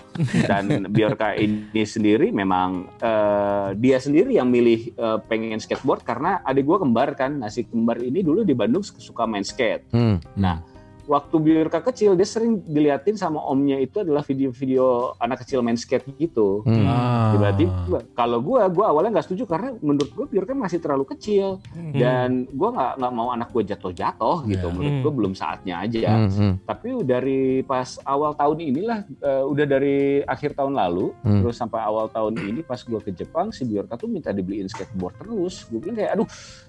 Dan 0.49 0.89
Biorka 0.89 1.37
ini 1.37 1.85
sendiri 1.85 2.33
memang 2.33 2.89
eh, 3.05 3.77
dia 3.77 4.01
sendiri 4.01 4.41
yang 4.41 4.49
milih 4.49 4.97
eh, 4.97 5.19
pengen 5.29 5.61
skateboard 5.61 6.09
karena 6.09 6.41
adik 6.41 6.65
gua 6.65 6.81
kembar 6.81 7.13
kan, 7.13 7.37
nasi 7.37 7.69
kembar 7.69 8.01
ini 8.01 8.25
dulu 8.25 8.41
di 8.41 8.57
Bandung 8.57 8.81
suka 8.81 9.29
main 9.29 9.45
skate. 9.45 9.93
Hmm. 9.93 10.17
Nah, 10.41 10.76
waktu 11.07 11.37
Biorka 11.39 11.81
kecil 11.81 12.15
dia 12.15 12.27
sering 12.27 12.61
diliatin 12.63 13.15
sama 13.15 13.39
omnya 13.47 13.79
itu 13.79 14.03
adalah 14.03 14.23
video-video 14.23 15.15
anak 15.19 15.47
kecil 15.47 15.63
main 15.63 15.79
skate 15.79 16.07
gitu. 16.19 16.67
Hmm. 16.67 16.87
Ah. 16.87 17.31
Tiba-tiba 17.35 17.99
kalau 18.13 18.39
gua 18.43 18.67
gua 18.67 18.91
awalnya 18.91 19.19
nggak 19.19 19.27
setuju 19.31 19.47
karena 19.47 19.73
menurut 19.81 20.11
gua 20.13 20.27
Biorka 20.27 20.53
masih 20.53 20.79
terlalu 20.83 21.05
kecil 21.17 21.63
dan 21.95 22.45
gua 22.53 22.69
nggak 22.75 22.93
nggak 22.99 23.13
mau 23.15 23.29
anak 23.33 23.49
gua 23.55 23.63
jatuh-jatuh 23.63 24.37
gitu. 24.51 24.67
Menurut 24.71 24.93
Hmm. 24.93 25.03
gua 25.03 25.13
belum 25.15 25.33
saatnya 25.33 25.75
aja. 25.83 26.11
Hmm, 26.27 26.31
hmm. 26.31 26.53
Tapi 26.67 26.89
dari 27.07 27.43
pas 27.63 27.99
awal 28.03 28.35
tahun 28.35 28.59
inilah 28.61 28.99
eh, 29.07 29.45
udah 29.47 29.67
dari 29.67 29.99
akhir 30.23 30.59
tahun 30.59 30.75
lalu 30.75 31.15
Hmm. 31.23 31.41
terus 31.43 31.57
sampai 31.57 31.81
awal 31.81 32.11
tahun 32.11 32.35
ini 32.43 32.61
pas 32.67 32.83
gua 32.83 32.99
ke 32.99 33.15
Jepang 33.15 33.55
si 33.55 33.63
Biorka 33.63 33.95
tuh 33.95 34.11
minta 34.11 34.35
dibeliin 34.35 34.67
skateboard 34.67 35.23
terus. 35.23 35.71
Gue 35.71 35.79
bilang 35.79 35.97
kayak 35.97 36.13
aduh 36.19 36.29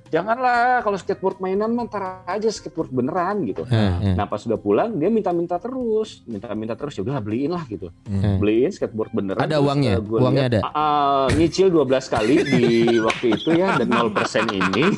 janganlah 0.10 0.80
kalau 0.80 0.96
skateboard 0.96 1.38
mainan 1.38 1.70
mah 1.70 1.86
ntar 1.86 2.04
aja 2.26 2.48
skateboard 2.48 2.90
beneran 2.90 3.44
gitu. 3.44 3.64
Hmm, 3.64 4.00
hmm. 4.02 4.14
Nah 4.14 4.26
pas 4.26 4.38
sudah 4.38 4.56
pulang 4.56 4.94
dia 4.94 5.08
minta-minta 5.08 5.56
terus, 5.56 6.22
minta-minta 6.24 6.74
terus 6.74 6.94
ya 6.94 7.04
udah 7.04 7.18
beliin 7.18 7.50
lah 7.50 7.64
gitu, 7.66 7.92
Hmm. 8.04 8.38
beliin 8.38 8.70
skateboard 8.70 9.12
beneran. 9.12 9.40
Ada 9.40 9.56
Terus, 9.56 9.66
uangnya? 9.66 9.94
eh, 9.94 10.04
Uangnya 10.18 10.46
lihat, 10.48 10.54
ada? 10.58 10.72
ah, 10.74 11.28
nyicil 11.30 11.68
12 11.68 11.84
kali 12.08 12.36
di 12.42 12.66
waktu 13.08 13.28
itu 13.34 13.50
ya 13.52 13.76
dan 13.76 13.88
0% 13.88 14.14
ini. 14.50 14.86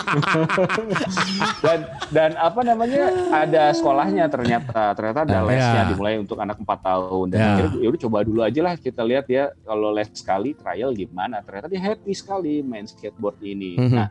dan 1.60 1.80
dan 2.10 2.32
apa 2.36 2.62
namanya 2.62 3.04
ada 3.32 3.72
sekolahnya 3.72 4.26
ternyata 4.28 4.93
ternyata 4.93 5.19
ada 5.22 5.38
Ah, 5.38 5.45
lesnya 5.45 5.82
ya. 5.82 5.89
dimulai 5.89 6.15
untuk 6.15 6.38
anak 6.38 6.58
4 6.58 6.67
tahun 6.82 7.26
dan 7.30 7.39
Ya. 7.39 7.48
akhirnya 7.50 7.78
ya 7.78 7.88
udah 7.88 8.02
coba 8.02 8.17
dulu 8.22 8.39
aja 8.41 8.60
lah 8.62 8.74
kita 8.76 9.02
lihat 9.02 9.26
ya 9.28 9.43
kalau 9.62 9.89
les 9.89 10.10
sekali 10.12 10.52
trial 10.54 10.91
gimana 10.91 11.39
ternyata 11.39 11.67
dia 11.67 11.82
happy 11.82 12.12
sekali 12.12 12.60
main 12.62 12.84
skateboard 12.84 13.39
ini. 13.41 13.78
Mhm. 13.78 13.91
Nah 13.91 14.08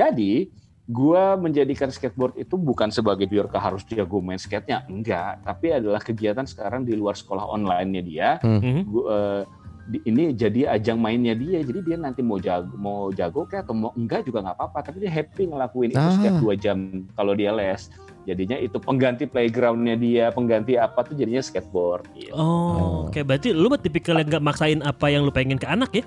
jadi 0.00 0.48
gua 0.86 1.36
menjadikan 1.36 1.86
skateboard 1.86 2.34
itu 2.34 2.58
bukan 2.58 2.90
sebagai 2.90 3.22
Biorka 3.24 3.60
harus 3.60 3.86
jago 3.86 4.18
main 4.18 4.40
skate-nya, 4.40 4.82
enggak. 4.86 5.44
Tapi 5.44 5.70
adalah 5.70 6.00
kegiatan 6.00 6.42
sekarang 6.42 6.82
di 6.82 6.96
luar 6.96 7.14
sekolah 7.14 7.46
online-nya 7.46 8.02
dia. 8.02 8.28
Mhm. 8.42 8.88
Gua, 8.88 9.46
di- 9.86 10.02
ini 10.04 10.30
jadi 10.32 10.70
ajang 10.70 10.98
mainnya 10.98 11.34
dia. 11.34 11.62
Jadi 11.62 11.82
dia 11.84 11.94
nanti 11.94 12.22
mau 12.22 12.38
jago, 12.38 12.74
mau 12.74 13.10
jago 13.10 13.42
kayak 13.44 13.66
atau 13.66 13.74
mau 13.76 13.90
enggak 13.92 14.22
juga 14.22 14.42
nggak 14.42 14.56
apa-apa. 14.56 14.78
Tapi 14.82 14.96
dia 14.98 15.12
happy 15.12 15.42
ngelakuin 15.46 15.90
itu 15.90 15.98
Ah. 16.00 16.10
setiap 16.10 16.34
dua 16.38 16.54
jam 16.54 16.78
kalau 17.12 17.32
dia 17.34 17.50
les. 17.50 17.86
Jadinya 18.20 18.58
itu 18.58 18.76
pengganti 18.76 19.24
playground-nya 19.24 19.94
dia, 19.94 20.24
pengganti 20.30 20.74
apa 20.74 21.02
tuh 21.02 21.14
jadinya 21.14 21.40
skateboard. 21.40 22.06
Gitu. 22.14 22.34
Oh, 22.34 23.06
oke 23.06 23.18
berarti 23.22 23.50
lu 23.50 23.66
mah 23.66 23.78
tipikal 23.78 24.18
yang 24.18 24.28
gak 24.28 24.44
maksain 24.44 24.82
apa 24.82 25.06
yang 25.06 25.22
lu 25.22 25.30
pengen 25.30 25.56
ke 25.56 25.66
anak 25.66 25.90
ya? 25.92 26.04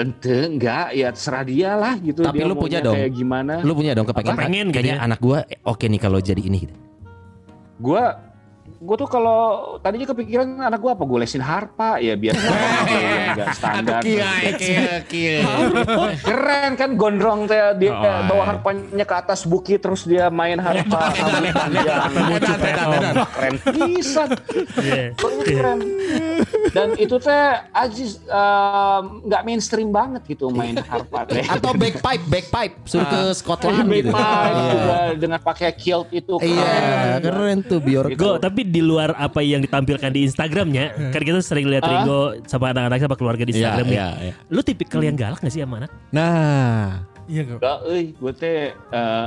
Ente 0.00 0.36
enggak, 0.48 0.96
ya 0.96 1.08
terserah 1.12 1.44
dia 1.44 1.70
lah 1.76 1.94
gitu. 2.00 2.24
Tapi 2.24 2.40
dia 2.40 2.48
lu 2.48 2.56
punya 2.56 2.78
dong. 2.80 2.96
Kayak 2.96 3.12
gimana? 3.12 3.54
Lu 3.60 3.72
punya 3.76 3.92
dong 3.92 4.06
kepengen? 4.08 4.36
Pengen 4.36 4.66
gitu 4.72 4.74
kayaknya 4.80 4.96
ya? 4.96 5.04
anak 5.04 5.18
gua 5.20 5.38
eh, 5.44 5.60
oke 5.60 5.84
nih 5.84 6.00
kalau 6.00 6.18
jadi 6.18 6.40
ini 6.40 6.56
gitu. 6.64 6.74
Gua 7.80 8.29
gue 8.80 8.96
tuh 8.96 9.04
kalau 9.06 9.40
tadinya 9.78 10.08
kepikiran 10.08 10.56
anak 10.58 10.80
gue 10.80 10.88
apa 10.88 11.04
gue 11.04 11.18
lesin 11.20 11.44
harpa? 11.44 12.00
Ya 12.00 12.16
biar 12.16 12.32
nggak 13.36 13.48
standar 13.52 14.00
keren 16.20 16.72
kan 16.74 16.96
gondrong 16.96 17.44
teh 17.44 17.76
dia 17.76 17.92
Oh, 17.92 18.00
bawa 18.24 18.32
iya. 18.38 18.48
harpanya 18.48 19.04
ke 19.04 19.14
atas 19.14 19.44
bukit 19.44 19.84
terus 19.84 20.08
dia 20.08 20.32
main 20.32 20.56
harpa 20.56 21.12
keren. 23.28 23.54
Pisan 23.60 24.28
Iya. 24.80 25.04
Keren. 25.44 25.78
Dan 26.72 26.88
itu 26.96 27.20
teh 27.20 27.44
Aziz 27.70 28.22
eh, 28.22 28.98
nggak 29.26 29.42
mainstream 29.44 29.92
banget 29.92 30.24
gitu 30.26 30.48
main 30.48 30.80
harpa 30.80 31.28
teh. 31.28 31.44
Atau 31.44 31.76
backpipe, 31.76 32.24
backpipe 32.24 32.74
suruh 32.86 33.04
ke 33.04 33.20
Scotland 33.34 33.84
Big 33.84 34.06
gitu. 34.06 34.16
Iya. 34.16 35.12
dengan 35.18 35.38
pakai 35.42 35.74
kilt 35.74 36.08
itu 36.10 36.40
Iya, 36.40 37.20
keren. 37.20 37.60
tuh 37.60 37.78
biar 37.82 38.08
Go, 38.16 38.40
tapi 38.40 38.69
di 38.70 38.80
luar 38.80 39.10
apa 39.12 39.42
yang 39.42 39.58
ditampilkan 39.58 40.08
di 40.08 40.22
Instagramnya, 40.22 41.10
kan 41.10 41.20
kita 41.20 41.42
sering 41.42 41.66
lihat 41.66 41.82
Ah. 41.82 41.90
Ringo 41.92 42.20
sama 42.46 42.70
anak-anak 42.70 42.98
sama 43.00 43.16
keluarga 43.18 43.42
di 43.42 43.52
Instagram 43.52 43.84
Iya, 43.84 43.90
nih. 43.90 43.98
iya, 43.98 44.08
iya. 44.22 44.34
Lu 44.46 44.62
tipikal 44.62 45.02
yang 45.02 45.18
galak 45.18 45.38
gak 45.38 45.50
sih 45.50 45.58
sama 45.58 45.82
anak? 45.82 45.90
Nah, 46.10 47.02
Iya 47.26 47.42
gak? 47.46 47.60
Euy, 47.84 48.10
gue 48.12 48.32
teh 48.32 48.70
eh, 48.70 49.26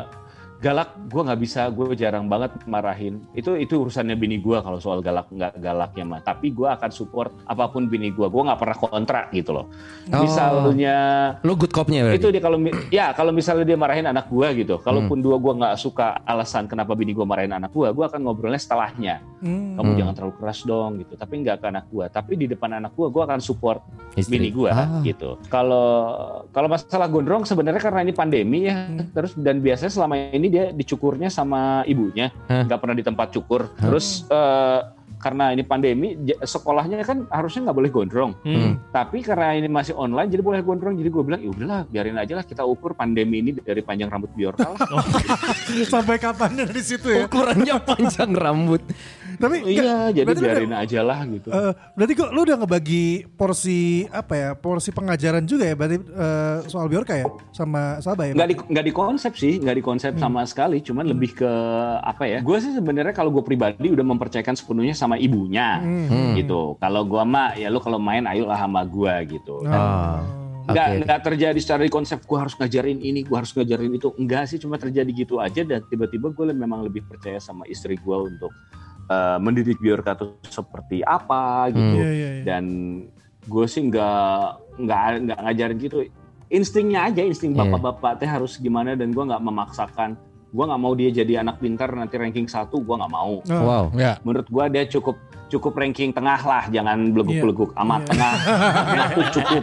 galak 0.63 0.95
gue 1.03 1.21
nggak 1.21 1.41
bisa 1.41 1.67
gue 1.67 1.91
jarang 1.93 2.25
banget 2.25 2.55
marahin 2.65 3.19
itu 3.33 3.53
itu 3.53 3.75
urusannya 3.77 4.15
bini 4.15 4.39
gue 4.39 4.55
kalau 4.57 4.79
soal 4.79 5.03
galak 5.03 5.27
nggak 5.27 5.59
galaknya 5.59 6.03
mah 6.05 6.21
tapi 6.21 6.49
gue 6.49 6.65
akan 6.65 6.87
support 6.89 7.35
apa 7.43 7.67
pun 7.67 7.85
bini 7.85 8.09
gue 8.09 8.23
gue 8.23 8.41
nggak 8.41 8.55
pernah 8.55 8.77
kontra 8.77 9.21
gitu 9.29 9.51
loh 9.51 9.67
Oh. 10.05 10.19
misalnya 10.19 10.95
Lu 11.41 11.55
good 11.55 11.71
cop-nya 11.71 12.03
berarti. 12.05 12.19
itu 12.19 12.27
dia 12.29 12.41
kalau 12.41 12.57
ya 12.89 13.11
kalau 13.11 13.31
misalnya 13.31 13.63
dia 13.63 13.75
marahin 13.75 14.03
anak 14.05 14.27
gua 14.27 14.51
gitu 14.51 14.75
kalaupun 14.77 15.19
dua 15.19 15.35
gua 15.35 15.53
nggak 15.55 15.75
suka 15.75 16.19
alasan 16.23 16.65
kenapa 16.65 16.91
bini 16.91 17.11
gua 17.11 17.23
marahin 17.23 17.51
anak 17.51 17.71
gua 17.71 17.89
gua 17.89 18.07
akan 18.07 18.19
ngobrolnya 18.21 18.55
setelahnya 18.57 19.23
Hmm. 19.39 19.75
kamu 19.75 19.83
Hmm. 19.85 19.97
jangan 19.97 20.13
terlalu 20.13 20.33
keras 20.37 20.59
dong 20.61 20.91
gitu 20.97 21.13
tapi 21.15 21.33
nggak 21.37 21.57
ke 21.57 21.65
anak 21.65 21.85
gua 21.87 22.05
tapi 22.07 22.35
di 22.35 22.45
depan 22.45 22.77
anak 22.77 22.91
gua 22.93 23.07
gua 23.07 23.23
akan 23.25 23.39
support 23.39 23.79
Istri. 24.13 24.31
bini 24.33 24.49
gua 24.49 24.69
Ah. 24.71 24.99
gitu 25.01 25.35
kalau 25.47 25.87
kalau 26.49 26.67
masalah 26.67 27.07
gondrong 27.07 27.43
sebenarnya 27.43 27.79
karena 27.79 27.99
ini 28.01 28.13
pandemi 28.13 28.59
ya 28.65 28.75
terus 29.09 29.35
dan 29.35 29.59
biasanya 29.59 29.89
selama 29.89 30.15
ini 30.29 30.47
dia 30.53 30.69
dicukurnya 30.69 31.33
sama 31.33 31.81
ibunya 31.83 32.29
Hah? 32.45 32.69
nggak 32.69 32.77
pernah 32.77 32.93
di 32.93 33.01
tempat 33.01 33.33
cukur 33.33 33.73
terus 33.73 34.29
eh, 34.29 34.81
karena 35.17 35.49
ini 35.49 35.63
pandemi 35.63 36.19
sekolahnya 36.37 36.99
kan 37.01 37.23
harusnya 37.31 37.65
nggak 37.65 37.77
boleh 37.79 37.89
gondrong 37.89 38.31
Hmm. 38.43 38.75
tapi 38.91 39.23
karena 39.23 39.55
ini 39.55 39.65
masih 39.65 39.95
online 39.95 40.27
jadi 40.27 40.43
boleh 40.43 40.59
gondrong 40.59 40.93
jadi 40.93 41.07
gue 41.07 41.23
bilang 41.23 41.39
ya 41.39 41.49
udahlah 41.49 41.81
biarin 41.87 42.19
aja 42.19 42.35
lah 42.35 42.43
kita 42.43 42.61
ukur 42.61 42.91
pandemi 42.91 43.39
ini 43.39 43.55
dari 43.55 43.79
panjang 43.79 44.11
rambut 44.11 44.35
Bjorka 44.35 44.67
lah 44.67 44.79
Sampai 45.93 46.19
kapan 46.19 46.59
dari 46.59 46.81
situ 46.81 47.07
ya? 47.07 47.23
Ukurannya 47.25 47.75
panjang 47.81 48.35
rambut. 48.35 48.83
Tapi 49.35 49.55
iya 49.65 50.09
jadi 50.09 50.23
berarti 50.23 50.39
lu 50.39 50.47
biarin 50.47 50.75
aja 50.75 50.99
lah 50.99 51.19
gitu 51.23 51.47
Eh, 51.47 51.71
berarti 51.93 52.13
kok 52.13 52.29
lu 52.29 52.39
udah 52.41 52.57
ngebagi 52.57 53.05
porsi 53.29 53.79
apa 54.05 54.33
ya? 54.33 54.49
Porsi 54.53 54.89
pengajaran 54.89 55.43
juga 55.43 55.63
ya 55.63 55.73
berarti 55.73 55.97
eh, 55.99 56.57
soal 56.65 56.85
Bjorka 56.85 57.13
ya 57.13 57.25
sama 57.49 57.97
Sabah 57.99 58.25
ya? 58.25 58.33
nggak 58.33 58.47
di 58.47 58.55
nggak 58.67 58.85
di 58.85 58.93
konsep 58.93 59.33
sih 59.33 59.57
nggak 59.57 59.75
di 59.75 59.83
konsep 59.83 60.11
sama 60.15 60.43
sekali 60.43 60.79
cuman 60.79 61.05
lebih 61.05 61.35
ke 61.35 61.51
apa 61.99 62.23
ya 62.25 62.39
gue 62.39 62.57
sih 62.57 62.71
sebenarnya 62.71 63.11
kalau 63.11 63.29
gue 63.29 63.41
pribadi 63.41 63.87
udah 63.87 64.03
mempercayakan 64.03 64.53
sepenuhnya 64.53 64.93
sama 64.93 65.15
ibunya 65.15 65.79
Hmm. 65.79 66.33
gitu 66.33 66.75
kalau 66.77 67.03
gue 67.03 67.23
mah 67.23 67.53
ya 67.53 67.67
lu 67.67 67.77
kalau 67.77 67.97
main 67.97 68.23
ayolah 68.23 68.57
sama 68.57 68.83
gue 68.83 69.13
gitu 69.29 69.63
Ah. 69.65 70.19
nggak 70.63 70.87
Oke. 70.87 70.99
nggak 71.01 71.19
terjadi 71.21 71.59
secara 71.59 71.81
di 71.81 71.91
konsep 71.91 72.19
gue 72.19 72.37
harus 72.37 72.53
ngajarin 72.53 72.95
ini 72.97 73.21
gue 73.21 73.33
harus 73.33 73.51
ngajarin 73.51 73.91
itu 73.91 74.15
enggak 74.15 74.47
sih 74.47 74.55
cuma 74.55 74.75
terjadi 74.75 75.11
gitu 75.11 75.37
aja 75.37 75.61
dan 75.61 75.83
tiba-tiba 75.83 76.29
gue 76.29 76.45
memang 76.49 76.81
lebih 76.81 77.03
percaya 77.03 77.35
sama 77.37 77.63
istri 77.65 77.95
gue 77.95 78.17
untuk 78.17 78.51
eh, 79.05 79.37
mendidik 79.37 79.77
Bjorka 79.77 80.13
tuh 80.13 80.39
seperti 80.43 81.01
apa 81.01 81.67
gitu 81.69 81.97
Iya, 81.97 82.09
iya, 82.09 82.29
iya. 82.33 82.43
dan 82.45 82.63
gue 83.43 83.65
sih 83.65 83.83
nggak 83.83 84.43
nggak 84.79 85.01
nggak 85.21 85.39
ngajarin 85.41 85.77
gitu 85.77 85.97
instingnya 86.47 87.05
aja 87.05 87.21
insting 87.21 87.51
Iya. 87.51 87.65
bapak-bapak 87.65 88.17
teh 88.17 88.27
harus 88.27 88.55
gimana 88.55 88.93
dan 88.93 89.09
gue 89.09 89.19
nggak 89.21 89.41
memaksakan 89.41 90.15
gue 90.49 90.63
nggak 90.63 90.79
mau 90.79 90.93
dia 90.93 91.09
jadi 91.11 91.41
anak 91.41 91.57
pintar 91.57 91.89
nanti 91.91 92.13
ranking 92.13 92.45
satu 92.45 92.77
gue 92.77 92.93
nggak 92.93 93.09
mau 93.11 93.41
Oh. 93.43 93.59
Wow. 93.59 93.85
Ya. 93.93 94.21
menurut 94.21 94.45
gue 94.45 94.65
dia 94.69 94.85
cukup 94.87 95.17
cukup 95.49 95.73
ranking 95.75 96.09
tengah 96.09 96.39
lah 96.39 96.63
jangan 96.67 97.09
beleguk-beleguk 97.09 97.73
amat 97.75 98.01
Iya. 98.01 98.09
tengah 98.09 98.33
tengah 98.83 99.07
tuh 99.11 99.25
cukup 99.33 99.61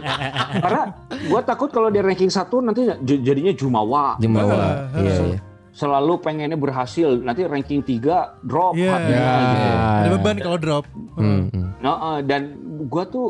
karena 0.53 0.83
gue 1.09 1.41
takut 1.41 1.69
kalau 1.69 1.89
dia 1.89 1.99
ranking 2.01 2.29
satu 2.29 2.59
nanti 2.59 2.87
jadinya 3.01 3.51
jumawa 3.51 4.15
Jemawa. 4.15 4.51
Ah, 4.51 4.67
Iya, 4.95 5.13
iya. 5.27 5.39
Selalu 5.71 6.19
pengennya 6.19 6.59
berhasil 6.59 7.15
nanti 7.23 7.47
ranking 7.47 7.79
tiga 7.79 8.35
drop 8.43 8.75
Iya. 8.75 8.91
hatinya 8.91 9.31
gitu. 9.39 9.67
Ada 9.79 10.09
beban 10.19 10.37
kalau 10.39 10.57
drop. 10.59 10.85
Hmm, 11.15 11.47
hmm. 11.47 11.67
Nah, 11.79 11.95
eh, 12.15 12.19
dan 12.27 12.41
gue 12.85 13.03
tuh 13.07 13.27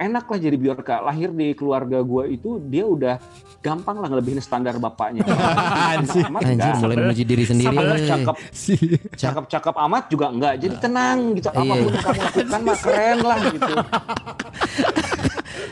enak 0.00 0.24
lah 0.26 0.38
jadi 0.40 0.56
Bjorka. 0.56 1.04
Lahir 1.04 1.30
di 1.30 1.52
keluarga 1.52 2.00
gue 2.00 2.32
itu 2.32 2.56
dia 2.66 2.88
udah 2.88 3.20
gampang 3.60 4.00
lah 4.00 4.08
ngelebihin 4.08 4.40
standar 4.40 4.80
bapaknya. 4.80 5.22
Anjir. 5.94 6.24
Amat 6.26 6.40
Anjir 6.48 6.72
mulai 6.80 6.96
memuji 6.96 7.24
diri 7.28 7.44
sendiri. 7.44 7.76
Woy. 7.76 8.08
cakep, 8.08 8.36
cakep-cakep 9.14 9.74
amat 9.76 10.04
juga 10.08 10.26
enggak. 10.32 10.54
Jadi 10.58 10.74
tenang 10.80 11.18
gitu. 11.36 11.48
Iya, 11.52 11.60
Apa 11.60 11.74
pun 11.76 11.76
iya. 11.76 11.84
yang 11.84 12.02
kamu 12.02 12.20
lakukan 12.24 12.60
mah 12.64 12.78
keren 12.80 13.18
lah 13.20 13.38
gitu. 13.46 13.72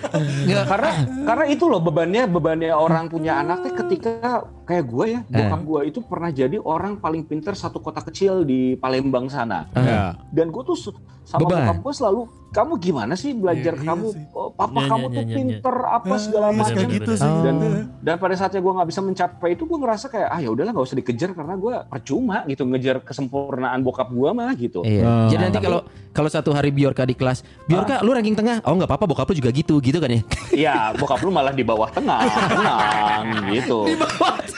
Nggak. 0.09 0.65
karena 0.69 0.91
karena 1.25 1.45
itu 1.49 1.65
loh 1.69 1.81
bebannya 1.81 2.23
bebannya 2.29 2.73
orang 2.73 3.09
punya 3.13 3.41
anak 3.41 3.65
teh 3.65 3.73
ketika 3.77 4.45
kayak 4.69 4.85
gue 4.85 5.05
ya 5.09 5.21
Eh. 5.25 5.33
bokap 5.41 5.61
gue 5.63 5.81
itu 5.87 5.99
pernah 6.03 6.31
jadi 6.31 6.57
orang 6.59 6.97
paling 6.97 7.25
pinter 7.25 7.55
satu 7.55 7.81
kota 7.81 8.01
kecil 8.03 8.45
di 8.45 8.77
Palembang 8.77 9.27
sana 9.27 9.65
Ya. 9.73 10.13
dan 10.29 10.49
gue 10.49 10.61
tuh 10.63 10.77
sama 11.25 11.41
Beban. 11.43 11.61
bokap 11.63 11.77
gue 11.83 11.95
selalu 11.95 12.21
kamu 12.49 12.73
gimana 12.79 13.13
sih 13.13 13.33
belajar 13.33 13.77
Iya, 13.77 13.83
iya 13.83 13.89
kamu 13.91 14.07
sih. 14.09 14.25
oh, 14.33 14.49
papa 14.51 14.73
Iya, 14.75 14.89
kamu 14.89 15.05
iya, 15.05 15.09
tuh 15.11 15.13
iya, 15.13 15.29
iya. 15.29 15.37
pinter 15.37 15.77
apa 15.83 16.09
Ah, 16.09 16.17
segala 16.19 16.47
iya, 16.47 16.57
macam 16.59 16.85
gitu 16.89 17.13
sih. 17.15 17.29
Oh. 17.31 17.43
dan 17.43 17.57
dan 17.99 18.15
pada 18.17 18.35
saatnya 18.35 18.61
gue 18.63 18.73
nggak 18.73 18.89
bisa 18.89 19.01
mencapai 19.03 19.49
itu 19.53 19.63
gue 19.63 19.79
ngerasa 19.79 20.07
kayak 20.07 20.29
ah 20.31 20.39
ya 20.39 20.49
udahlah 20.49 20.73
nggak 20.73 20.87
usah 20.87 20.97
dikejar 20.97 21.31
karena 21.35 21.55
gue 21.55 21.75
percuma 21.87 22.37
gitu 22.47 22.63
ngejar 22.65 22.97
kesempurnaan 23.03 23.81
bokap 23.83 24.09
gue 24.09 24.31
mah 24.31 24.53
gitu 24.55 24.81
Iya. 24.81 25.05
Oh. 25.05 25.29
Jadi 25.29 25.43
nanti 25.43 25.59
kalau 25.61 25.81
kalau 26.11 26.31
satu 26.33 26.51
hari 26.51 26.73
Bjorka 26.73 27.05
di 27.05 27.13
kelas, 27.13 27.45
Bjorka 27.65 28.01
lu 28.01 28.11
ranking 28.11 28.35
tengah. 28.35 28.65
Oh 28.65 28.73
nggak 28.73 28.89
apa-apa, 28.89 29.05
bokap 29.07 29.29
lu 29.29 29.37
juga 29.37 29.53
gitu, 29.53 29.79
gitu 29.79 30.01
kan 30.01 30.11
ya? 30.11 30.21
Iya, 30.51 30.75
bokap 30.95 31.21
lu 31.21 31.31
malah 31.31 31.53
di 31.53 31.63
bawah 31.63 31.87
tengah, 31.89 32.25
tenang 32.49 33.25
gitu. 33.51 33.85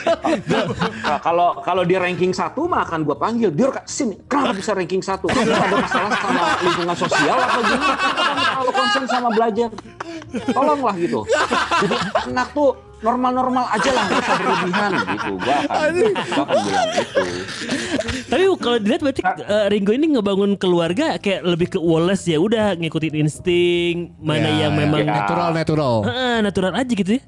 Kalau 1.21 1.61
kalau 1.61 1.83
dia 1.83 1.99
ranking 1.99 2.31
satu 2.31 2.65
mah 2.65 2.83
akan 2.83 3.03
gue 3.03 3.15
panggil, 3.15 3.49
Biar 3.51 3.69
kak 3.71 3.85
sini, 3.85 4.15
kenapa 4.25 4.53
bisa 4.53 4.71
ranking 4.71 5.01
satu? 5.01 5.27
Kamu 5.27 5.51
ada 5.51 5.75
masalah 5.77 6.11
sama 6.17 6.43
lingkungan 6.61 6.95
sosial 6.97 7.37
atau 7.37 7.61
gimana? 7.61 7.95
Terlalu 8.51 8.71
concern 8.71 9.05
sama 9.07 9.29
belajar. 9.29 9.69
Tolonglah 10.47 10.95
gitu. 10.95 11.19
Jadi 11.81 11.95
anak 12.29 12.47
tuh 12.51 12.71
normal-normal 13.01 13.65
aja 13.67 13.89
lah, 13.91 14.03
nggak 14.05 14.21
usah 14.21 14.35
berlebihan 14.37 14.91
gitu. 15.09 15.31
Gue 15.35 15.55
akan, 15.57 15.89
gua 16.29 16.43
akan 16.45 16.57
bilang 16.61 16.89
gitu. 16.93 17.21
Tapi 18.29 18.43
kalau 18.55 18.77
dilihat 18.79 19.01
berarti 19.01 19.21
eh, 19.25 19.65
Ringo 19.67 19.91
ini 19.91 20.05
ngebangun 20.13 20.51
keluarga 20.55 21.17
kayak 21.17 21.41
lebih 21.43 21.67
ke 21.75 21.79
Wallace 21.81 22.29
ya 22.29 22.37
udah 22.37 22.77
ngikutin 22.77 23.13
insting 23.17 24.13
mana 24.21 24.47
Ya, 24.47 24.69
yang 24.69 24.73
ya. 24.77 24.79
memang 24.85 24.99
Ya. 25.01 25.13
Natural, 25.17 25.49
natural. 25.51 25.93
Heeh, 26.05 26.35
natural 26.39 26.71
aja 26.71 26.93
gitu 26.93 27.11
ya. 27.17 27.21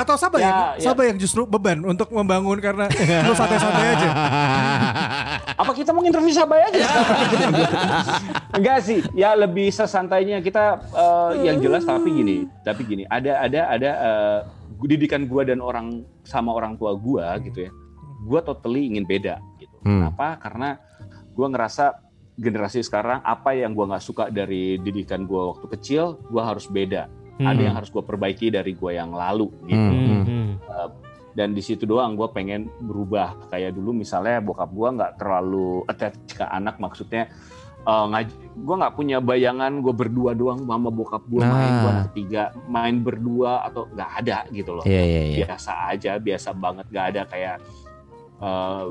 Atau 0.00 0.16
Sabah 0.16 0.38
Ya, 0.40 0.48
yang 0.80 0.96
ya. 0.96 1.12
Yang 1.12 1.18
justru 1.28 1.44
beban 1.44 1.84
untuk 1.84 2.08
membangun 2.08 2.56
karena 2.56 2.88
lu 3.28 3.36
santai-santai 3.36 3.86
aja. 3.92 4.08
Apa 5.60 5.76
kita 5.76 5.92
mau 5.92 6.00
interview 6.00 6.32
Sabay 6.32 6.72
aja? 6.72 6.80
Enggak 8.56 8.78
sih, 8.80 9.04
ya 9.12 9.36
lebih 9.36 9.68
sesantainya 9.68 10.40
kita 10.40 10.80
eh, 10.80 11.32
yang 11.44 11.60
jelas 11.60 11.84
tapi 11.84 12.08
gini, 12.16 12.48
tapi 12.64 12.88
gini, 12.88 13.04
ada 13.12 13.44
ada 13.44 13.60
ada 13.68 13.90
eh, 13.92 14.40
didikan 14.88 15.28
gua 15.28 15.44
dan 15.44 15.60
orang 15.60 16.00
sama 16.24 16.56
orang 16.56 16.80
tua 16.80 16.96
gua 16.96 17.36
gitu 17.44 17.68
ya. 17.68 17.70
Gua 18.24 18.40
totally 18.40 18.88
ingin 18.88 19.04
beda 19.04 19.36
gitu. 19.60 19.76
Hmm. 19.84 20.08
Kenapa? 20.08 20.40
Karena 20.40 20.80
gua 21.36 21.52
ngerasa 21.52 22.00
generasi 22.40 22.80
sekarang 22.80 23.20
apa 23.20 23.52
yang 23.52 23.76
gua 23.76 23.92
nggak 23.92 24.04
suka 24.04 24.24
dari 24.32 24.80
didikan 24.80 25.28
gua 25.28 25.52
waktu 25.52 25.68
kecil, 25.76 26.16
gua 26.32 26.56
harus 26.56 26.64
beda. 26.72 27.19
Ada 27.40 27.50
Hmm. 27.52 27.64
yang 27.64 27.74
harus 27.74 27.88
gua 27.88 28.02
perbaiki 28.02 28.48
dari 28.48 28.72
gua 28.72 28.92
yang 28.92 29.10
lalu 29.10 29.48
gitu 29.64 29.94
Hmm. 29.96 30.22
Hmm. 30.22 30.50
dan 31.30 31.50
di 31.50 31.62
situ 31.62 31.84
doang 31.84 32.12
gue 32.12 32.26
pengen 32.28 32.66
berubah 32.80 33.38
kayak 33.46 33.72
dulu 33.72 33.94
misalnya 33.94 34.38
bokap 34.40 34.66
gue 34.68 34.88
nggak 34.90 35.12
terlalu 35.14 35.86
attach 35.86 36.18
ke 36.28 36.42
anak 36.42 36.76
maksudnya 36.76 37.30
eh, 37.80 38.06
ngaj- 38.08 38.34
gue 38.52 38.74
nggak 38.76 38.92
punya 38.92 39.18
bayangan 39.18 39.78
gue 39.78 39.94
berdua 39.94 40.34
doang 40.34 40.58
sama 40.60 40.90
bokap 40.90 41.22
gue 41.24 41.38
main 41.40 41.70
gue 41.76 41.88
anak 41.88 42.06
ketiga 42.08 42.42
main 42.66 42.98
berdua 42.98 43.62
atau 43.62 43.86
nggak 43.88 44.10
ada 44.18 44.38
gitu 44.50 44.74
loh 44.74 44.82
Iya 44.82 45.02
iya 45.02 45.22
iya. 45.24 45.36
biasa 45.46 45.72
aja 45.88 46.12
biasa 46.18 46.48
banget 46.52 46.86
nggak 46.90 47.06
ada 47.08 47.22
kayak 47.24 47.56
eh, 48.36 48.84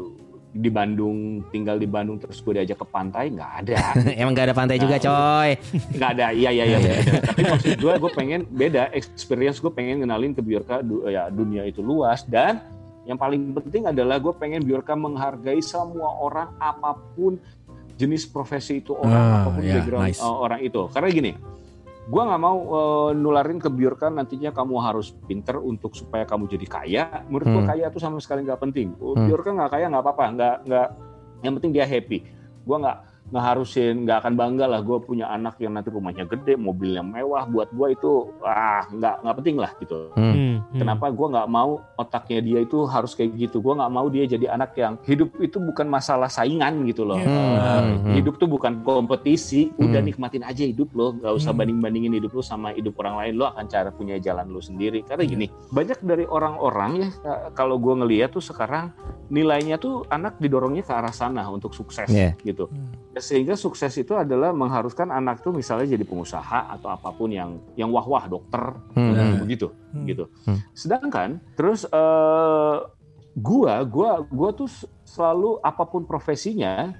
di 0.50 0.68
Bandung 0.68 1.46
tinggal 1.48 1.78
di 1.78 1.86
Bandung 1.86 2.18
terus 2.18 2.40
gue 2.40 2.58
diajak 2.58 2.78
ke 2.78 2.88
pantai 2.88 3.30
nggak 3.30 3.52
ada. 3.60 3.78
Emang 4.22 4.34
gak 4.34 4.50
ada 4.50 4.56
pantai 4.56 4.76
juga 4.76 4.98
coy. 4.98 5.50
nggak 5.94 6.10
ada 6.12 6.28
iya 6.32 6.50
iya 6.50 6.66
iya. 6.66 6.80
Tapi 7.22 7.42
maksud 7.44 7.78
gue 7.78 7.94
gue 7.96 8.12
pengen 8.12 8.42
beda 8.44 8.90
experience 8.92 9.58
gue 9.58 9.70
pengen 9.70 10.02
kenalin 10.02 10.34
ke 10.34 10.42
Bjorka 10.42 10.82
du- 10.82 11.06
ya 11.06 11.30
dunia 11.30 11.64
itu 11.64 11.80
luas. 11.80 12.24
Dan 12.24 12.66
yang 13.04 13.16
paling 13.16 13.54
penting 13.54 13.86
adalah 13.86 14.18
gue 14.18 14.34
pengen 14.34 14.62
Bjorka 14.62 14.94
menghargai 14.94 15.62
semua 15.62 16.18
orang 16.18 16.50
apa 16.58 16.98
pun 17.14 17.38
jenis 17.94 18.26
profesi 18.26 18.80
itu 18.80 18.92
orang 18.92 19.14
Ah, 19.14 19.34
apa 19.40 19.50
pun 19.52 19.62
ya, 19.62 19.76
background 19.78 20.04
nice. 20.08 20.20
uh, 20.20 20.34
orang 20.40 20.60
itu. 20.62 20.82
Karena 20.90 21.08
gini 21.10 21.32
gue 22.10 22.22
nggak 22.26 22.42
mau 22.42 22.58
uh, 22.74 23.10
nularin 23.14 23.62
ke 23.62 23.70
Bjorka 23.70 24.10
nantinya 24.10 24.50
kamu 24.50 24.82
harus 24.82 25.14
pinter 25.30 25.62
untuk 25.62 25.94
supaya 25.94 26.26
kamu 26.26 26.50
jadi 26.50 26.66
kaya 26.66 27.04
menurut 27.30 27.46
gue 27.46 27.62
Hmm. 27.62 27.70
kaya 27.70 27.86
itu 27.94 28.02
sama 28.02 28.18
sekali 28.18 28.50
nggak 28.50 28.62
penting 28.66 28.98
Hmm. 28.98 29.30
Bjorka 29.30 29.54
nggak 29.54 29.72
kaya 29.78 29.86
nggak 29.94 30.04
apa-apa 30.04 30.24
nggak 30.34 30.56
nggak 30.66 30.88
yang 31.46 31.54
penting 31.62 31.72
dia 31.72 31.86
happy 31.86 32.26
gue 32.66 32.78
nggak 32.82 32.98
ngeharusin 33.30 34.04
nggak 34.04 34.18
akan 34.22 34.34
bangga 34.36 34.66
lah 34.66 34.82
gue 34.82 34.98
punya 35.00 35.30
anak 35.30 35.58
yang 35.58 35.74
nanti 35.74 35.90
rumahnya 35.90 36.26
gede 36.26 36.54
mobilnya 36.54 37.02
mewah 37.02 37.46
buat 37.46 37.70
gue 37.70 37.94
itu 37.94 38.12
ah 38.42 38.86
nggak 38.86 39.16
nggak 39.22 39.36
penting 39.38 39.58
lah 39.58 39.72
gitu 39.78 40.00
Hmm. 40.16 40.34
Hmm, 40.40 40.56
hmm. 40.60 40.80
Kenapa 40.80 41.06
gue 41.10 41.28
nggak 41.30 41.48
mau 41.48 41.72
otaknya 41.96 42.40
dia 42.40 42.60
itu 42.62 42.84
harus 42.84 43.14
kayak 43.14 43.36
gitu? 43.36 43.60
Gue 43.60 43.74
nggak 43.76 43.92
mau 43.92 44.08
dia 44.08 44.24
jadi 44.26 44.50
anak 44.50 44.72
yang 44.74 44.96
hidup 45.04 45.36
itu 45.38 45.58
bukan 45.58 45.86
masalah 45.86 46.28
saingan 46.28 46.82
gitu 46.86 47.04
loh. 47.04 47.20
Hmm. 47.20 47.28
Eh, 47.28 47.82
Hmm. 48.00 48.14
Hidup 48.16 48.36
tuh 48.38 48.48
bukan 48.48 48.82
kompetisi. 48.82 49.70
Udah 49.76 50.00
Hmm. 50.00 50.08
nikmatin 50.08 50.42
aja 50.42 50.64
hidup 50.64 50.90
lo. 50.94 51.14
Gak 51.14 51.34
usah 51.34 51.52
Hmm. 51.52 51.60
banding 51.60 51.80
bandingin 51.80 52.14
hidup 52.16 52.32
lo 52.32 52.42
sama 52.42 52.72
hidup 52.72 52.96
orang 52.98 53.16
lain. 53.18 53.34
Lo 53.36 53.46
akan 53.48 53.66
cara 53.68 53.90
punya 53.92 54.16
jalan 54.18 54.50
lo 54.50 54.60
sendiri. 54.60 55.04
Karena 55.04 55.24
gini, 55.24 55.46
banyak 55.70 56.00
dari 56.02 56.26
orang-orang 56.26 56.92
ya 56.98 57.10
eh, 57.22 57.40
kalau 57.54 57.78
gue 57.78 57.94
ngeliat 57.96 58.32
tuh 58.32 58.42
sekarang 58.42 58.92
nilainya 59.30 59.78
tuh 59.78 60.04
anak 60.08 60.38
didorongnya 60.38 60.82
ke 60.82 60.94
arah 60.94 61.14
sana 61.14 61.46
untuk 61.48 61.72
sukses 61.72 62.10
Yeah. 62.10 62.34
gitu. 62.42 62.66
Hmm. 63.20 63.28
Sehingga 63.28 63.54
sukses 63.54 63.92
itu 63.94 64.16
adalah 64.16 64.50
mengharuskan 64.50 65.12
anak 65.12 65.44
tuh 65.44 65.52
misalnya 65.52 65.92
jadi 65.92 66.02
pengusaha 66.02 66.72
atau 66.72 66.88
apa 66.88 67.12
pun 67.12 67.28
yang 67.28 67.60
yang 67.76 67.92
wah-wah 67.92 68.26
dokter 68.26 68.74
Hmm. 68.96 69.12
gitu, 69.14 69.36
begitu 69.44 69.68
Hmm. 69.92 70.06
gitu. 70.08 70.24
Hmm. 70.48 70.60
Sedangkan 70.72 71.30
terus 71.54 71.84
eh 71.84 72.78
gua 73.36 73.84
gua 73.84 74.24
gua 74.26 74.50
tuh 74.52 74.72
selalu 75.04 75.60
apa 75.60 75.84
pun 75.84 76.04
profesinya 76.04 76.96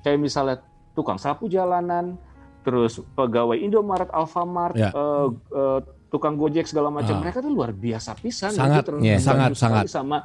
kayak 0.00 0.20
misalnya 0.20 0.60
tukang 0.92 1.16
sapu 1.16 1.48
jalanan, 1.48 2.14
terus 2.62 3.02
pegawai 3.14 3.58
Indomaret, 3.58 4.06
Alfamart, 4.08 4.76
Ya. 4.76 4.92
eh, 4.92 5.28
eh, 5.32 5.80
tukang 6.06 6.38
Gojek 6.38 6.70
segala 6.70 6.86
macam 6.86 7.18
Ah. 7.18 7.20
mereka 7.20 7.42
tuh 7.42 7.50
luar 7.50 7.74
biasa 7.74 8.14
pisan. 8.14 8.54
Sangat, 8.54 8.86
iya, 9.02 9.18
terbantu 9.18 9.24
sangat, 9.26 9.50
sekali 9.58 9.88
sama 9.90 10.18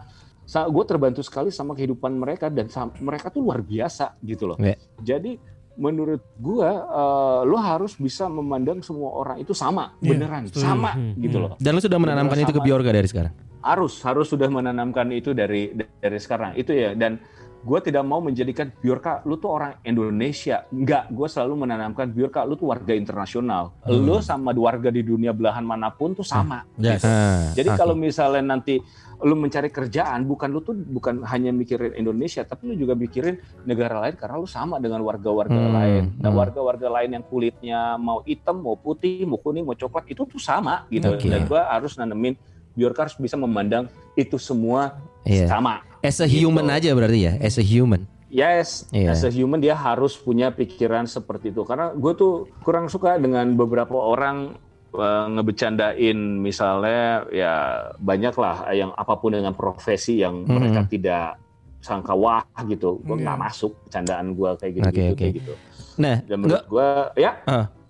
gue 0.50 0.86
terbantu 0.89 1.22
sekali 1.22 1.54
sama 1.54 1.78
kehidupan 1.78 2.10
mereka 2.18 2.50
dan 2.50 2.66
mereka 2.97 3.30
tuh 3.30 3.45
luar 3.45 3.62
biasa 3.62 4.18
gitu 4.26 4.50
loh. 4.50 4.58
Ya. 4.58 4.74
Jadi 4.97 5.38
menurut 5.80 6.20
gua 6.36 6.70
eh, 6.76 7.39
lo 7.47 7.56
harus 7.56 7.95
bisa 7.95 8.28
memandang 8.28 8.84
semua 8.84 9.16
orang 9.16 9.39
itu 9.39 9.56
sama, 9.56 9.95
Iya, 10.04 10.12
beneran 10.12 10.43
setuju. 10.52 10.66
sama 10.68 10.91
Hmm, 10.91 11.16
gitu 11.24 11.38
hmm. 11.39 11.45
loh. 11.47 11.52
Dan 11.56 11.72
lu 11.78 11.82
sudah 11.82 12.00
menanamkan 12.02 12.38
itu 12.43 12.52
ke 12.52 12.60
Sama. 12.60 12.68
Biorga 12.68 12.91
dari 12.91 13.08
sekarang. 13.08 13.34
Harus 13.64 13.93
harus 14.04 14.28
sudah 14.28 14.47
menanamkan 14.52 15.08
itu 15.16 15.32
dari 15.32 15.72
dari 15.76 16.20
sekarang 16.20 16.56
itu 16.60 16.76
ya 16.76 16.91
dan 16.95 17.20
gue 17.60 17.80
tidak 17.82 18.01
mau 18.01 18.20
menjadikan 18.20 18.72
Biorka 18.74 19.20
lu 19.24 19.36
tuh 19.36 19.51
orang 19.51 19.76
Indonesia 19.84 20.64
enggak 20.70 21.10
gue 21.10 21.28
selalu 21.28 21.53
menanamkan 21.60 22.07
Biorka 22.07 22.41
lu 22.41 22.55
tuh 22.55 22.68
warga 22.68 22.91
internasional 22.91 23.76
Hmm. 23.84 23.99
lu 23.99 24.20
sama 24.20 24.51
warga 24.51 24.88
di 24.88 25.01
dunia 25.01 25.30
belahan 25.30 25.62
mana 25.62 25.89
pun 25.89 26.12
tuh 26.12 26.24
sama 26.24 26.64
Yes. 26.76 27.03
Ah, 27.03 27.51
jadi 27.51 27.76
kalau 27.76 27.93
misalnya 27.93 28.55
nanti 28.55 28.80
lu 29.20 29.36
mencari 29.36 29.68
kerjaan 29.68 30.24
bukan 30.24 30.47
lu 30.47 30.60
tuh 30.60 30.72
bukan 30.72 31.28
hanya 31.28 31.51
mikirin 31.51 31.91
Indonesia 31.93 32.39
tapi 32.41 32.72
lu 32.72 32.76
juga 32.78 32.95
mikirin 32.95 33.36
negara 33.64 33.99
lain 33.99 34.16
karena 34.16 34.36
lu 34.36 34.47
sama 34.47 34.80
dengan 34.80 35.03
warga-warga 35.03 35.51
Hmm, 35.51 35.76
lain. 35.76 36.03
Nah, 36.16 36.32
hmm. 36.32 36.39
warga-warga 36.39 36.88
lain 36.89 37.10
yang 37.12 37.26
kulitnya 37.26 37.80
mau 37.97 38.24
hitam, 38.24 38.55
mau 38.57 38.74
putih, 38.74 39.28
mau 39.28 39.36
kuning, 39.36 39.64
mau 39.64 39.76
coklat 39.76 40.07
itu 40.07 40.24
tuh 40.24 40.39
sama 40.39 40.88
gitu. 40.88 41.12
Oke. 41.12 41.28
Dan 41.28 41.43
gua 41.45 41.68
harus 41.68 41.99
nanemin 41.99 42.39
Biorka 42.72 43.03
harus 43.03 43.18
bisa 43.18 43.36
memandang 43.36 43.86
itu 44.16 44.39
semua 44.39 44.95
Iya. 45.28 45.51
sama. 45.51 45.84
As 46.00 46.18
a 46.18 46.26
Gitu. 46.26 46.45
human 46.45 46.68
aja 46.68 46.89
berarti 46.91 47.20
ya, 47.22 47.34
as 47.38 47.56
a 47.56 47.64
human. 47.64 48.08
Yes, 48.30 48.86
Iya. 48.89 49.10
as 49.12 49.22
a 49.22 49.30
human 49.30 49.58
dia 49.58 49.74
harus 49.74 50.14
punya 50.14 50.50
pikiran 50.50 51.04
seperti 51.04 51.50
itu. 51.50 51.66
Karena 51.66 51.89
gue 51.91 52.14
tuh 52.14 52.34
kurang 52.60 52.86
suka 52.86 53.18
dengan 53.18 53.54
beberapa 53.54 53.95
orang 53.95 54.54
eh, 54.89 55.26
ngebecandain 55.30 56.18
misalnya 56.39 57.22
ya 57.30 57.54
banyak 57.95 58.34
lah 58.34 58.56
yang 58.72 58.89
apa 58.91 59.14
pun 59.16 59.30
dengan 59.32 59.54
profesi 59.54 60.18
yang 60.18 60.41
Hmm. 60.43 60.58
mereka 60.58 60.82
tidak 60.84 61.38
sangka 61.80 62.12
wah 62.12 62.41
gitu. 62.64 62.97
Gue 63.00 63.14
Iya. 63.16 63.24
nggak 63.24 63.38
masuk 63.39 63.72
bercandaan 63.86 64.34
gue 64.34 64.50
kayak 64.58 64.74
gitu, 64.74 64.84
Oke, 64.84 64.93
gitu, 64.95 65.06
oke. 65.06 65.20
kayak 65.20 65.34
gitu. 65.38 65.54
Nah, 65.95 66.16
Dan 66.26 66.38
menurut 66.41 66.66
gue 66.66 66.89
ya 67.18 67.32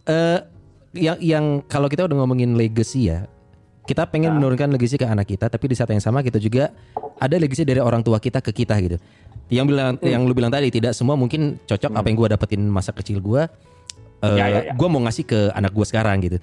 eh 0.06 0.40
yang 0.92 1.18
yang 1.22 1.46
kalau 1.64 1.88
kita 1.88 2.04
udah 2.04 2.18
ngomongin 2.20 2.54
legacy 2.54 3.08
ya, 3.08 3.32
kita 3.90 4.06
pengen 4.06 4.30
Ah. 4.30 4.36
menurunkan 4.38 4.70
legacy 4.70 4.96
ke 4.96 5.04
anak 5.04 5.26
kita, 5.26 5.50
tapi 5.50 5.66
di 5.66 5.74
saat 5.74 5.90
yang 5.90 5.98
sama 6.00 6.22
kita 6.22 6.38
juga 6.38 6.70
ada 7.18 7.36
legacy 7.36 7.66
dari 7.66 7.82
orang 7.82 8.06
tua 8.06 8.22
kita 8.22 8.38
ke 8.40 8.54
kita 8.54 8.78
gitu. 8.78 9.02
Yang 9.50 9.66
bilang 9.66 9.94
Hmm. 9.98 10.06
yang 10.06 10.22
lu 10.24 10.32
bilang 10.32 10.54
tadi 10.54 10.70
tidak 10.70 10.94
semua 10.94 11.18
mungkin 11.18 11.58
cocok 11.60 11.90
apa 11.90 12.06
yang 12.06 12.16
gua 12.16 12.30
dapetin 12.30 12.62
masa 12.64 12.94
kecil 12.94 13.18
gua. 13.20 13.50
eh 14.20 14.36
Ya, 14.36 14.46
ya, 14.46 14.60
ya. 14.62 14.74
Gua 14.76 14.88
mau 14.88 15.00
ngasih 15.00 15.24
ke 15.24 15.40
anak 15.50 15.72
gua 15.72 15.88
sekarang 15.88 16.20
gitu. 16.22 16.38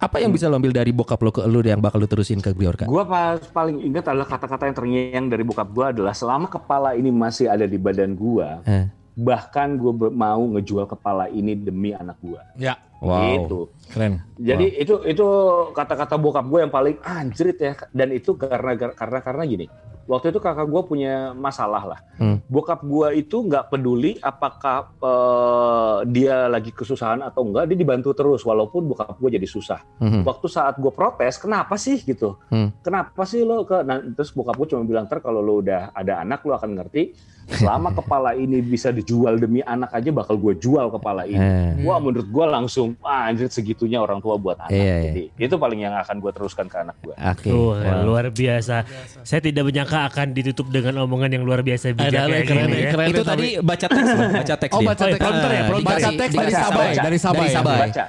Apa 0.00 0.16
yang 0.18 0.32
bisa 0.32 0.48
lo 0.48 0.56
ambil 0.56 0.72
dari 0.72 0.88
bokap 0.90 1.20
lo 1.20 1.28
ke 1.28 1.44
lu 1.44 1.60
yang 1.60 1.76
bakal 1.78 2.00
lu 2.00 2.08
terusin 2.08 2.40
ke 2.40 2.50
Biorka? 2.50 2.88
Gue 2.88 3.04
pas 3.04 3.36
paling 3.46 3.84
ingat 3.84 4.08
adalah 4.08 4.24
kata-kata 4.24 4.64
yang 4.64 4.72
terngiang 4.74 5.26
dari 5.28 5.44
bokap 5.44 5.68
gue 5.68 5.86
adalah 5.92 6.16
selama 6.16 6.48
kepala 6.48 6.96
ini 6.96 7.12
masih 7.12 7.46
ada 7.46 7.68
di 7.68 7.76
badan 7.76 8.16
gue, 8.16 8.48
Eh. 8.64 8.88
bahkan 9.12 9.76
gue 9.76 9.92
mau 10.08 10.40
ngejual 10.48 10.88
kepala 10.88 11.28
ini 11.28 11.52
demi 11.52 11.92
anak 11.92 12.16
gue. 12.18 12.40
Ya, 12.56 12.80
Wow. 13.00 13.48
Gitu. 13.48 13.60
keren. 13.90 14.22
Jadi 14.38 14.66
itu 14.78 15.02
itu 15.02 15.26
kata-kata 15.74 16.14
bokap 16.14 16.46
gue 16.46 16.60
yang 16.62 16.70
paling 16.70 16.96
anjrit 17.02 17.58
ya 17.58 17.74
dan 17.90 18.14
itu 18.14 18.38
karena 18.38 18.76
karena 18.94 19.18
karena 19.18 19.42
gini. 19.48 19.66
Waktu 20.10 20.34
itu 20.34 20.42
kakak 20.42 20.66
gue 20.66 20.82
punya 20.90 21.30
masalah 21.38 21.86
lah. 21.86 22.00
Hmm. 22.18 22.42
Bokap 22.50 22.82
gue 22.82 23.22
itu 23.22 23.46
nggak 23.46 23.70
peduli 23.70 24.18
apakah 24.18 24.90
eh, 24.98 25.98
dia 26.10 26.50
lagi 26.50 26.74
kesusahan 26.74 27.22
atau 27.22 27.46
enggak, 27.46 27.70
dia 27.70 27.78
dibantu 27.78 28.10
terus 28.10 28.42
walaupun 28.42 28.90
bokap 28.90 29.14
gue 29.22 29.38
jadi 29.38 29.46
susah. 29.46 29.78
Mhm. 30.02 30.26
Waktu 30.26 30.46
saat 30.50 30.82
gue 30.82 30.90
protes, 30.90 31.38
kenapa 31.38 31.78
sih 31.78 32.02
gitu? 32.02 32.42
Hmm. 32.50 32.74
Kenapa 32.82 33.22
sih 33.22 33.46
lo 33.46 33.62
ke? 33.62 33.86
Nah, 33.86 34.02
terus 34.18 34.34
bokap 34.34 34.58
gue 34.58 34.74
cuma 34.74 34.82
bilang 34.82 35.06
ter 35.06 35.22
kalau 35.22 35.38
lo 35.38 35.62
udah 35.62 35.94
ada 35.94 36.26
anak 36.26 36.42
lo 36.42 36.58
akan 36.58 36.74
ngerti. 36.74 37.14
Selama 37.46 37.94
kepala 38.02 38.34
ini 38.34 38.58
bisa 38.66 38.90
dijual 38.90 39.38
demi 39.38 39.62
anak 39.62 39.94
aja 39.94 40.10
bakal 40.10 40.34
gue 40.42 40.58
jual 40.58 40.90
kepala 40.90 41.22
ini. 41.22 41.38
Eh. 41.38 41.86
Wah 41.86 42.02
menurut 42.02 42.26
gue 42.26 42.46
langsung 42.50 42.89
ah, 43.00 43.26
anjir 43.26 43.46
segitunya 43.46 43.96
orang 43.96 44.18
tua 44.18 44.34
buat 44.34 44.56
anak. 44.58 44.70
Iya, 44.70 44.94
iya. 44.96 45.10
Jadi 45.10 45.22
itu 45.40 45.56
paling 45.56 45.80
yang 45.80 45.94
akan 45.94 46.16
gue 46.18 46.32
teruskan 46.32 46.66
ke 46.66 46.76
anak 46.78 46.96
gue. 47.00 47.14
Oke. 47.14 47.46
Tuh, 47.46 47.72
Wow. 47.72 48.02
luar 48.04 48.26
biasa. 48.28 48.82
Saya 49.20 49.40
tidak 49.40 49.62
menyangka 49.62 50.06
akan 50.06 50.30
ditutup 50.30 50.68
dengan 50.68 51.00
omongan 51.00 51.30
yang 51.30 51.42
luar 51.42 51.60
biasa 51.60 51.90
bijak 51.90 52.12
kayak 52.22 52.44
keren, 52.44 52.66
gini 52.66 52.78
ya. 52.78 52.90
keren. 52.90 53.08
Itu 53.08 53.22
tadi 53.22 53.46
baca 53.58 53.86
teks, 53.86 54.10
baca 54.32 54.54
teks 54.56 54.72
Oh, 54.72 54.80
baca 54.80 55.04
teks. 55.04 55.18
prompter 55.18 55.50
ya, 55.50 55.62
prompter. 55.64 55.88
Baca 55.90 56.10
teks 56.10 56.32
dari 56.32 56.52
Sabay. 56.52 56.90
dari 56.94 57.18
Sabay. 57.18 57.40
Dari 57.40 57.50
Sabay. 57.52 57.78
Baca. 57.86 58.04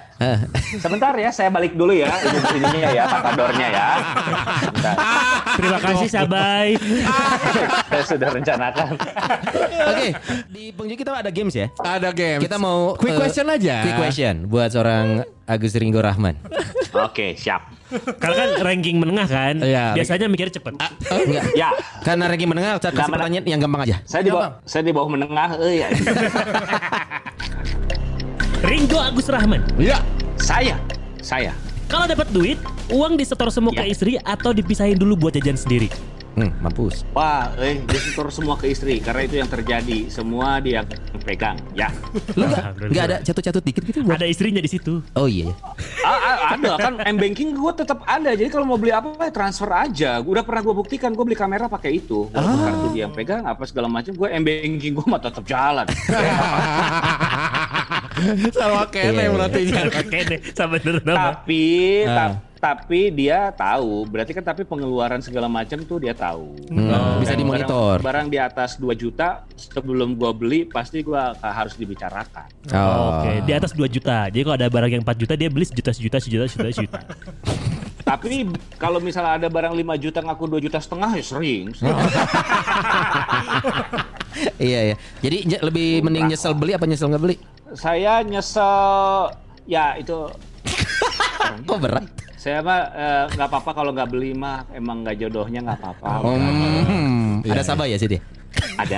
Sebentar 0.77 1.13
ya, 1.15 1.29
saya 1.29 1.49
balik 1.49 1.73
dulu 1.73 1.91
ya 1.91 2.07
ini- 2.07 2.61
ininya 2.61 2.89
ya 2.91 3.03
patadornya 3.05 3.67
ya. 3.69 3.88
Bentar. 4.71 4.95
Terima 5.51 5.79
kasih 5.79 6.07
Sabai. 6.07 6.69
saya 7.89 8.03
sudah 8.07 8.29
rencanakan. 8.32 8.88
Oke, 9.84 10.07
di 10.47 10.63
penghujung 10.71 10.97
kita 10.97 11.11
ada 11.13 11.29
games 11.29 11.53
ya. 11.53 11.67
Ada 11.75 12.09
game. 12.11 12.39
Kita 12.39 12.55
mau 12.55 12.93
quick 12.95 13.13
eh, 13.13 13.19
question 13.19 13.47
aja. 13.47 13.75
Quick 13.82 13.97
question 13.99 14.36
buat 14.45 14.70
seorang 14.72 15.05
Agus 15.43 15.76
Ringo 15.76 15.99
Rahman. 15.99 16.39
Oke 17.07 17.36
siap. 17.36 17.67
Kalau 18.17 18.34
kan 18.34 18.49
ranking 18.63 18.97
menengah 18.97 19.28
kan, 19.28 19.59
Iya. 19.59 19.91
biasanya 19.91 20.26
mikirnya 20.26 20.55
cepet. 20.55 20.80
Enggak. 20.80 21.43
Ya, 21.53 21.76
Karena 22.01 22.24
ranking 22.26 22.47
menengah, 22.47 22.80
saya 22.80 22.95
kasih 22.95 23.11
pertanyaan 23.11 23.43
yang 23.45 23.59
gampang 23.59 23.84
aja. 23.84 23.99
saya 24.05 24.24
di 24.24 24.32
bawah 24.32 24.49
saya 24.63 24.82
di 24.82 24.91
bawah 24.91 25.09
menengah. 25.11 25.49
Eh, 25.59 25.76
ya. 25.78 25.88
Ringo 28.63 28.97
Agus 28.97 29.28
Rahman. 29.28 29.61
Ya. 29.76 29.99
saya, 30.38 30.78
saya. 31.19 31.51
Kalau 31.86 32.07
dapat 32.07 32.32
duit, 32.32 32.55
uang 32.88 33.13
disetor 33.13 33.51
semua 33.51 33.69
ke 33.72 33.84
Ya. 33.84 33.89
istri 33.89 34.13
atau 34.17 34.49
dipisahin 34.51 34.95
dulu 34.95 35.19
buat 35.19 35.36
jajan 35.36 35.59
sendiri? 35.59 35.91
Hmm, 36.32 36.47
mampus. 36.59 37.03
Wah, 37.11 37.51
eh 37.59 37.84
disetor 37.84 38.32
semua 38.32 38.55
ke 38.55 38.67
istri 38.67 38.97
karena 38.97 39.21
itu 39.23 39.36
yang 39.36 39.47
terjadi. 39.47 40.07
Semua 40.07 40.57
dia 40.57 40.79
pegang. 41.21 41.59
Ya. 41.71 41.91
Lu 42.34 42.47
enggak 42.47 42.63
enggak 42.79 43.03
ada 43.05 43.17
catut-catut 43.21 43.59
dikit 43.61 43.84
gitu 43.84 43.99
buat. 44.01 44.15
Ada 44.15 44.25
istrinya 44.25 44.57
di 44.57 44.67
situ. 44.67 45.03
Oh 45.13 45.27
iya. 45.27 45.47
iya. 45.47 45.53
Ah, 46.01 46.17
ah, 46.17 46.38
ada 46.51 46.71
kan 46.77 46.93
m 46.99 47.15
banking 47.15 47.51
gue 47.51 47.71
tetap 47.73 48.01
ada 48.03 48.32
jadi 48.32 48.47
kalau 48.47 48.63
mau 48.63 48.75
beli 48.75 48.89
apa 48.89 49.15
ya 49.19 49.29
transfer 49.29 49.69
aja 49.69 50.17
udah 50.19 50.41
pernah 50.41 50.61
gue 50.61 50.73
buktikan 50.73 51.11
gue 51.11 51.21
beli 51.21 51.36
kamera 51.36 51.67
pakai 51.67 51.97
itu 51.97 52.27
walaupun 52.27 52.59
kartu 52.59 52.88
dia 52.89 53.01
yang 53.01 53.13
pegang 53.13 53.43
apa 53.43 53.63
segala 53.63 53.88
macam 53.88 54.11
gue 54.11 54.27
m 54.27 54.41
banking 54.41 54.91
gue 54.93 55.05
mah 55.05 55.19
tetap 55.19 55.43
jalan 55.43 55.86
Sama 58.51 58.84
Iya, 58.84 58.91
kene 58.91 59.17
iya. 59.19 59.29
berarti. 59.32 59.61
Oke 60.01 60.19
deh, 60.23 60.39
sama 60.51 60.77
bener 60.77 61.01
nama. 61.01 61.17
tapi 61.34 61.63
Ah. 62.03 62.15
ta- 62.29 62.38
tapi 62.62 63.09
dia 63.09 63.49
tahu 63.49 64.05
berarti 64.05 64.32
kan 64.32 64.45
tapi 64.45 64.62
pengeluaran 64.62 65.18
segala 65.18 65.49
macam 65.49 65.82
tuh 65.82 65.97
dia 65.97 66.14
tahu 66.14 66.53
Hmm, 66.70 67.18
bisa 67.18 67.34
Dan 67.34 67.41
dimonitor. 67.41 67.97
barang, 67.97 68.05
barang 68.05 68.28
di 68.30 68.38
atas 68.38 68.78
2 68.78 68.93
juta 68.93 69.41
sebelum 69.51 70.14
gue 70.14 70.32
beli 70.32 70.59
pasti 70.64 71.01
gue 71.01 71.18
harus 71.36 71.74
dibicarakan 71.74 72.45
Oh. 72.70 73.18
Oke, 73.18 73.41
di 73.41 73.51
atas 73.51 73.74
2 73.74 73.89
juta. 73.89 74.30
Jadi 74.30 74.45
kalau 74.45 74.55
ada 74.55 74.70
barang 74.70 74.91
yang 74.91 75.01
4 75.01 75.18
juta 75.18 75.34
dia 75.34 75.49
beli 75.49 75.66
sejuta 75.66 75.89
sejuta 75.89 76.22
sejuta 76.22 76.45
sejuta 76.45 76.70
sejuta. 76.72 76.99
tapi 78.01 78.45
kalau 78.76 78.97
misalnya 78.97 79.38
ada 79.38 79.47
barang 79.47 79.74
5 79.74 79.82
juta 79.99 80.22
ngaku 80.22 80.45
2 80.51 80.62
juta 80.62 80.78
setengah 80.78 81.18
ya 81.18 81.24
sering, 81.26 81.66
sering. 81.74 81.97
Iya 84.57 84.80
iya. 84.88 84.95
Jadi 85.20 85.38
lebih 85.59 86.01
mending 86.01 86.30
nyesel 86.30 86.53
beli 86.53 86.72
apa 86.72 86.86
nyesel 86.86 87.09
nggak 87.09 87.20
beli? 87.20 87.38
saya 87.72 88.20
nyesel 88.22 89.32
ya 89.64 89.95
itu 89.95 90.28
Kok 91.68 91.80
berat? 91.80 92.03
Saya 92.42 92.58
mah 92.60 92.80
eh, 92.89 93.24
nggak 93.32 93.48
apa-apa 93.48 93.72
kalau 93.72 93.92
nggak 93.92 94.10
beli 94.10 94.34
mah 94.34 94.66
emang 94.74 95.06
nggak 95.06 95.14
jodohnya 95.20 95.62
nggak 95.62 95.78
apa-apa 95.78 96.10
Hmm, 96.82 97.46
ada 97.46 97.62
sabah 97.62 97.86
ya 97.86 97.96
sih 97.96 98.10
dia. 98.10 98.22
ada 98.76 98.98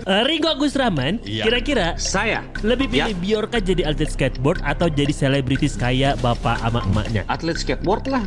Eh, 0.00 0.22
Ringo 0.24 0.48
Agus 0.48 0.72
Rahman, 0.74 1.20
Iya. 1.22 1.44
kira-kira 1.44 1.86
Saya 1.94 2.42
lebih 2.62 2.88
pilih 2.88 3.14
Bjorka 3.14 3.60
jadi 3.60 3.84
atlet 3.84 4.08
skateboard 4.08 4.58
atau 4.62 4.88
jadi 4.88 5.10
selebritis 5.10 5.76
kayak 5.76 6.18
bapak 6.18 6.58
ama 6.60 6.80
emaknya? 6.84 7.22
atlet 7.26 7.54
skateboard 7.54 8.08
lah. 8.08 8.24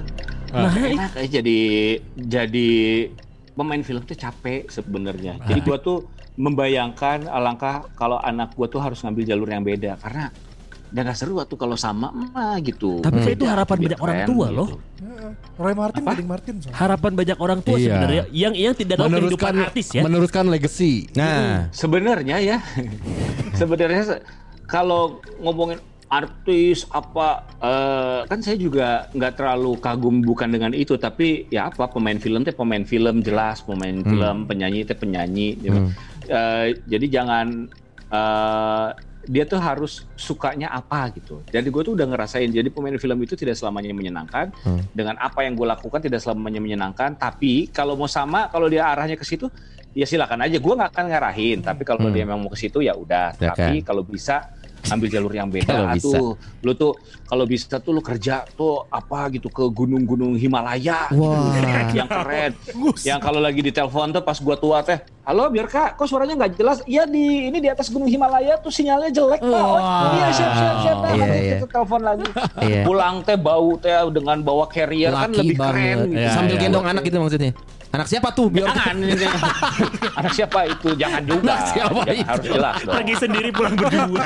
Nah, 0.51 0.71
Enak 0.71 1.15
aja 1.15 1.27
jadi 1.33 1.59
jadi 2.13 2.69
pemain 3.53 3.81
film 3.81 4.03
tuh 4.03 4.15
capek 4.15 4.67
sebenarnya. 4.67 5.39
Jadi 5.41 5.59
gua 5.61 5.77
tuh 5.77 6.07
membayangkan 6.35 7.27
alangkah 7.27 7.87
kalau 7.93 8.17
anak 8.17 8.53
gua 8.53 8.65
tuh 8.65 8.79
harus 8.79 8.99
ngambil 8.99 9.23
jalur 9.25 9.47
yang 9.47 9.61
beda 9.61 9.97
karena 9.97 10.31
udah 10.91 11.03
gak 11.05 11.15
seru 11.15 11.39
tuh 11.41 11.55
kalau 11.55 11.73
sama 11.73 12.11
mah 12.11 12.59
gitu. 12.59 12.99
Tapi 12.99 13.15
kan 13.17 13.31
itu 13.31 13.45
harapan 13.47 13.75
biar 13.77 13.87
banyak 13.87 14.01
orang 14.01 14.17
tua 14.25 14.45
gitu. 14.45 14.57
loh. 14.57 14.67
Roy 15.55 15.71
Martin, 15.73 16.03
Gading 16.03 16.27
Martin. 16.27 16.53
soalnya. 16.59 16.75
Harapan 16.75 17.11
banyak 17.15 17.37
orang 17.39 17.59
tua 17.61 17.75
Iya. 17.75 17.85
sebenarnya 17.87 18.23
yang 18.29 18.53
yang 18.53 18.73
tidak 18.75 18.95
tahu 18.97 19.07
kehidupan 19.09 19.53
artis 19.61 19.87
ya. 19.89 20.03
meneruskan 20.03 20.45
legacy. 20.45 21.07
Nah, 21.13 21.71
Sebenarnya 21.71 22.43
ya, 22.43 22.57
sebenarnya 23.55 24.03
se- 24.03 24.21
kalau 24.67 25.19
ngomongin 25.37 25.79
artis 26.07 26.83
apa 26.91 27.47
eh, 27.55 28.19
kan 28.27 28.43
saya 28.43 28.59
juga 28.59 29.07
nggak 29.09 29.33
terlalu 29.33 29.79
kagum 29.79 30.19
bukan 30.19 30.51
dengan 30.51 30.71
itu 30.73 30.99
tapi 30.99 31.47
ya 31.47 31.71
apa 31.71 31.87
pemain 31.87 32.19
film 32.19 32.43
teh 32.43 32.51
pemain 32.51 32.83
film 32.83 33.23
jelas 33.23 33.63
pemain 33.63 33.95
film 33.95 34.43
penyanyi 34.43 34.83
teh 34.83 34.91
penyanyi 34.93 35.55
gitu. 35.57 35.87
Eh, 36.31 36.67
jadi 36.87 37.05
jangan 37.19 37.67
eh, 38.07 38.89
dia 39.21 39.45
tuh 39.45 39.61
harus 39.61 40.09
sukanya 40.17 40.73
apa 40.73 41.13
gitu. 41.13 41.45
Jadi 41.45 41.67
gue 41.69 41.81
tuh 41.85 41.93
udah 41.93 42.07
ngerasain. 42.09 42.49
Jadi 42.49 42.73
pemain 42.73 42.97
film 42.97 43.19
itu 43.21 43.37
tidak 43.37 43.53
selamanya 43.59 43.93
menyenangkan. 43.93 44.49
Dengan 44.95 45.19
apa 45.21 45.45
yang 45.45 45.53
gue 45.53 45.67
lakukan 45.67 46.01
tidak 46.01 46.23
selamanya 46.25 46.57
menyenangkan. 46.57 47.13
Tapi 47.19 47.69
kalau 47.69 47.93
mau 47.93 48.09
sama, 48.09 48.49
kalau 48.49 48.65
dia 48.65 48.89
arahnya 48.89 49.13
ke 49.19 49.25
situ, 49.27 49.45
ya 49.93 50.09
silakan 50.09 50.41
aja. 50.49 50.57
Gue 50.57 50.73
nggak 50.73 50.89
akan 50.95 51.05
ngarahin. 51.13 51.57
Tapi 51.61 51.85
kalau 51.85 52.09
dia 52.09 52.25
memang 52.25 52.41
mau 52.41 52.49
ke 52.49 52.57
situ 52.57 52.81
ya 52.81 52.97
udah. 52.97 53.37
Ya 53.37 53.53
Tapi 53.53 53.85
kan. 53.85 53.93
kalau 53.93 54.01
bisa 54.01 54.49
ambil 54.91 55.07
jalur 55.07 55.31
yang 55.31 55.47
beda. 55.47 55.71
Kalau 55.71 55.87
bisa. 55.91 56.07
Tuh, 56.13 56.31
lu 56.61 56.71
tuh 56.73 56.91
kalau 57.23 57.43
bisa 57.45 57.79
tuh 57.79 57.91
lu 57.91 58.01
kerja 58.01 58.43
tuh 58.51 58.83
apa 58.85 59.31
gitu 59.31 59.47
ke 59.47 59.63
gunung-gunung 59.65 60.35
Himalaya. 60.35 61.07
Wah. 61.09 61.49
Gitu, 61.49 61.95
yang 61.99 62.09
keren. 62.09 62.51
yang 63.01 63.19
kalau 63.19 63.39
lagi 63.39 63.59
di 63.59 63.71
telepon 63.71 64.11
tuh 64.11 64.19
pas 64.19 64.37
gua 64.37 64.55
tua 64.55 64.79
teh, 64.81 64.99
halo 65.23 65.47
biar 65.47 65.65
kak, 65.65 65.95
kok 65.95 66.05
suaranya 66.05 66.35
nggak 66.37 66.51
jelas? 66.53 66.77
Iya 66.83 67.03
di 67.05 67.47
ini 67.47 67.57
di 67.57 67.67
atas 67.67 67.87
gunung 67.87 68.07
Himalaya 68.07 68.57
tuh 68.57 68.69
sinyalnya 68.69 69.09
jelek 69.09 69.39
pak. 69.39 69.63
Oh, 69.63 69.79
iya 70.13 70.27
siap 70.29 70.51
siap 70.51 70.75
siap. 70.81 70.97
Nah, 70.97 71.09
Iya, 71.11 71.25
iya. 71.27 71.55
kita 71.57 71.67
telepon 71.69 72.01
lagi. 72.01 72.25
Iya. 72.59 72.81
Pulang 72.83 73.15
teh 73.21 73.35
bau 73.35 73.75
teh 73.75 73.91
dengan 74.09 74.37
bawa 74.39 74.65
carrier 74.65 75.09
kan 75.09 75.29
laki 75.29 75.39
lebih 75.41 75.55
keren. 75.55 75.71
banget. 75.71 75.97
Gitu. 76.05 76.19
Ya, 76.19 76.29
Sambil 76.31 76.55
ya. 76.55 76.61
gendong 76.61 76.85
anak 76.85 77.01
gitu 77.01 77.17
maksudnya. 77.17 77.51
Anak 77.91 78.07
siapa 78.07 78.31
tuh? 78.31 78.47
Biar 78.47 78.71
Jangan, 78.71 78.95
anak 80.23 80.31
siapa 80.31 80.59
itu? 80.63 80.89
Jangan 80.95 81.21
juga. 81.27 81.51
Anak 81.51 81.67
siapa 81.75 81.99
Jangan, 82.07 82.15
itu? 82.15 82.29
Harus 82.31 82.45
jelas 82.47 82.75
dong. 82.79 82.95
Pergi 82.95 83.13
sendiri 83.19 83.49
pulang 83.51 83.75
berdua. 83.75 84.25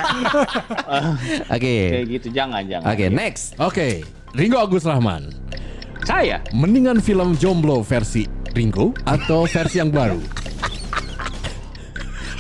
Oke. 1.58 1.76
Kayak 1.90 2.06
gitu, 2.14 2.28
jangan 2.30 2.62
jangan. 2.70 2.86
Oke, 2.94 3.06
next. 3.10 3.58
Oke, 3.58 3.88
Ringo 4.38 4.62
Agus 4.62 4.86
Rahman. 4.86 5.34
Saya 6.06 6.38
Mendingan 6.54 7.02
film 7.02 7.34
Jomblo 7.42 7.82
versi 7.82 8.30
Ringo 8.54 8.94
atau 9.10 9.50
versi 9.50 9.82
yang 9.82 9.90
baru? 9.90 10.22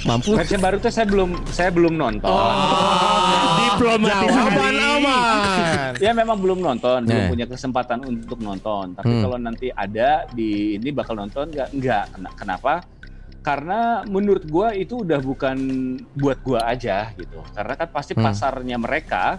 Mampu. 0.05 0.37
versi 0.37 0.53
baru 0.55 0.77
tuh 0.77 0.89
saya 0.89 1.03
belum 1.03 1.29
saya 1.47 1.69
belum 1.69 1.93
nonton. 1.93 2.29
Diplomatis 3.57 4.29
Jawaban 4.29 4.53
sekali. 4.69 4.95
aman. 4.95 5.91
Ya 5.97 6.11
memang 6.11 6.37
belum 6.37 6.59
nonton, 6.59 6.99
belum 7.01 7.17
Nah. 7.19 7.27
punya 7.27 7.45
kesempatan 7.45 7.99
untuk 8.03 8.37
nonton. 8.37 8.93
Tapi 8.93 9.09
Hmm. 9.09 9.21
kalau 9.21 9.37
nanti 9.37 9.67
ada 9.67 10.29
di 10.29 10.77
ini 10.77 10.89
bakal 10.89 11.17
nonton 11.17 11.49
nggak? 11.49 11.69
Nggak. 11.73 12.03
Kena- 12.11 12.35
Kenapa? 12.35 12.73
Karena 13.41 13.79
menurut 14.03 14.41
gua 14.43 14.73
itu 14.73 15.01
udah 15.01 15.17
bukan 15.19 15.57
buat 16.13 16.37
gua 16.39 16.65
aja 16.65 17.09
gitu. 17.13 17.41
Karena 17.47 17.73
kan 17.75 17.89
pasti 17.91 18.13
Hmm. 18.13 18.23
pasarnya 18.23 18.77
mereka, 18.77 19.37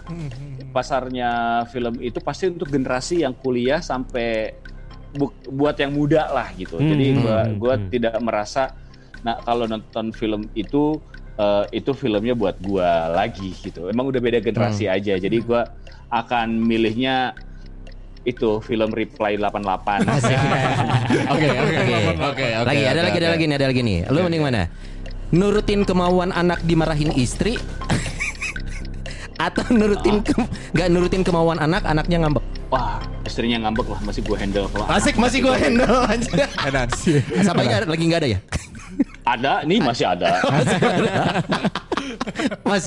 pasarnya 0.69 1.29
film 1.65 1.99
itu 1.99 2.19
pasti 2.19 2.47
untuk 2.47 2.67
generasi 2.67 3.23
yang 3.23 3.33
kuliah 3.33 3.79
sampai 3.79 4.51
bu- 5.09 5.33
buat 5.49 5.75
yang 5.75 5.91
muda 5.91 6.27
lah 6.29 6.51
gitu. 6.53 6.75
Hmm, 6.75 6.87
Jadi 6.87 7.05
hmm, 7.05 7.19
gua 7.21 7.37
hmm, 7.41 7.55
gua 7.57 7.73
hmm. 7.75 7.87
tidak 7.89 8.15
merasa 8.17 8.63
nah 9.21 9.37
kalau 9.39 9.65
nonton 9.65 10.11
film 10.11 10.45
itu 10.53 10.97
eh, 11.35 11.65
itu 11.71 11.91
filmnya 11.91 12.33
buat 12.33 12.57
gua 12.59 13.09
lagi 13.11 13.53
gitu. 13.55 13.87
Emang 13.87 14.05
udah 14.05 14.17
beda 14.17 14.39
generasi 14.39 14.85
Hmm. 14.85 14.95
aja. 14.95 15.13
Jadi 15.15 15.37
gua 15.39 15.69
akan 16.07 16.57
milihnya 16.57 17.37
itu 18.23 18.59
film 18.59 18.89
Reply 18.89 19.35
88. 19.35 20.03
Oke, 21.31 21.47
oke, 21.47 21.75
Oke. 21.77 21.95
oke, 22.19 22.25
oke. 22.25 22.45
Lagi 22.65 22.83
ada 22.83 22.99
oke, 22.99 23.07
lagi 23.07 23.17
ada 23.17 23.29
lagi 23.29 23.45
nih, 23.45 23.55
ada 23.55 23.67
lagi 23.67 23.81
nih. 23.81 23.97
Lu 24.07 24.19
mending 24.19 24.43
mana? 24.43 24.63
Nurutin 25.29 25.83
kemauan 25.83 26.31
anak 26.31 26.59
dimarahin 26.61 27.11
istri 27.13 27.55
atau 29.37 29.61
nurutin 29.69 30.19
ke, 30.19 30.33
nggak 30.73 30.87
nurutin 30.89 31.21
kemauan 31.21 31.55
anak 31.57 31.85
anaknya 31.85 32.25
ngambek. 32.25 32.43
Wah, 32.67 32.97
istrinya 33.21 33.63
ngambek 33.63 33.87
lah 33.87 33.99
masih 34.01 34.21
gue 34.21 34.35
handle 34.35 34.67
kalau 34.67 34.85
Asik 34.89 35.15
masih 35.15 35.39
gue 35.39 35.53
handle 35.53 36.03
aja. 36.03 36.47
Sampai 37.39 37.63
nggak 37.63 37.79
ada- 37.85 37.89
lagi 37.89 38.03
nggak 38.03 38.19
ada 38.19 38.29
ya? 38.29 38.39
Ada 39.25 39.53
nih 39.65 39.79
masih 39.81 40.05
ada. 40.07 40.41
Masih 40.45 40.77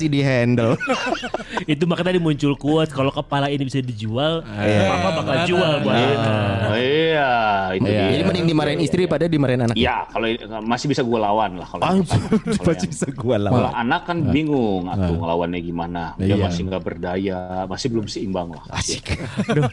di 0.01 0.21
handle. 0.21 0.73
Itu 1.71 1.85
makanya 1.85 2.11
tadi 2.11 2.19
muncul 2.19 2.53
quote 2.55 2.89
kalau 2.89 3.09
kepala 3.09 3.47
ini 3.47 3.63
bisa 3.63 3.79
dijual, 3.79 4.41
Iya. 4.47 4.87
papa 4.89 5.09
bakal 5.21 5.35
jual 5.45 5.71
buat 5.81 5.93
itu. 5.95 6.29
Oh, 6.61 6.77
iya, 6.77 7.31
itu 7.75 7.85
Iya. 7.85 7.99
dia. 8.01 8.11
Jadi 8.11 8.23
mending 8.23 8.45
dimarahin 8.47 8.79
istri 8.81 9.01
pada 9.05 9.25
dimarahin 9.27 9.61
anak. 9.67 9.75
Iya, 9.77 10.07
kalau 10.09 10.27
masih 10.63 10.87
bisa 10.89 11.01
gue 11.01 11.19
lawan 11.19 11.59
lah 11.59 11.67
kalau 11.67 11.83
kan. 11.83 11.95
Kalau 12.61 12.73
yang- 12.73 13.15
gua 13.15 13.37
Kalau 13.37 13.71
anak 13.73 14.01
kan 14.07 14.17
bingung 14.29 14.87
atuh 14.87 15.15
ngelawannya 15.15 15.59
gimana. 15.61 16.03
Dia 16.17 16.33
Iya. 16.33 16.41
masih 16.41 16.61
nggak 16.67 16.83
berdaya, 16.83 17.39
masih 17.65 17.87
belum 17.91 18.05
seimbang 18.07 18.53
lah. 18.53 18.63
Asik. 18.73 19.05
Aduh, 19.51 19.69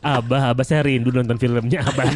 abah, 0.00 0.52
abah 0.52 0.64
saya 0.64 0.84
rindu 0.84 1.10
nonton 1.10 1.36
filmnya 1.36 1.82
abah. 1.82 2.06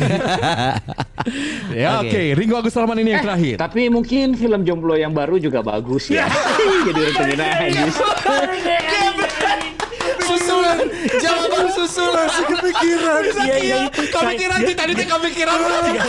Ya 1.74 2.00
Oke. 2.00 2.08
oke, 2.08 2.22
Ringo 2.38 2.56
Agus 2.56 2.74
Rahman 2.74 2.98
ini 3.00 3.12
yang 3.12 3.24
terakhir. 3.24 3.56
Tapi 3.58 3.88
mungkin 3.88 4.32
film 4.34 4.62
Jomblo 4.64 4.94
yang 4.94 5.12
baru 5.12 5.36
juga 5.36 5.60
bagus 5.60 6.08
ya. 6.08 6.26
Jadi 6.68 7.00
rutinin 7.00 7.40
aja. 7.40 7.82
Susulan, 10.18 10.78
jawaban 11.20 11.66
susulan. 11.72 12.28
Kepikiran. 12.28 13.22
Iya, 13.44 13.56
iya. 13.60 13.78
Kepikiran 13.88 14.58
sih 14.64 14.74
tadi 14.76 14.92
tuh 14.92 15.06
kepikiran. 15.08 15.56
Iya. 15.88 16.04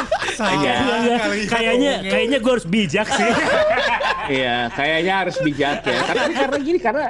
Kayaknya 1.48 1.92
kayaknya 2.04 2.38
gue 2.44 2.52
harus 2.52 2.68
bijak 2.68 3.08
sih. 3.08 3.32
Iya, 4.30 4.70
kayaknya 4.76 5.14
harus 5.26 5.36
bijak 5.42 5.82
ya. 5.88 6.00
Karena 6.06 6.26
karena 6.36 6.58
gini 6.62 6.80
karena 6.80 7.06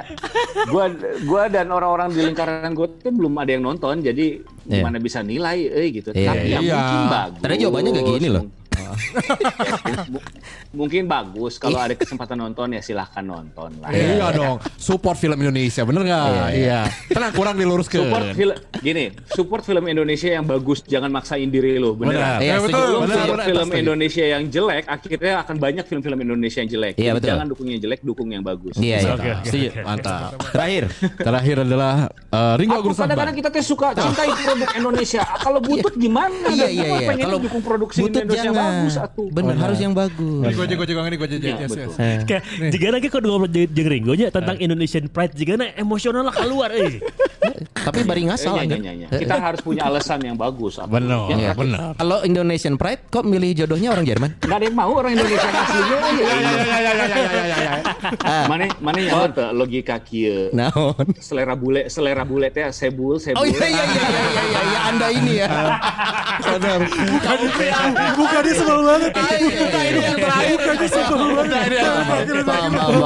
gua 0.72 0.88
gua 1.28 1.42
dan 1.52 1.68
orang-orang 1.68 2.16
di 2.16 2.24
lingkaran 2.24 2.72
gua 2.72 2.88
tuh 2.96 3.12
belum 3.12 3.36
ada 3.36 3.50
yang 3.52 3.64
nonton, 3.66 4.00
jadi 4.00 4.40
Iya. 4.70 4.86
gimana 4.86 4.96
bisa 5.02 5.20
nilai 5.20 5.66
eh 5.66 5.90
gitu. 5.90 6.14
Iya, 6.14 6.30
Tapi 6.30 6.46
ya 6.46 6.58
iya. 6.62 6.74
mungkin 6.78 7.00
bagus. 7.10 7.40
Tadi 7.42 7.54
jawabannya 7.58 7.90
nggak 7.90 8.06
gini 8.16 8.28
loh. 8.30 8.44
Mungkin 10.78 11.10
bagus 11.10 11.58
kalau 11.58 11.82
ada 11.82 11.94
kesempatan 11.98 12.38
nonton 12.38 12.78
ya 12.78 12.80
silahkan 12.80 13.22
nonton 13.26 13.74
lah. 13.82 13.90
Iya 13.90 14.30
dong, 14.30 14.56
support 14.78 15.18
film 15.18 15.38
Indonesia, 15.42 15.82
bener 15.82 16.02
nggak? 16.06 16.26
Iya, 16.30 16.46
Iya. 16.50 16.80
Tenang, 17.10 17.32
kurang 17.34 17.54
diluruskan. 17.58 18.06
Support 18.06 18.26
film 18.38 18.56
gini, 18.80 19.04
support 19.34 19.62
film 19.66 19.84
Indonesia 19.90 20.28
yang 20.30 20.44
bagus, 20.46 20.86
jangan 20.86 21.10
maksain 21.10 21.50
diri 21.50 21.76
lo, 21.82 21.98
bener. 21.98 22.14
Benar. 22.14 22.38
Iya, 22.38 22.54
setuju. 22.62 22.78
lo 22.86 22.98
Benar, 23.04 23.16
support 23.26 23.42
film. 23.44 23.68
Indonesia 23.74 24.24
yang 24.24 24.42
jelek, 24.46 24.84
akhirnya 24.86 25.34
akan 25.42 25.56
banyak 25.58 25.84
film-film 25.90 26.18
Indonesia 26.22 26.58
yang 26.62 26.70
jelek. 26.70 26.94
Iya, 26.96 27.10
betul. 27.18 27.28
Jangan 27.34 27.46
dukung 27.50 27.66
yang 27.66 27.80
jelek, 27.82 28.00
dukung 28.06 28.28
yang 28.30 28.42
bagus. 28.46 28.74
Iya, 28.78 28.96
iya. 29.02 29.10
Oke, 29.16 29.28
oke, 29.34 29.46
Setuju. 29.50 29.68
Mantap. 29.82 30.30
Terakhir. 30.54 30.84
Terakhir 31.18 31.56
adalah 31.66 31.94
uh, 32.30 32.54
Ringo 32.54 32.78
Agus 32.80 32.96
kadang-kadang 32.96 33.36
kita 33.36 33.48
tuh 33.50 33.64
suka 33.64 33.88
cintai 33.92 34.30
produk 34.30 34.70
Indonesia. 34.78 35.22
Kalau 35.42 35.58
butut 35.58 35.94
gimana? 35.98 36.46
Iya, 36.50 36.66
Dan 36.66 36.70
iya, 36.70 36.86
iya. 36.86 37.08
pengen 37.10 37.26
Kalau 37.26 37.38
dukung 37.42 37.62
produksi 37.62 37.98
butut 38.06 38.22
Indonesia 38.22 38.50
jangan. 38.54 38.69
Bagus 38.70 38.94
atuh. 38.96 39.28
Bener, 39.34 39.56
harus 39.58 39.78
yang 39.82 39.94
bagus. 39.94 40.54
Gue 40.54 40.64
aja, 40.64 40.74
gue 40.78 40.86
juga 40.86 41.00
ini, 41.10 41.16
gue 41.18 41.28
aja, 41.28 41.36
yes, 41.36 41.70
betul. 41.70 41.90
yes. 41.98 42.22
Kayak 42.26 42.42
jika 42.70 42.86
lagi 42.94 43.06
ngobrol 43.10 43.50
jeung 43.50 43.70
jeung 43.74 43.88
Ringo 43.90 44.12
nya 44.14 44.28
tentang 44.30 44.56
Indonesian 44.62 45.10
Pride 45.10 45.34
jika 45.34 45.58
emosional 45.76 46.22
lah 46.22 46.34
keluar 46.34 46.70
eh. 46.70 47.02
Tapi 47.80 48.00
bari 48.02 48.22
ngasal 48.24 48.54
Eh, 48.54 48.62
aja. 48.62 48.74
iya, 48.74 48.92
iya, 48.92 49.06
iya. 49.06 49.18
Kita 49.18 49.34
harus 49.36 49.60
punya 49.60 49.82
alasan 49.84 50.20
yang 50.20 50.36
bagus. 50.36 50.76
Benar, 50.82 51.28
Ya, 51.28 51.36
Iya. 51.38 51.50
benar. 51.54 51.92
Kalau 51.94 52.18
Indonesian 52.22 52.74
Pride 52.74 53.06
kok 53.06 53.24
milih 53.24 53.50
jodohnya 53.54 53.90
orang 53.90 54.04
Jerman? 54.04 54.30
Nggak 54.38 54.54
ada 54.54 54.64
yang 54.64 54.76
mau 54.76 54.92
orang 54.92 55.12
Indonesia 55.12 55.48
aslinya. 55.48 55.98
Iya, 57.40 57.72
Mana 58.46 58.64
mana 58.78 58.98
yang 58.98 59.30
tuh 59.30 59.48
logika 59.52 59.96
kieu. 59.98 60.50
Naon? 60.52 61.06
Selera 61.18 61.54
bule, 61.54 61.86
selera 61.86 62.22
bule 62.22 62.48
teh 62.48 62.66
sebul, 62.70 63.16
sebul. 63.16 63.38
Oh 63.38 63.44
iya 63.44 63.66
iya 63.66 63.84
iya 63.84 64.02
iya 64.02 64.20
iya 64.20 64.42
iya, 64.42 64.60
iya 64.62 64.78
Anda 64.86 65.06
ini 65.10 65.32
ya. 65.36 65.48
Sadar. 66.40 66.80
Buka 68.14 68.38
dia 68.40 68.54
sebel 68.54 68.78
banget. 68.82 69.10
Buka 69.12 69.34
ini 69.80 70.00
yang 70.00 70.18
terakhir. 70.18 70.50
Buka 70.52 70.72
dia 70.74 70.88
sebel 70.90 71.20
banget. 71.30 71.58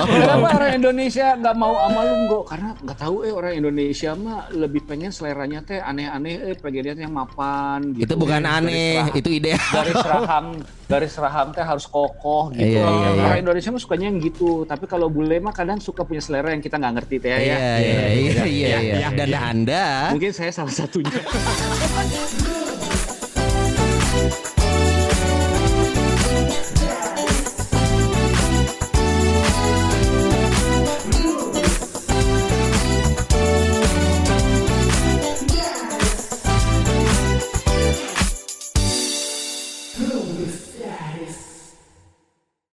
Kenapa 0.05 0.49
orang 0.55 0.73
Indonesia 0.75 1.27
nggak 1.37 1.55
mau 1.55 1.75
sama 1.77 2.01
lu? 2.05 2.41
Karena 2.45 2.71
nggak 2.77 2.99
tahu 2.99 3.17
eh 3.23 3.33
orang 3.33 3.53
Indonesia 3.55 4.11
mah 4.15 4.41
lebih 4.65 4.83
pengen 4.83 5.09
seleranya 5.09 5.61
teh 5.61 5.77
aneh-aneh, 5.77 6.49
eh 6.49 6.57
pengennya 6.57 6.93
teh 6.93 7.03
yang 7.03 7.13
mapan 7.13 7.93
gitu. 7.93 8.05
Itu 8.05 8.15
bukan 8.17 8.41
Garis 8.41 8.57
aneh, 8.59 8.93
rahang- 8.99 9.15
itu 9.15 9.29
ideal. 9.31 9.61
Garis 9.71 10.01
rahang, 10.03 10.47
garis 10.85 11.15
rahang 11.15 11.49
teh 11.51 11.63
harus 11.63 11.85
kokoh 11.87 12.49
gitu. 12.51 12.65
Iya, 12.75 12.83
iya, 12.83 13.09
iya. 13.11 13.23
Orang 13.23 13.41
Indonesia 13.41 13.69
mah 13.71 13.79
sukanya 13.79 14.07
yang 14.09 14.19
gitu, 14.19 14.65
tapi 14.65 14.85
kalau 14.85 15.07
bule 15.07 15.37
mah 15.39 15.53
kadang 15.53 15.79
suka 15.79 16.03
punya 16.03 16.19
selera 16.19 16.51
yang 16.51 16.61
kita 16.61 16.77
nggak 16.77 16.95
ngerti 16.99 17.17
teh 17.19 17.29
ya. 17.29 17.39
Iya, 17.39 17.57
iya, 17.79 18.03
iya, 18.11 18.43
iya, 18.45 18.79
iya. 18.81 19.09
Dan 19.13 19.31
Anda 19.31 19.85
Mungkin 20.11 20.33
saya 20.33 20.51
salah 20.51 20.73
satunya. 20.73 21.13